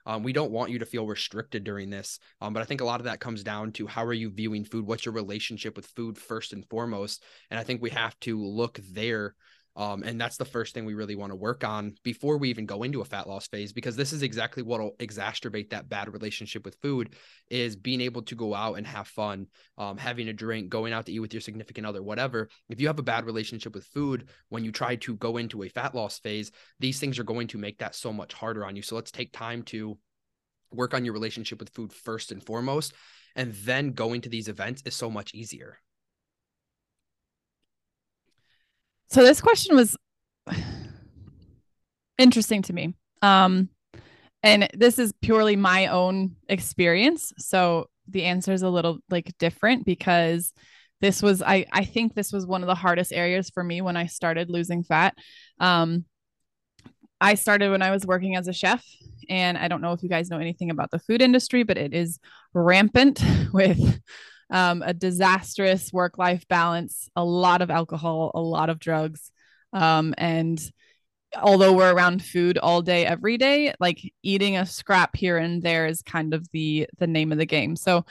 Um, 0.06 0.22
we 0.22 0.32
don't 0.32 0.50
want 0.50 0.70
you 0.70 0.78
to 0.80 0.86
feel 0.86 1.06
restricted 1.06 1.64
during 1.64 1.90
this. 1.90 2.18
Um, 2.40 2.52
but 2.52 2.62
I 2.62 2.66
think 2.66 2.80
a 2.80 2.84
lot 2.84 3.00
of 3.00 3.04
that 3.04 3.20
comes 3.20 3.42
down 3.42 3.72
to 3.72 3.86
how 3.86 4.04
are 4.04 4.12
you 4.12 4.30
viewing 4.30 4.64
food? 4.64 4.86
What's 4.86 5.06
your 5.06 5.14
relationship 5.14 5.76
with 5.76 5.86
food 5.86 6.18
first 6.18 6.52
and 6.52 6.68
foremost? 6.68 7.22
And 7.50 7.60
I 7.60 7.64
think 7.64 7.80
we 7.80 7.90
have 7.90 8.18
to 8.20 8.40
look 8.42 8.80
there 8.92 9.34
um, 9.74 10.02
and 10.02 10.20
that's 10.20 10.36
the 10.36 10.44
first 10.44 10.74
thing 10.74 10.84
we 10.84 10.94
really 10.94 11.14
want 11.14 11.32
to 11.32 11.36
work 11.36 11.64
on 11.64 11.94
before 12.02 12.36
we 12.36 12.50
even 12.50 12.66
go 12.66 12.82
into 12.82 13.00
a 13.00 13.04
fat 13.04 13.28
loss 13.28 13.46
phase, 13.46 13.72
because 13.72 13.96
this 13.96 14.12
is 14.12 14.22
exactly 14.22 14.62
what 14.62 14.80
will 14.80 14.96
exacerbate 14.98 15.70
that 15.70 15.88
bad 15.88 16.12
relationship 16.12 16.64
with 16.64 16.76
food 16.82 17.14
is 17.50 17.74
being 17.74 18.00
able 18.00 18.22
to 18.22 18.34
go 18.34 18.54
out 18.54 18.74
and 18.74 18.86
have 18.86 19.08
fun, 19.08 19.46
um, 19.78 19.96
having 19.96 20.28
a 20.28 20.32
drink, 20.32 20.68
going 20.68 20.92
out 20.92 21.06
to 21.06 21.12
eat 21.12 21.20
with 21.20 21.32
your 21.32 21.40
significant 21.40 21.86
other, 21.86 22.02
whatever. 22.02 22.48
If 22.68 22.80
you 22.80 22.86
have 22.88 22.98
a 22.98 23.02
bad 23.02 23.24
relationship 23.24 23.74
with 23.74 23.86
food, 23.86 24.28
when 24.50 24.64
you 24.64 24.72
try 24.72 24.96
to 24.96 25.16
go 25.16 25.38
into 25.38 25.62
a 25.62 25.68
fat 25.68 25.94
loss 25.94 26.18
phase, 26.18 26.50
these 26.78 27.00
things 27.00 27.18
are 27.18 27.24
going 27.24 27.48
to 27.48 27.58
make 27.58 27.78
that 27.78 27.94
so 27.94 28.12
much 28.12 28.34
harder 28.34 28.66
on 28.66 28.76
you. 28.76 28.82
So 28.82 28.94
let's 28.94 29.10
take 29.10 29.32
time 29.32 29.62
to 29.64 29.98
work 30.70 30.94
on 30.94 31.04
your 31.04 31.14
relationship 31.14 31.60
with 31.60 31.70
food 31.70 31.92
first 31.92 32.32
and 32.32 32.44
foremost. 32.44 32.92
And 33.34 33.54
then 33.54 33.92
going 33.92 34.20
to 34.22 34.28
these 34.28 34.48
events 34.48 34.82
is 34.84 34.94
so 34.94 35.10
much 35.10 35.34
easier. 35.34 35.78
So 39.12 39.22
this 39.22 39.42
question 39.42 39.76
was 39.76 39.94
interesting 42.16 42.62
to 42.62 42.72
me. 42.72 42.94
Um, 43.20 43.68
and 44.42 44.70
this 44.72 44.98
is 44.98 45.12
purely 45.20 45.54
my 45.54 45.88
own 45.88 46.36
experience. 46.48 47.30
So 47.36 47.90
the 48.08 48.24
answer 48.24 48.54
is 48.54 48.62
a 48.62 48.70
little 48.70 49.00
like 49.10 49.36
different 49.38 49.84
because 49.84 50.54
this 51.02 51.20
was 51.20 51.42
I 51.42 51.66
I 51.70 51.84
think 51.84 52.14
this 52.14 52.32
was 52.32 52.46
one 52.46 52.62
of 52.62 52.68
the 52.68 52.74
hardest 52.74 53.12
areas 53.12 53.50
for 53.50 53.62
me 53.62 53.82
when 53.82 53.98
I 53.98 54.06
started 54.06 54.48
losing 54.48 54.82
fat. 54.82 55.14
Um, 55.60 56.06
I 57.20 57.34
started 57.34 57.70
when 57.70 57.82
I 57.82 57.90
was 57.90 58.06
working 58.06 58.36
as 58.36 58.48
a 58.48 58.54
chef, 58.54 58.82
and 59.28 59.58
I 59.58 59.68
don't 59.68 59.82
know 59.82 59.92
if 59.92 60.02
you 60.02 60.08
guys 60.08 60.30
know 60.30 60.38
anything 60.38 60.70
about 60.70 60.90
the 60.90 60.98
food 60.98 61.20
industry, 61.20 61.64
but 61.64 61.76
it 61.76 61.92
is 61.92 62.18
rampant 62.54 63.22
with 63.52 64.00
um, 64.52 64.82
a 64.84 64.92
disastrous 64.92 65.92
work 65.92 66.18
life 66.18 66.46
balance, 66.46 67.08
a 67.16 67.24
lot 67.24 67.62
of 67.62 67.70
alcohol, 67.70 68.30
a 68.34 68.40
lot 68.40 68.68
of 68.68 68.78
drugs. 68.78 69.32
Um, 69.72 70.14
and 70.18 70.60
although 71.34 71.72
we're 71.72 71.92
around 71.92 72.22
food 72.22 72.58
all 72.58 72.82
day, 72.82 73.06
every 73.06 73.38
day, 73.38 73.72
like 73.80 73.98
eating 74.22 74.58
a 74.58 74.66
scrap 74.66 75.16
here 75.16 75.38
and 75.38 75.62
there 75.62 75.86
is 75.86 76.02
kind 76.02 76.34
of 76.34 76.46
the 76.52 76.86
the 76.98 77.06
name 77.06 77.32
of 77.32 77.38
the 77.38 77.46
game. 77.46 77.76
So, 77.76 78.04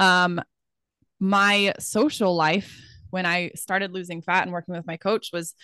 um, 0.00 0.42
my 1.20 1.72
social 1.78 2.34
life 2.34 2.82
when 3.10 3.24
I 3.24 3.52
started 3.54 3.92
losing 3.92 4.22
fat 4.22 4.42
and 4.42 4.52
working 4.52 4.74
with 4.74 4.86
my 4.86 4.96
coach 4.96 5.30
was 5.32 5.54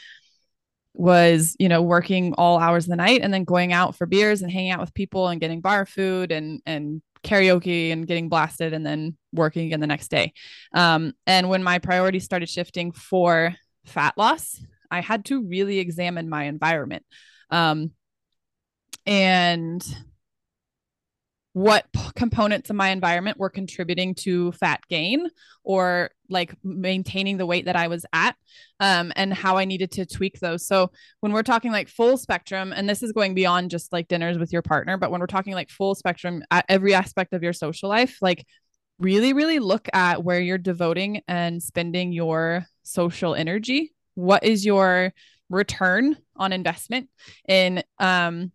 was 0.94 1.56
you 1.58 1.68
know 1.68 1.82
working 1.82 2.34
all 2.34 2.58
hours 2.58 2.84
of 2.84 2.90
the 2.90 2.96
night 2.96 3.22
and 3.22 3.34
then 3.34 3.44
going 3.44 3.72
out 3.72 3.96
for 3.96 4.06
beers 4.06 4.40
and 4.40 4.52
hanging 4.52 4.70
out 4.70 4.80
with 4.80 4.94
people 4.94 5.28
and 5.28 5.40
getting 5.40 5.60
bar 5.60 5.84
food 5.84 6.30
and 6.30 6.60
and 6.64 7.02
karaoke 7.24 7.92
and 7.92 8.06
getting 8.06 8.28
blasted 8.28 8.72
and 8.72 8.84
then 8.84 9.16
working 9.32 9.66
again 9.66 9.80
the 9.80 9.86
next 9.86 10.08
day. 10.08 10.32
Um, 10.74 11.12
and 11.26 11.48
when 11.48 11.62
my 11.62 11.78
priorities 11.78 12.24
started 12.24 12.48
shifting 12.48 12.92
for 12.92 13.54
fat 13.84 14.14
loss, 14.16 14.60
I 14.90 15.00
had 15.00 15.24
to 15.26 15.42
really 15.42 15.78
examine 15.78 16.28
my 16.28 16.44
environment. 16.44 17.04
Um, 17.50 17.92
and 19.06 19.84
what 21.54 21.86
p- 21.92 22.00
components 22.16 22.70
of 22.70 22.76
my 22.76 22.88
environment 22.88 23.38
were 23.38 23.50
contributing 23.50 24.14
to 24.14 24.52
fat 24.52 24.80
gain 24.88 25.28
or 25.64 26.10
like 26.30 26.54
maintaining 26.64 27.36
the 27.36 27.44
weight 27.44 27.66
that 27.66 27.76
I 27.76 27.88
was 27.88 28.06
at 28.12 28.36
um, 28.80 29.12
and 29.16 29.34
how 29.34 29.58
I 29.58 29.66
needed 29.66 29.90
to 29.92 30.06
tweak 30.06 30.40
those. 30.40 30.66
So 30.66 30.90
when 31.20 31.32
we're 31.32 31.42
talking 31.42 31.70
like 31.70 31.88
full 31.88 32.16
spectrum, 32.16 32.72
and 32.74 32.88
this 32.88 33.02
is 33.02 33.12
going 33.12 33.34
beyond 33.34 33.70
just 33.70 33.92
like 33.92 34.08
dinners 34.08 34.38
with 34.38 34.52
your 34.52 34.62
partner, 34.62 34.96
but 34.96 35.10
when 35.10 35.20
we're 35.20 35.26
talking 35.26 35.52
like 35.52 35.68
full 35.68 35.94
spectrum 35.94 36.42
at 36.50 36.64
every 36.68 36.94
aspect 36.94 37.34
of 37.34 37.42
your 37.42 37.52
social 37.52 37.88
life, 37.88 38.18
like 38.22 38.46
really, 38.98 39.34
really 39.34 39.58
look 39.58 39.88
at 39.92 40.24
where 40.24 40.40
you're 40.40 40.58
devoting 40.58 41.20
and 41.28 41.62
spending 41.62 42.12
your 42.12 42.64
social 42.82 43.34
energy. 43.34 43.92
What 44.14 44.42
is 44.44 44.64
your 44.64 45.12
return 45.50 46.16
on 46.36 46.52
investment 46.52 47.10
in 47.46 47.82
um, 47.98 48.52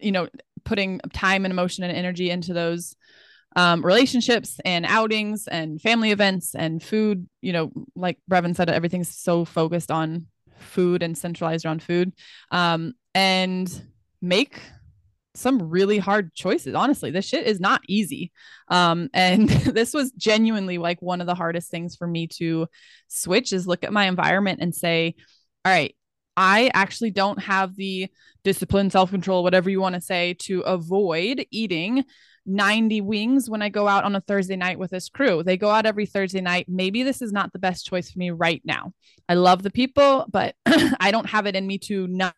you 0.00 0.12
know 0.12 0.28
putting 0.64 1.00
time 1.12 1.44
and 1.44 1.52
emotion 1.52 1.84
and 1.84 1.96
energy 1.96 2.30
into 2.30 2.52
those 2.52 2.94
um, 3.56 3.84
relationships 3.84 4.60
and 4.64 4.86
outings 4.86 5.48
and 5.48 5.80
family 5.80 6.10
events 6.12 6.54
and 6.54 6.82
food. 6.82 7.28
You 7.40 7.52
know, 7.52 7.72
like 7.94 8.18
Brevin 8.30 8.54
said, 8.54 8.70
everything's 8.70 9.14
so 9.14 9.44
focused 9.44 9.90
on 9.90 10.26
food 10.58 11.02
and 11.02 11.16
centralized 11.16 11.66
around 11.66 11.82
food. 11.82 12.12
Um, 12.50 12.94
and 13.14 13.68
make 14.22 14.60
some 15.34 15.70
really 15.70 15.98
hard 15.98 16.34
choices. 16.34 16.74
Honestly, 16.74 17.10
this 17.10 17.26
shit 17.26 17.46
is 17.46 17.60
not 17.60 17.80
easy. 17.88 18.32
Um, 18.68 19.08
and 19.14 19.48
this 19.48 19.94
was 19.94 20.12
genuinely 20.12 20.78
like 20.78 21.00
one 21.00 21.20
of 21.20 21.26
the 21.26 21.34
hardest 21.34 21.70
things 21.70 21.96
for 21.96 22.06
me 22.06 22.26
to 22.38 22.66
switch 23.08 23.52
is 23.52 23.66
look 23.66 23.84
at 23.84 23.92
my 23.92 24.06
environment 24.06 24.60
and 24.60 24.74
say, 24.74 25.14
all 25.64 25.72
right, 25.72 25.94
I 26.42 26.70
actually 26.72 27.10
don't 27.10 27.38
have 27.42 27.76
the 27.76 28.08
discipline, 28.44 28.88
self 28.88 29.10
control, 29.10 29.42
whatever 29.42 29.68
you 29.68 29.78
want 29.78 29.94
to 29.94 30.00
say, 30.00 30.32
to 30.40 30.60
avoid 30.60 31.44
eating 31.50 32.02
90 32.46 33.02
wings 33.02 33.50
when 33.50 33.60
I 33.60 33.68
go 33.68 33.86
out 33.86 34.04
on 34.04 34.16
a 34.16 34.22
Thursday 34.22 34.56
night 34.56 34.78
with 34.78 34.90
this 34.90 35.10
crew. 35.10 35.42
They 35.42 35.58
go 35.58 35.68
out 35.68 35.84
every 35.84 36.06
Thursday 36.06 36.40
night. 36.40 36.64
Maybe 36.66 37.02
this 37.02 37.20
is 37.20 37.30
not 37.30 37.52
the 37.52 37.58
best 37.58 37.84
choice 37.84 38.10
for 38.10 38.18
me 38.18 38.30
right 38.30 38.62
now. 38.64 38.94
I 39.28 39.34
love 39.34 39.62
the 39.62 39.70
people, 39.70 40.24
but 40.30 40.54
I 40.98 41.10
don't 41.10 41.28
have 41.28 41.44
it 41.44 41.56
in 41.56 41.66
me 41.66 41.76
to 41.78 42.06
not, 42.06 42.34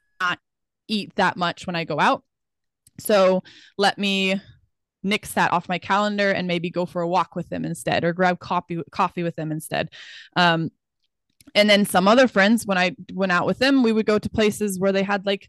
eat 0.89 1.15
that 1.15 1.37
much 1.37 1.65
when 1.67 1.77
I 1.77 1.85
go 1.85 2.01
out. 2.01 2.25
So 2.99 3.45
let 3.79 3.99
me 3.99 4.41
nix 5.05 5.33
that 5.35 5.53
off 5.53 5.69
my 5.69 5.79
calendar 5.79 6.33
and 6.33 6.49
maybe 6.49 6.71
go 6.71 6.87
for 6.87 7.03
a 7.03 7.09
walk 7.09 7.37
with 7.37 7.49
them 7.49 7.65
instead 7.65 8.05
or 8.05 8.13
grab 8.13 8.41
coffee 8.41 8.83
coffee 8.91 9.23
with 9.23 9.35
them 9.37 9.51
instead 9.51 9.89
um, 10.37 10.71
and 11.55 11.69
then 11.69 11.85
some 11.85 12.09
other 12.09 12.29
friends 12.29 12.67
when 12.67 12.79
i 12.79 12.95
went 13.13 13.33
out 13.33 13.47
with 13.47 13.59
them 13.59 13.83
we 13.83 13.93
would 13.93 14.07
go 14.07 14.19
to 14.19 14.31
places 14.31 14.79
where 14.79 14.93
they 14.93 15.03
had 15.03 15.25
like 15.27 15.49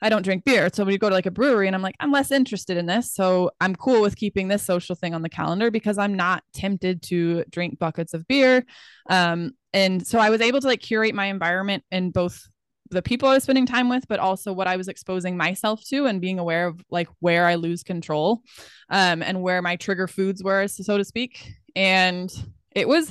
i 0.00 0.08
don't 0.08 0.22
drink 0.22 0.44
beer 0.44 0.68
so 0.72 0.84
we 0.84 0.98
go 0.98 1.08
to 1.08 1.14
like 1.14 1.26
a 1.26 1.30
brewery 1.30 1.66
and 1.66 1.76
i'm 1.76 1.82
like 1.82 1.96
i'm 2.00 2.12
less 2.12 2.30
interested 2.30 2.76
in 2.76 2.86
this 2.86 3.12
so 3.12 3.50
i'm 3.60 3.74
cool 3.74 4.00
with 4.00 4.16
keeping 4.16 4.48
this 4.48 4.62
social 4.62 4.94
thing 4.94 5.14
on 5.14 5.22
the 5.22 5.28
calendar 5.28 5.70
because 5.70 5.98
i'm 5.98 6.14
not 6.14 6.42
tempted 6.52 7.02
to 7.02 7.44
drink 7.50 7.78
buckets 7.78 8.14
of 8.14 8.26
beer 8.26 8.64
um, 9.10 9.52
and 9.72 10.06
so 10.06 10.18
i 10.18 10.30
was 10.30 10.40
able 10.40 10.60
to 10.60 10.66
like 10.66 10.80
curate 10.80 11.14
my 11.14 11.26
environment 11.26 11.84
in 11.90 12.10
both 12.10 12.48
the 12.92 13.02
people 13.02 13.28
I 13.28 13.34
was 13.34 13.42
spending 13.42 13.66
time 13.66 13.88
with, 13.88 14.06
but 14.06 14.20
also 14.20 14.52
what 14.52 14.68
I 14.68 14.76
was 14.76 14.88
exposing 14.88 15.36
myself 15.36 15.82
to 15.88 16.06
and 16.06 16.20
being 16.20 16.38
aware 16.38 16.66
of 16.66 16.80
like 16.90 17.08
where 17.20 17.46
I 17.46 17.56
lose 17.56 17.82
control 17.82 18.42
um, 18.90 19.22
and 19.22 19.42
where 19.42 19.62
my 19.62 19.76
trigger 19.76 20.06
foods 20.06 20.42
were, 20.42 20.68
so 20.68 20.98
to 20.98 21.04
speak. 21.04 21.52
And 21.74 22.32
it 22.72 22.86
was 22.86 23.10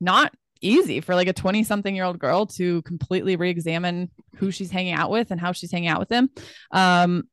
not 0.00 0.32
easy 0.62 1.00
for 1.00 1.14
like 1.14 1.28
a 1.28 1.32
20 1.32 1.64
something 1.64 1.94
year 1.94 2.04
old 2.04 2.18
girl 2.18 2.46
to 2.46 2.82
completely 2.82 3.36
re-examine 3.36 4.10
who 4.36 4.50
she's 4.50 4.70
hanging 4.70 4.94
out 4.94 5.10
with 5.10 5.30
and 5.30 5.40
how 5.40 5.52
she's 5.52 5.72
hanging 5.72 5.88
out 5.88 6.00
with 6.00 6.08
them. 6.08 6.30
Um, 6.70 7.24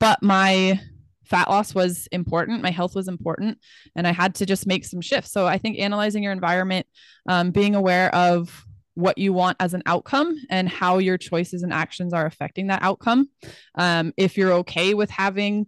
but 0.00 0.22
my 0.22 0.80
fat 1.24 1.48
loss 1.48 1.74
was 1.74 2.08
important. 2.10 2.62
My 2.62 2.70
health 2.70 2.94
was 2.94 3.06
important 3.06 3.58
and 3.94 4.06
i 4.06 4.12
had 4.12 4.34
to 4.36 4.46
just 4.46 4.66
make 4.66 4.84
some 4.84 5.00
shifts. 5.00 5.30
So 5.30 5.46
i 5.46 5.58
think 5.58 5.78
analyzing 5.78 6.22
your 6.22 6.32
environment 6.32 6.86
um, 7.28 7.50
being 7.50 7.74
aware 7.74 8.14
of 8.14 8.64
what 8.94 9.16
you 9.16 9.32
want 9.32 9.56
as 9.60 9.74
an 9.74 9.82
outcome 9.86 10.36
and 10.50 10.68
how 10.68 10.98
your 10.98 11.16
choices 11.16 11.62
and 11.62 11.72
actions 11.72 12.12
are 12.12 12.26
affecting 12.26 12.66
that 12.66 12.82
outcome. 12.82 13.28
Um, 13.76 14.12
if 14.16 14.36
you're 14.36 14.52
okay 14.54 14.92
with 14.92 15.08
having 15.08 15.66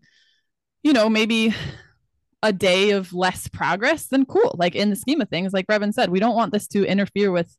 you 0.83 0.93
know 0.93 1.09
maybe 1.09 1.55
a 2.43 2.53
day 2.53 2.91
of 2.91 3.13
less 3.13 3.49
progress, 3.49 4.07
then 4.07 4.25
cool. 4.25 4.55
Like 4.57 4.75
in 4.75 4.91
the 4.91 4.97
scheme 4.97 5.21
of 5.21 5.29
things, 5.29 5.53
like 5.53 5.67
Brevin 5.67 5.93
said, 5.93 6.11
we 6.11 6.21
don't 6.21 6.37
want 6.37 6.53
this 6.53 6.67
to 6.69 6.85
interfere 6.85 7.31
with 7.31 7.55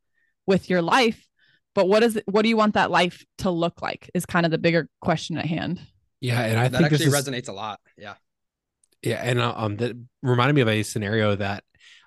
with 0.48 0.70
your 0.70 0.82
life. 0.82 1.28
But 1.74 1.88
what 1.88 2.04
is 2.04 2.18
it, 2.18 2.24
what 2.28 2.42
do 2.42 2.50
you 2.50 2.58
want 2.58 2.74
that 2.74 2.92
life 2.92 3.24
to 3.40 3.50
look 3.50 3.82
like 3.82 4.10
is 4.14 4.26
kind 4.26 4.46
of 4.46 4.52
the 4.52 4.58
bigger 4.58 4.90
question 5.00 5.38
at 5.38 5.46
hand. 5.46 5.80
Yeah, 6.20 6.42
and 6.42 6.60
I 6.60 6.68
that 6.68 6.72
think 6.72 6.92
actually 6.92 7.06
this 7.06 7.14
is, 7.14 7.28
resonates 7.28 7.50
a 7.50 7.54
lot. 7.54 7.80
Yeah. 7.98 8.16
Yeah, 9.02 9.22
and 9.24 9.40
uh, 9.40 9.54
um 9.56 9.78
that 9.78 9.96
reminded 10.22 10.54
me 10.54 10.62
of 10.62 10.68
a 10.68 10.84
scenario 10.84 11.36
that 11.36 11.64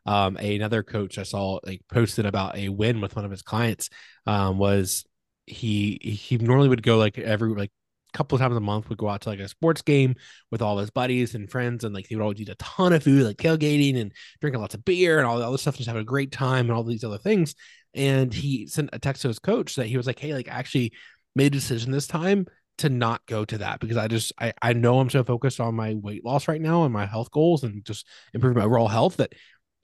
um 0.07 0.37
another 0.37 0.83
coach 0.83 1.19
I 1.19 1.23
saw 1.23 1.61
like 1.65 1.81
posted 1.91 2.27
about 2.27 2.57
a 2.57 2.69
win 2.69 3.01
with 3.01 3.17
one 3.17 3.25
of 3.25 3.31
his 3.31 3.43
clients 3.43 3.89
um 4.27 4.59
was 4.59 5.05
he 5.47 5.99
he 6.03 6.39
normally 6.39 6.69
would 6.69 6.83
go 6.83 6.99
like 6.99 7.19
every 7.19 7.55
like 7.55 7.73
couple 8.15 8.39
times 8.39 8.57
a 8.57 8.61
month 8.61 8.89
would 8.89 8.99
go 8.99 9.09
out 9.09 9.21
to 9.23 9.29
like 9.29 9.41
a 9.41 9.49
sports 9.49 9.83
game 9.83 10.15
with 10.51 10.63
all 10.63 10.79
his 10.79 10.91
buddies 10.91 11.35
and 11.35 11.51
friends 11.51 11.85
and 11.85 11.95
like 11.95 12.09
they 12.09 12.17
would 12.17 12.23
always 12.23 12.41
eat 12.41 12.49
a 12.49 12.55
ton 12.55 12.93
of 12.93 13.03
food 13.03 13.25
like 13.25 13.37
tailgating 13.37 14.01
and 14.01 14.13
drinking 14.41 14.61
lots 14.61 14.75
of 14.75 14.85
beer 14.85 15.19
and 15.19 15.27
all 15.27 15.39
the 15.39 15.47
other 15.47 15.59
stuff 15.59 15.77
just 15.77 15.89
having 15.89 16.03
a 16.03 16.05
great 16.05 16.33
time 16.33 16.67
and 16.67 16.73
all 16.73 16.85
these 16.85 17.05
other 17.05 17.19
things. 17.19 17.55
And 17.93 18.33
he 18.33 18.67
sent 18.67 18.91
a 18.93 18.99
text 18.99 19.23
to 19.23 19.29
his 19.29 19.39
coach 19.39 19.77
that 19.77 19.87
he 19.87 19.97
was 19.97 20.07
like 20.07 20.19
hey 20.19 20.33
like 20.33 20.49
I 20.49 20.53
actually 20.53 20.93
made 21.37 21.49
a 21.49 21.59
decision 21.59 21.91
this 21.93 22.07
time 22.07 22.47
to 22.79 22.89
not 22.89 23.25
go 23.27 23.45
to 23.45 23.59
that 23.59 23.81
because 23.81 23.97
I 23.97 24.09
just 24.09 24.33
I, 24.39 24.53
I 24.61 24.73
know 24.73 24.99
I'm 24.99 25.11
so 25.11 25.23
focused 25.23 25.61
on 25.61 25.75
my 25.75 25.95
weight 25.95 26.25
loss 26.25 26.49
right 26.49 26.61
now 26.61 26.85
and 26.85 26.93
my 26.93 27.07
health 27.07 27.31
goals 27.31 27.63
and 27.63 27.85
just 27.85 28.07
improving 28.33 28.59
my 28.59 28.65
overall 28.65 28.89
health 28.89 29.17
that 29.19 29.33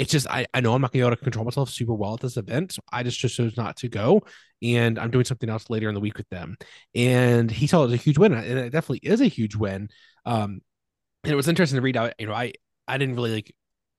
it's 0.00 0.10
just 0.10 0.26
I, 0.28 0.46
I 0.54 0.62
know 0.62 0.72
I'm 0.72 0.80
not 0.80 0.92
gonna 0.92 1.02
be 1.04 1.06
able 1.06 1.14
to 1.14 1.22
control 1.22 1.44
myself 1.44 1.68
super 1.68 1.92
well 1.92 2.14
at 2.14 2.20
this 2.20 2.38
event. 2.38 2.72
So 2.72 2.80
I 2.90 3.02
just 3.02 3.18
chose 3.18 3.54
not 3.58 3.76
to 3.76 3.88
go. 3.88 4.22
And 4.62 4.98
I'm 4.98 5.10
doing 5.10 5.26
something 5.26 5.50
else 5.50 5.68
later 5.68 5.90
in 5.90 5.94
the 5.94 6.00
week 6.00 6.16
with 6.16 6.28
them. 6.30 6.56
And 6.94 7.50
he 7.50 7.66
saw 7.66 7.82
it 7.82 7.88
as 7.88 7.92
a 7.92 7.96
huge 7.96 8.16
win. 8.16 8.32
And 8.32 8.58
it 8.58 8.70
definitely 8.70 9.00
is 9.02 9.20
a 9.20 9.26
huge 9.26 9.56
win. 9.56 9.90
Um, 10.24 10.62
and 11.22 11.32
it 11.34 11.36
was 11.36 11.48
interesting 11.48 11.76
to 11.76 11.82
read 11.82 11.98
out. 11.98 12.14
You 12.18 12.28
know, 12.28 12.32
I 12.32 12.54
I 12.88 12.96
didn't 12.96 13.14
really 13.14 13.34
like 13.34 13.54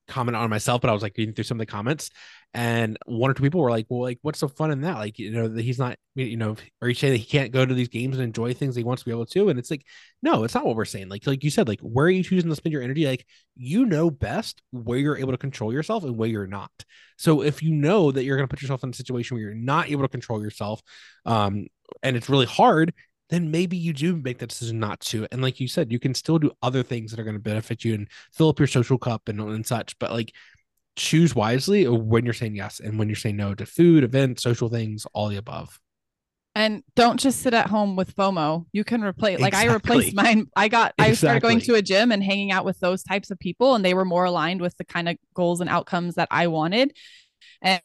comment 0.07 0.35
on 0.35 0.49
myself, 0.49 0.81
but 0.81 0.89
I 0.89 0.93
was 0.93 1.01
like 1.03 1.15
reading 1.17 1.33
through 1.33 1.45
some 1.45 1.57
of 1.57 1.65
the 1.65 1.71
comments, 1.71 2.09
and 2.53 2.97
one 3.05 3.31
or 3.31 3.33
two 3.33 3.43
people 3.43 3.61
were 3.61 3.69
like, 3.69 3.85
"Well, 3.89 4.01
like, 4.01 4.19
what's 4.21 4.39
so 4.39 4.47
fun 4.47 4.71
in 4.71 4.81
that? 4.81 4.97
Like, 4.97 5.17
you 5.19 5.31
know, 5.31 5.47
that 5.47 5.61
he's 5.61 5.79
not, 5.79 5.97
you 6.15 6.37
know, 6.37 6.55
are 6.81 6.89
you 6.89 6.93
saying 6.95 7.13
that 7.13 7.19
he 7.19 7.25
can't 7.25 7.51
go 7.51 7.65
to 7.65 7.73
these 7.73 7.87
games 7.87 8.17
and 8.17 8.23
enjoy 8.23 8.53
things 8.53 8.75
he 8.75 8.83
wants 8.83 9.03
to 9.03 9.05
be 9.05 9.11
able 9.11 9.25
to?" 9.27 9.49
And 9.49 9.57
it's 9.59 9.71
like, 9.71 9.85
no, 10.21 10.43
it's 10.43 10.53
not 10.53 10.65
what 10.65 10.75
we're 10.75 10.85
saying. 10.85 11.09
Like, 11.09 11.25
like 11.27 11.43
you 11.43 11.49
said, 11.49 11.67
like, 11.67 11.79
where 11.81 12.05
are 12.07 12.09
you 12.09 12.23
choosing 12.23 12.49
to 12.49 12.55
spend 12.55 12.73
your 12.73 12.83
energy? 12.83 13.05
Like, 13.05 13.25
you 13.55 13.85
know 13.85 14.09
best 14.11 14.61
where 14.71 14.97
you're 14.99 15.17
able 15.17 15.31
to 15.31 15.37
control 15.37 15.73
yourself 15.73 16.03
and 16.03 16.17
where 16.17 16.29
you're 16.29 16.47
not. 16.47 16.71
So 17.17 17.43
if 17.43 17.61
you 17.61 17.73
know 17.73 18.11
that 18.11 18.23
you're 18.23 18.37
going 18.37 18.47
to 18.47 18.51
put 18.51 18.61
yourself 18.61 18.83
in 18.83 18.89
a 18.89 18.93
situation 18.93 19.35
where 19.35 19.43
you're 19.43 19.53
not 19.53 19.89
able 19.89 20.03
to 20.03 20.07
control 20.09 20.43
yourself, 20.43 20.81
um, 21.25 21.67
and 22.03 22.15
it's 22.15 22.29
really 22.29 22.45
hard, 22.45 22.93
then 23.31 23.49
maybe 23.49 23.77
you 23.77 23.93
do 23.93 24.15
make 24.15 24.37
the 24.37 24.45
decision 24.45 24.79
not 24.79 24.99
to. 24.99 25.25
And 25.31 25.41
like 25.41 25.59
you 25.59 25.67
said, 25.67 25.91
you 25.91 25.99
can 25.99 26.13
still 26.13 26.37
do 26.37 26.51
other 26.61 26.83
things 26.83 27.09
that 27.11 27.19
are 27.19 27.23
going 27.23 27.35
to 27.35 27.41
benefit 27.41 27.83
you 27.83 27.95
and 27.95 28.07
fill 28.33 28.49
up 28.49 28.59
your 28.59 28.67
social 28.67 28.97
cup 28.97 29.29
and, 29.29 29.39
and 29.39 29.65
such. 29.65 29.97
But 29.97 30.11
like 30.11 30.33
choose 30.97 31.33
wisely 31.33 31.87
when 31.87 32.25
you're 32.25 32.33
saying 32.33 32.55
yes 32.55 32.81
and 32.81 32.99
when 32.99 33.07
you're 33.07 33.15
saying 33.15 33.37
no 33.37 33.55
to 33.55 33.65
food, 33.65 34.03
events, 34.03 34.43
social 34.43 34.69
things, 34.69 35.07
all 35.13 35.29
the 35.29 35.37
above. 35.37 35.79
And 36.53 36.83
don't 36.97 37.17
just 37.17 37.41
sit 37.41 37.53
at 37.53 37.67
home 37.67 37.95
with 37.95 38.13
FOMO. 38.13 38.65
You 38.73 38.83
can 38.83 39.01
replace, 39.01 39.39
like 39.39 39.53
exactly. 39.53 39.69
I 39.69 39.73
replaced 39.73 40.15
mine. 40.15 40.47
I 40.53 40.67
got, 40.67 40.93
exactly. 40.97 41.11
I 41.11 41.15
started 41.15 41.41
going 41.41 41.59
to 41.61 41.75
a 41.75 41.81
gym 41.81 42.11
and 42.11 42.21
hanging 42.21 42.51
out 42.51 42.65
with 42.65 42.77
those 42.81 43.03
types 43.03 43.31
of 43.31 43.39
people, 43.39 43.73
and 43.73 43.85
they 43.85 43.93
were 43.93 44.03
more 44.03 44.25
aligned 44.25 44.59
with 44.59 44.75
the 44.75 44.83
kind 44.83 45.07
of 45.07 45.15
goals 45.33 45.61
and 45.61 45.69
outcomes 45.69 46.15
that 46.15 46.27
I 46.29 46.47
wanted. 46.47 46.93
And 47.61 47.81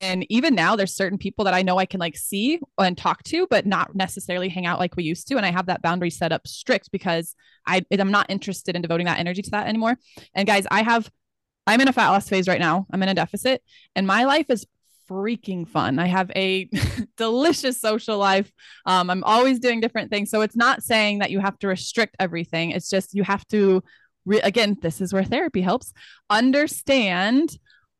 and 0.00 0.24
even 0.30 0.54
now 0.54 0.76
there's 0.76 0.94
certain 0.94 1.18
people 1.18 1.44
that 1.44 1.54
i 1.54 1.62
know 1.62 1.78
i 1.78 1.86
can 1.86 2.00
like 2.00 2.16
see 2.16 2.58
and 2.78 2.96
talk 2.96 3.22
to 3.22 3.46
but 3.50 3.66
not 3.66 3.94
necessarily 3.94 4.48
hang 4.48 4.66
out 4.66 4.78
like 4.78 4.96
we 4.96 5.04
used 5.04 5.28
to. 5.28 5.36
And 5.36 5.46
i 5.46 5.50
have 5.50 5.66
that 5.66 5.82
boundary 5.82 6.10
set 6.10 6.32
up 6.32 6.46
strict 6.46 6.90
because 6.90 7.34
i 7.66 7.84
i'm 7.98 8.10
not 8.10 8.30
interested 8.30 8.76
in 8.76 8.82
devoting 8.82 9.06
that 9.06 9.18
energy 9.18 9.42
to 9.42 9.50
that 9.50 9.66
anymore. 9.66 9.96
And 10.34 10.46
guys 10.46 10.66
i 10.70 10.82
have 10.82 11.10
i'm 11.66 11.80
in 11.80 11.88
a 11.88 11.92
fat 11.92 12.10
loss 12.10 12.28
phase 12.28 12.48
right 12.48 12.60
now. 12.60 12.86
I'm 12.92 13.02
in 13.02 13.08
a 13.08 13.14
deficit. 13.14 13.62
And 13.94 14.06
my 14.06 14.24
life 14.24 14.46
is 14.48 14.66
freaking 15.08 15.68
fun. 15.68 15.98
I 15.98 16.06
have 16.06 16.30
a 16.36 16.70
delicious 17.16 17.80
social 17.80 18.16
life. 18.16 18.50
Um, 18.86 19.10
i'm 19.10 19.24
always 19.24 19.58
doing 19.58 19.80
different 19.80 20.10
things. 20.10 20.30
So 20.30 20.40
it's 20.40 20.56
not 20.56 20.82
saying 20.82 21.18
that 21.18 21.30
you 21.30 21.40
have 21.40 21.58
to 21.60 21.68
restrict 21.68 22.16
everything. 22.18 22.70
It's 22.70 22.88
just 22.88 23.14
you 23.14 23.24
have 23.24 23.46
to 23.48 23.82
re- 24.24 24.40
again 24.40 24.76
this 24.80 25.00
is 25.00 25.12
where 25.12 25.24
therapy 25.24 25.60
helps. 25.60 25.92
Understand 26.30 27.58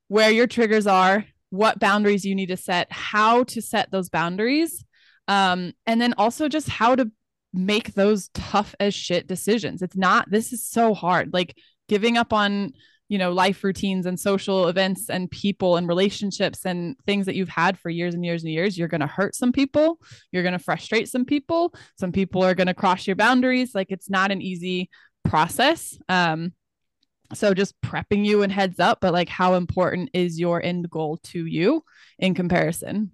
where 0.08 0.30
your 0.30 0.46
triggers 0.46 0.86
are 0.88 1.24
what 1.50 1.80
boundaries 1.80 2.24
you 2.24 2.34
need 2.34 2.48
to 2.48 2.56
set, 2.56 2.90
how 2.90 3.44
to 3.44 3.60
set 3.60 3.90
those 3.90 4.08
boundaries, 4.08 4.84
um, 5.28 5.72
and 5.86 6.00
then 6.00 6.14
also 6.16 6.48
just 6.48 6.68
how 6.68 6.94
to 6.94 7.10
make 7.52 7.94
those 7.94 8.28
tough 8.34 8.74
as 8.80 8.94
shit 8.94 9.26
decisions. 9.26 9.82
It's 9.82 9.96
not, 9.96 10.30
this 10.30 10.52
is 10.52 10.66
so 10.66 10.94
hard. 10.94 11.32
Like 11.32 11.56
giving 11.88 12.16
up 12.16 12.32
on, 12.32 12.72
you 13.08 13.18
know, 13.18 13.32
life 13.32 13.64
routines 13.64 14.06
and 14.06 14.18
social 14.18 14.68
events 14.68 15.10
and 15.10 15.28
people 15.28 15.76
and 15.76 15.88
relationships 15.88 16.64
and 16.64 16.96
things 17.06 17.26
that 17.26 17.34
you've 17.34 17.48
had 17.48 17.76
for 17.76 17.90
years 17.90 18.14
and 18.14 18.24
years 18.24 18.44
and 18.44 18.52
years. 18.52 18.78
You're 18.78 18.86
going 18.86 19.00
to 19.00 19.06
hurt 19.08 19.34
some 19.34 19.50
people. 19.50 19.98
You're 20.30 20.44
going 20.44 20.56
to 20.56 20.60
frustrate 20.60 21.08
some 21.08 21.24
people. 21.24 21.74
Some 21.98 22.12
people 22.12 22.44
are 22.44 22.54
going 22.54 22.68
to 22.68 22.74
cross 22.74 23.08
your 23.08 23.16
boundaries. 23.16 23.74
Like 23.74 23.90
it's 23.90 24.08
not 24.08 24.30
an 24.30 24.40
easy 24.40 24.90
process. 25.24 25.98
Um, 26.08 26.52
so 27.34 27.54
just 27.54 27.80
prepping 27.80 28.24
you 28.24 28.42
and 28.42 28.52
heads 28.52 28.80
up 28.80 29.00
but 29.00 29.12
like 29.12 29.28
how 29.28 29.54
important 29.54 30.10
is 30.12 30.38
your 30.38 30.62
end 30.62 30.90
goal 30.90 31.18
to 31.18 31.46
you 31.46 31.84
in 32.18 32.34
comparison? 32.34 33.12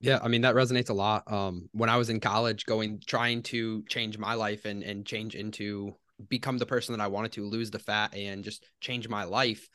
Yeah 0.00 0.18
i 0.22 0.28
mean 0.28 0.42
that 0.42 0.54
resonates 0.54 0.90
a 0.90 0.94
lot. 0.94 1.30
Um 1.30 1.68
when 1.72 1.90
i 1.90 1.96
was 1.96 2.10
in 2.10 2.20
college 2.20 2.66
going 2.66 3.00
trying 3.06 3.42
to 3.44 3.82
change 3.88 4.18
my 4.18 4.34
life 4.34 4.64
and 4.64 4.82
and 4.82 5.06
change 5.06 5.34
into 5.34 5.94
become 6.28 6.58
the 6.58 6.66
person 6.66 6.96
that 6.96 7.02
i 7.02 7.08
wanted 7.08 7.32
to 7.32 7.44
lose 7.44 7.70
the 7.70 7.78
fat 7.78 8.14
and 8.14 8.42
just 8.42 8.64
change 8.80 9.08
my 9.08 9.24
life 9.24 9.68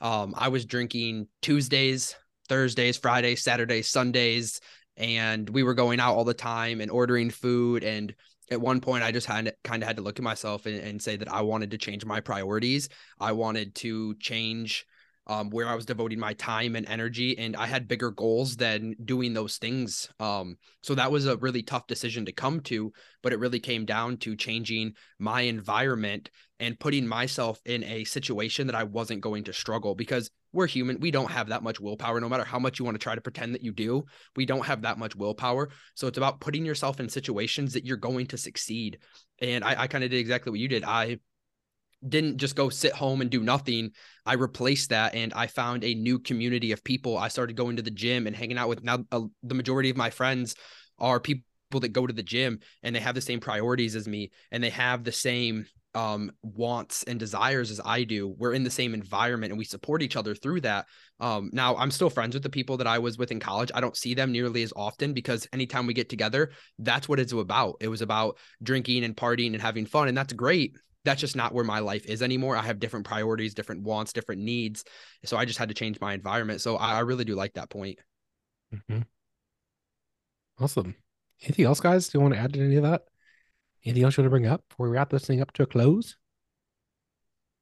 um 0.00 0.34
i 0.36 0.48
was 0.48 0.64
drinking 0.64 1.26
tuesdays 1.42 2.16
thursdays 2.48 2.96
fridays 2.96 3.42
saturdays 3.42 3.88
sundays 3.88 4.60
and 4.96 5.48
we 5.50 5.62
were 5.62 5.74
going 5.74 6.00
out 6.00 6.14
all 6.14 6.24
the 6.24 6.34
time 6.34 6.80
and 6.80 6.90
ordering 6.90 7.30
food 7.30 7.84
and 7.84 8.14
at 8.52 8.60
one 8.60 8.80
point 8.80 9.02
I 9.02 9.10
just 9.10 9.26
had 9.26 9.54
kind 9.64 9.82
of 9.82 9.86
had 9.86 9.96
to 9.96 10.02
look 10.02 10.18
at 10.18 10.22
myself 10.22 10.66
and, 10.66 10.78
and, 10.78 11.02
say 11.02 11.16
that 11.16 11.32
I 11.32 11.40
wanted 11.40 11.70
to 11.72 11.78
change 11.78 12.04
my 12.04 12.20
priorities. 12.20 12.88
I 13.18 13.32
wanted 13.32 13.74
to 13.76 14.14
change 14.16 14.86
um, 15.26 15.50
where 15.50 15.68
I 15.68 15.74
was 15.74 15.86
devoting 15.86 16.18
my 16.18 16.34
time 16.34 16.74
and 16.76 16.86
energy, 16.88 17.38
and 17.38 17.56
I 17.56 17.66
had 17.66 17.88
bigger 17.88 18.10
goals 18.10 18.56
than 18.56 18.96
doing 19.04 19.34
those 19.34 19.56
things. 19.56 20.08
Um, 20.18 20.56
so 20.82 20.94
that 20.94 21.12
was 21.12 21.26
a 21.26 21.36
really 21.36 21.62
tough 21.62 21.86
decision 21.86 22.26
to 22.26 22.32
come 22.32 22.60
to, 22.62 22.92
but 23.22 23.32
it 23.32 23.38
really 23.38 23.60
came 23.60 23.84
down 23.84 24.16
to 24.18 24.36
changing 24.36 24.94
my 25.18 25.42
environment 25.42 26.30
and 26.58 26.78
putting 26.78 27.06
myself 27.06 27.60
in 27.64 27.84
a 27.84 28.04
situation 28.04 28.66
that 28.66 28.76
I 28.76 28.84
wasn't 28.84 29.20
going 29.20 29.44
to 29.44 29.52
struggle 29.52 29.94
because 29.94 30.30
we're 30.52 30.66
human. 30.66 31.00
We 31.00 31.10
don't 31.10 31.30
have 31.30 31.48
that 31.48 31.62
much 31.62 31.80
willpower. 31.80 32.20
No 32.20 32.28
matter 32.28 32.44
how 32.44 32.58
much 32.58 32.78
you 32.78 32.84
want 32.84 32.94
to 32.94 33.02
try 33.02 33.14
to 33.14 33.20
pretend 33.20 33.54
that 33.54 33.62
you 33.62 33.72
do, 33.72 34.04
we 34.36 34.46
don't 34.46 34.66
have 34.66 34.82
that 34.82 34.98
much 34.98 35.16
willpower. 35.16 35.70
So 35.94 36.06
it's 36.06 36.18
about 36.18 36.40
putting 36.40 36.64
yourself 36.64 37.00
in 37.00 37.08
situations 37.08 37.72
that 37.72 37.84
you're 37.84 37.96
going 37.96 38.26
to 38.26 38.38
succeed. 38.38 38.98
And 39.40 39.64
I, 39.64 39.82
I 39.82 39.86
kind 39.86 40.04
of 40.04 40.10
did 40.10 40.20
exactly 40.20 40.50
what 40.50 40.60
you 40.60 40.68
did. 40.68 40.84
I 40.84 41.18
didn't 42.06 42.38
just 42.38 42.56
go 42.56 42.68
sit 42.68 42.92
home 42.92 43.20
and 43.20 43.30
do 43.30 43.42
nothing. 43.42 43.92
I 44.26 44.34
replaced 44.34 44.90
that 44.90 45.14
and 45.14 45.32
I 45.34 45.46
found 45.46 45.84
a 45.84 45.94
new 45.94 46.18
community 46.18 46.72
of 46.72 46.84
people. 46.84 47.16
I 47.16 47.28
started 47.28 47.56
going 47.56 47.76
to 47.76 47.82
the 47.82 47.90
gym 47.90 48.26
and 48.26 48.34
hanging 48.34 48.58
out 48.58 48.68
with 48.68 48.82
now 48.82 49.04
uh, 49.12 49.22
the 49.42 49.54
majority 49.54 49.90
of 49.90 49.96
my 49.96 50.10
friends 50.10 50.54
are 50.98 51.20
people 51.20 51.44
that 51.80 51.92
go 51.92 52.06
to 52.06 52.12
the 52.12 52.22
gym 52.22 52.58
and 52.82 52.94
they 52.94 53.00
have 53.00 53.14
the 53.14 53.20
same 53.20 53.40
priorities 53.40 53.96
as 53.96 54.06
me 54.06 54.30
and 54.50 54.62
they 54.62 54.70
have 54.70 55.04
the 55.04 55.12
same 55.12 55.66
um 55.94 56.32
wants 56.42 57.02
and 57.04 57.18
desires 57.18 57.70
as 57.70 57.80
I 57.84 58.04
do. 58.04 58.28
We're 58.38 58.54
in 58.54 58.64
the 58.64 58.70
same 58.70 58.94
environment 58.94 59.52
and 59.52 59.58
we 59.58 59.64
support 59.64 60.02
each 60.02 60.16
other 60.16 60.34
through 60.34 60.62
that. 60.62 60.86
Um 61.20 61.50
now 61.52 61.76
I'm 61.76 61.90
still 61.90 62.10
friends 62.10 62.34
with 62.34 62.42
the 62.42 62.50
people 62.50 62.76
that 62.78 62.86
I 62.86 62.98
was 62.98 63.18
with 63.18 63.30
in 63.30 63.40
college. 63.40 63.70
I 63.74 63.80
don't 63.80 63.96
see 63.96 64.14
them 64.14 64.32
nearly 64.32 64.62
as 64.62 64.72
often 64.74 65.12
because 65.12 65.46
anytime 65.52 65.86
we 65.86 65.94
get 65.94 66.08
together, 66.08 66.52
that's 66.78 67.08
what 67.08 67.20
it's 67.20 67.32
about. 67.32 67.76
It 67.80 67.88
was 67.88 68.02
about 68.02 68.38
drinking 68.62 69.04
and 69.04 69.16
partying 69.16 69.52
and 69.52 69.62
having 69.62 69.86
fun 69.86 70.08
and 70.08 70.16
that's 70.16 70.32
great 70.32 70.76
that's 71.04 71.20
just 71.20 71.36
not 71.36 71.52
where 71.52 71.64
my 71.64 71.80
life 71.80 72.06
is 72.06 72.22
anymore. 72.22 72.56
I 72.56 72.62
have 72.62 72.78
different 72.78 73.06
priorities, 73.06 73.54
different 73.54 73.82
wants, 73.82 74.12
different 74.12 74.42
needs. 74.42 74.84
So 75.24 75.36
I 75.36 75.44
just 75.44 75.58
had 75.58 75.68
to 75.68 75.74
change 75.74 76.00
my 76.00 76.14
environment. 76.14 76.60
So 76.60 76.76
I, 76.76 76.94
I 76.94 77.00
really 77.00 77.24
do 77.24 77.34
like 77.34 77.54
that 77.54 77.70
point. 77.70 77.98
Mm-hmm. 78.72 79.02
Awesome. 80.60 80.94
Anything 81.42 81.64
else, 81.64 81.80
guys? 81.80 82.08
Do 82.08 82.18
you 82.18 82.22
want 82.22 82.34
to 82.34 82.40
add 82.40 82.52
to 82.52 82.64
any 82.64 82.76
of 82.76 82.84
that? 82.84 83.02
Anything 83.84 84.04
else 84.04 84.16
you 84.16 84.22
want 84.22 84.26
to 84.26 84.30
bring 84.30 84.46
up 84.46 84.62
before 84.68 84.88
we 84.88 84.92
wrap 84.92 85.10
this 85.10 85.26
thing 85.26 85.40
up 85.40 85.52
to 85.52 85.64
a 85.64 85.66
close? 85.66 86.16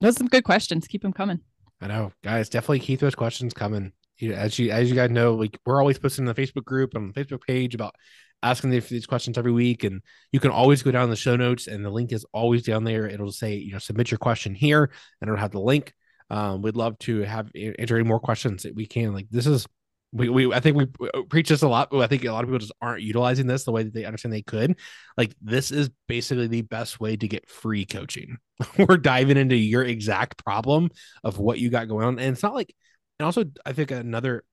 Those 0.01 0.17
some 0.17 0.29
good 0.29 0.45
questions. 0.45 0.87
Keep 0.87 1.03
them 1.03 1.13
coming. 1.13 1.41
I 1.81 1.87
know, 1.89 2.13
guys. 2.23 2.49
Definitely 2.49 2.81
keep 2.81 3.01
those 3.01 3.15
questions 3.15 3.55
coming. 3.55 3.93
You, 4.19 4.31
know, 4.31 4.37
as 4.37 4.59
you 4.59 4.71
as 4.71 4.89
you 4.89 4.95
guys 4.95 5.11
know, 5.11 5.35
like 5.35 5.59
we're 5.65 5.81
always 5.81 5.99
posting 5.99 6.27
in 6.27 6.33
the 6.33 6.41
Facebook 6.41 6.65
group 6.65 6.95
on 6.95 7.13
the 7.13 7.25
Facebook 7.25 7.41
page 7.47 7.75
about 7.75 7.95
asking 8.43 8.71
these 8.71 9.07
questions 9.07 9.39
every 9.39 9.53
week. 9.53 9.85
And 9.85 10.03
you 10.33 10.41
can 10.41 10.51
always 10.51 10.83
go 10.83 10.91
down 10.91 11.11
the 11.11 11.17
show 11.17 11.37
notes, 11.37 11.67
and 11.67 11.85
the 11.85 11.91
link 11.91 12.13
is 12.13 12.27
always 12.33 12.63
down 12.63 12.85
there. 12.85 13.07
It'll 13.07 13.33
say, 13.33 13.55
you 13.55 13.73
know, 13.73 13.79
submit 13.79 14.11
your 14.11 14.19
question 14.19 14.55
here, 14.55 14.91
and 15.21 15.29
it'll 15.29 15.41
have 15.41 15.53
the 15.53 15.61
link. 15.61 15.93
Um, 16.29 16.63
we'd 16.63 16.77
love 16.77 16.99
to 17.01 17.23
have 17.23 17.51
answer 17.55 17.97
any 17.97 18.05
more 18.05 18.21
questions 18.21 18.63
that 18.63 18.75
we 18.75 18.87
can. 18.87 19.13
Like 19.13 19.27
this 19.31 19.47
is 19.47 19.67
we, 20.13 20.29
we 20.29 20.53
I 20.53 20.61
think 20.61 20.77
we 20.77 20.87
uh, 21.15 21.23
preach 21.29 21.49
this 21.49 21.63
a 21.63 21.69
lot, 21.69 21.95
I 21.95 22.07
think 22.07 22.25
a 22.25 22.33
lot 22.33 22.43
of 22.43 22.49
people 22.49 22.59
just 22.59 22.73
aren't 22.81 23.03
utilizing 23.03 23.47
this 23.47 23.65
the 23.65 23.73
way 23.73 23.85
that 23.85 23.95
they 23.95 24.05
understand 24.05 24.33
they 24.33 24.43
could. 24.43 24.79
Like 25.17 25.35
this 25.41 25.71
is 25.71 25.91
basically 26.09 26.49
the 26.49 26.63
best 26.63 27.01
way 27.01 27.17
to 27.17 27.29
get 27.29 27.49
free 27.49 27.85
coaching. 27.85 28.39
We're 28.79 28.97
diving 28.97 29.37
into 29.37 29.57
your 29.57 29.85
exact 29.85 30.45
problem 30.45 30.91
of 31.23 31.39
what 31.39 31.59
you 31.59 31.71
got 31.71 31.89
going 31.89 32.07
on. 32.07 32.19
And 32.19 32.33
it's 32.33 32.43
not 32.43 32.55
like 32.55 32.75
and 33.21 33.27
also 33.27 33.45
I 33.67 33.73
think 33.73 33.91
another 33.91 34.45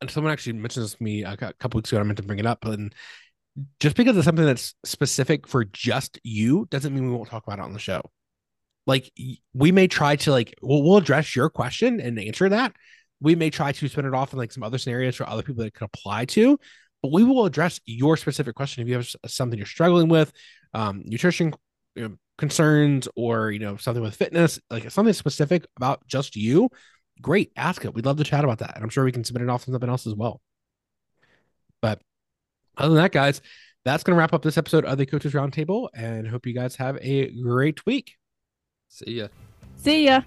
and 0.00 0.10
someone 0.10 0.32
actually 0.32 0.54
mentioned 0.54 0.84
this 0.84 0.94
to 0.94 1.02
me 1.02 1.24
a 1.24 1.36
couple 1.36 1.78
weeks 1.78 1.90
ago. 1.90 2.00
I 2.00 2.04
meant 2.04 2.18
to 2.18 2.22
bring 2.22 2.38
it 2.38 2.46
up, 2.46 2.64
and 2.64 2.94
just 3.80 3.96
because 3.96 4.16
it's 4.16 4.24
something 4.24 4.46
that's 4.46 4.74
specific 4.84 5.46
for 5.46 5.64
just 5.64 6.18
you 6.22 6.66
doesn't 6.70 6.94
mean 6.94 7.10
we 7.10 7.16
won't 7.16 7.28
talk 7.28 7.44
about 7.46 7.58
it 7.58 7.62
on 7.62 7.72
the 7.72 7.78
show. 7.78 8.02
Like 8.86 9.12
we 9.52 9.72
may 9.72 9.88
try 9.88 10.16
to 10.16 10.30
like 10.30 10.54
we'll 10.62 10.96
address 10.96 11.36
your 11.36 11.50
question 11.50 12.00
and 12.00 12.18
answer 12.18 12.48
that. 12.48 12.72
We 13.22 13.34
may 13.34 13.50
try 13.50 13.72
to 13.72 13.88
spin 13.88 14.04
it 14.04 14.14
off 14.14 14.32
in 14.32 14.38
like 14.38 14.52
some 14.52 14.62
other 14.62 14.78
scenarios 14.78 15.16
for 15.16 15.28
other 15.28 15.42
people 15.42 15.64
that 15.64 15.74
could 15.74 15.84
apply 15.84 16.26
to, 16.26 16.58
but 17.02 17.12
we 17.12 17.24
will 17.24 17.44
address 17.46 17.80
your 17.86 18.16
specific 18.16 18.54
question 18.54 18.82
if 18.82 18.88
you 18.88 18.94
have 18.94 19.08
something 19.26 19.58
you're 19.58 19.66
struggling 19.66 20.08
with, 20.08 20.32
um, 20.74 21.02
nutrition 21.04 21.54
you 21.94 22.08
know, 22.08 22.16
concerns, 22.38 23.08
or 23.16 23.50
you 23.50 23.58
know 23.58 23.76
something 23.76 24.02
with 24.02 24.16
fitness, 24.16 24.58
like 24.70 24.90
something 24.90 25.14
specific 25.14 25.66
about 25.76 26.06
just 26.06 26.36
you 26.36 26.68
great. 27.20 27.52
Ask 27.56 27.84
it. 27.84 27.94
We'd 27.94 28.06
love 28.06 28.18
to 28.18 28.24
chat 28.24 28.44
about 28.44 28.58
that. 28.58 28.74
And 28.74 28.84
I'm 28.84 28.90
sure 28.90 29.04
we 29.04 29.12
can 29.12 29.24
submit 29.24 29.42
it 29.42 29.48
off 29.48 29.64
to 29.64 29.70
something 29.70 29.88
else 29.88 30.06
as 30.06 30.14
well. 30.14 30.40
But 31.80 32.00
other 32.76 32.94
than 32.94 33.02
that, 33.02 33.12
guys, 33.12 33.40
that's 33.84 34.04
going 34.04 34.16
to 34.16 34.18
wrap 34.18 34.32
up 34.32 34.42
this 34.42 34.58
episode 34.58 34.84
of 34.84 34.98
the 34.98 35.06
Coaches 35.06 35.32
Roundtable 35.32 35.88
and 35.94 36.26
hope 36.26 36.46
you 36.46 36.54
guys 36.54 36.76
have 36.76 36.98
a 37.00 37.30
great 37.40 37.84
week. 37.86 38.16
See 38.88 39.12
ya. 39.12 39.28
See 39.76 40.06
ya. 40.06 40.22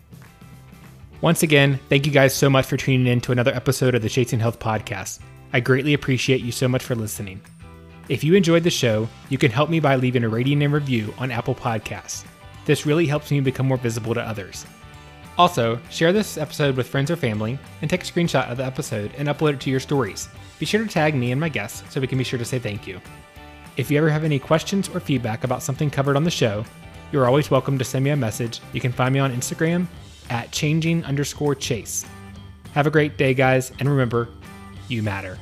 Once 1.25 1.41
again, 1.41 1.79
thank 1.89 2.05
you 2.05 2.11
guys 2.11 2.35
so 2.35 2.51
much 2.51 2.67
for 2.67 2.77
tuning 2.77 3.07
in 3.07 3.19
to 3.19 3.31
another 3.31 3.51
episode 3.55 3.95
of 3.95 4.03
the 4.03 4.07
Chasing 4.07 4.39
Health 4.39 4.59
podcast. 4.59 5.21
I 5.53 5.59
greatly 5.59 5.95
appreciate 5.95 6.41
you 6.41 6.51
so 6.51 6.67
much 6.67 6.83
for 6.83 6.93
listening. 6.93 7.41
If 8.09 8.23
you 8.23 8.35
enjoyed 8.35 8.61
the 8.61 8.69
show, 8.69 9.09
you 9.29 9.39
can 9.39 9.49
help 9.49 9.71
me 9.71 9.79
by 9.79 9.95
leaving 9.95 10.23
a 10.23 10.29
rating 10.29 10.61
and 10.61 10.71
review 10.71 11.11
on 11.17 11.31
Apple 11.31 11.55
Podcasts. 11.55 12.25
This 12.65 12.85
really 12.85 13.07
helps 13.07 13.31
me 13.31 13.39
become 13.39 13.65
more 13.65 13.77
visible 13.77 14.13
to 14.13 14.21
others. 14.21 14.67
Also, 15.35 15.79
share 15.89 16.13
this 16.13 16.37
episode 16.37 16.77
with 16.77 16.87
friends 16.87 17.09
or 17.09 17.15
family 17.15 17.57
and 17.81 17.89
take 17.89 18.03
a 18.03 18.05
screenshot 18.05 18.47
of 18.51 18.57
the 18.57 18.65
episode 18.65 19.11
and 19.17 19.27
upload 19.27 19.55
it 19.55 19.61
to 19.61 19.71
your 19.71 19.79
stories. 19.79 20.29
Be 20.59 20.67
sure 20.67 20.83
to 20.83 20.87
tag 20.87 21.15
me 21.15 21.31
and 21.31 21.41
my 21.41 21.49
guests 21.49 21.91
so 21.91 21.99
we 21.99 22.05
can 22.05 22.19
be 22.19 22.23
sure 22.23 22.37
to 22.37 22.45
say 22.45 22.59
thank 22.59 22.85
you. 22.85 23.01
If 23.77 23.89
you 23.89 23.97
ever 23.97 24.11
have 24.11 24.25
any 24.25 24.37
questions 24.37 24.89
or 24.89 24.99
feedback 24.99 25.43
about 25.43 25.63
something 25.63 25.89
covered 25.89 26.17
on 26.17 26.23
the 26.23 26.29
show, 26.29 26.63
you're 27.11 27.25
always 27.25 27.49
welcome 27.49 27.79
to 27.79 27.83
send 27.83 28.05
me 28.05 28.11
a 28.11 28.15
message. 28.15 28.61
You 28.73 28.79
can 28.79 28.91
find 28.91 29.11
me 29.11 29.19
on 29.19 29.33
Instagram 29.33 29.87
at 30.29 30.51
changing 30.51 31.03
underscore 31.05 31.55
chase. 31.55 32.05
Have 32.73 32.87
a 32.87 32.91
great 32.91 33.17
day, 33.17 33.33
guys, 33.33 33.71
and 33.79 33.89
remember, 33.89 34.27
you 34.87 35.01
matter. 35.01 35.37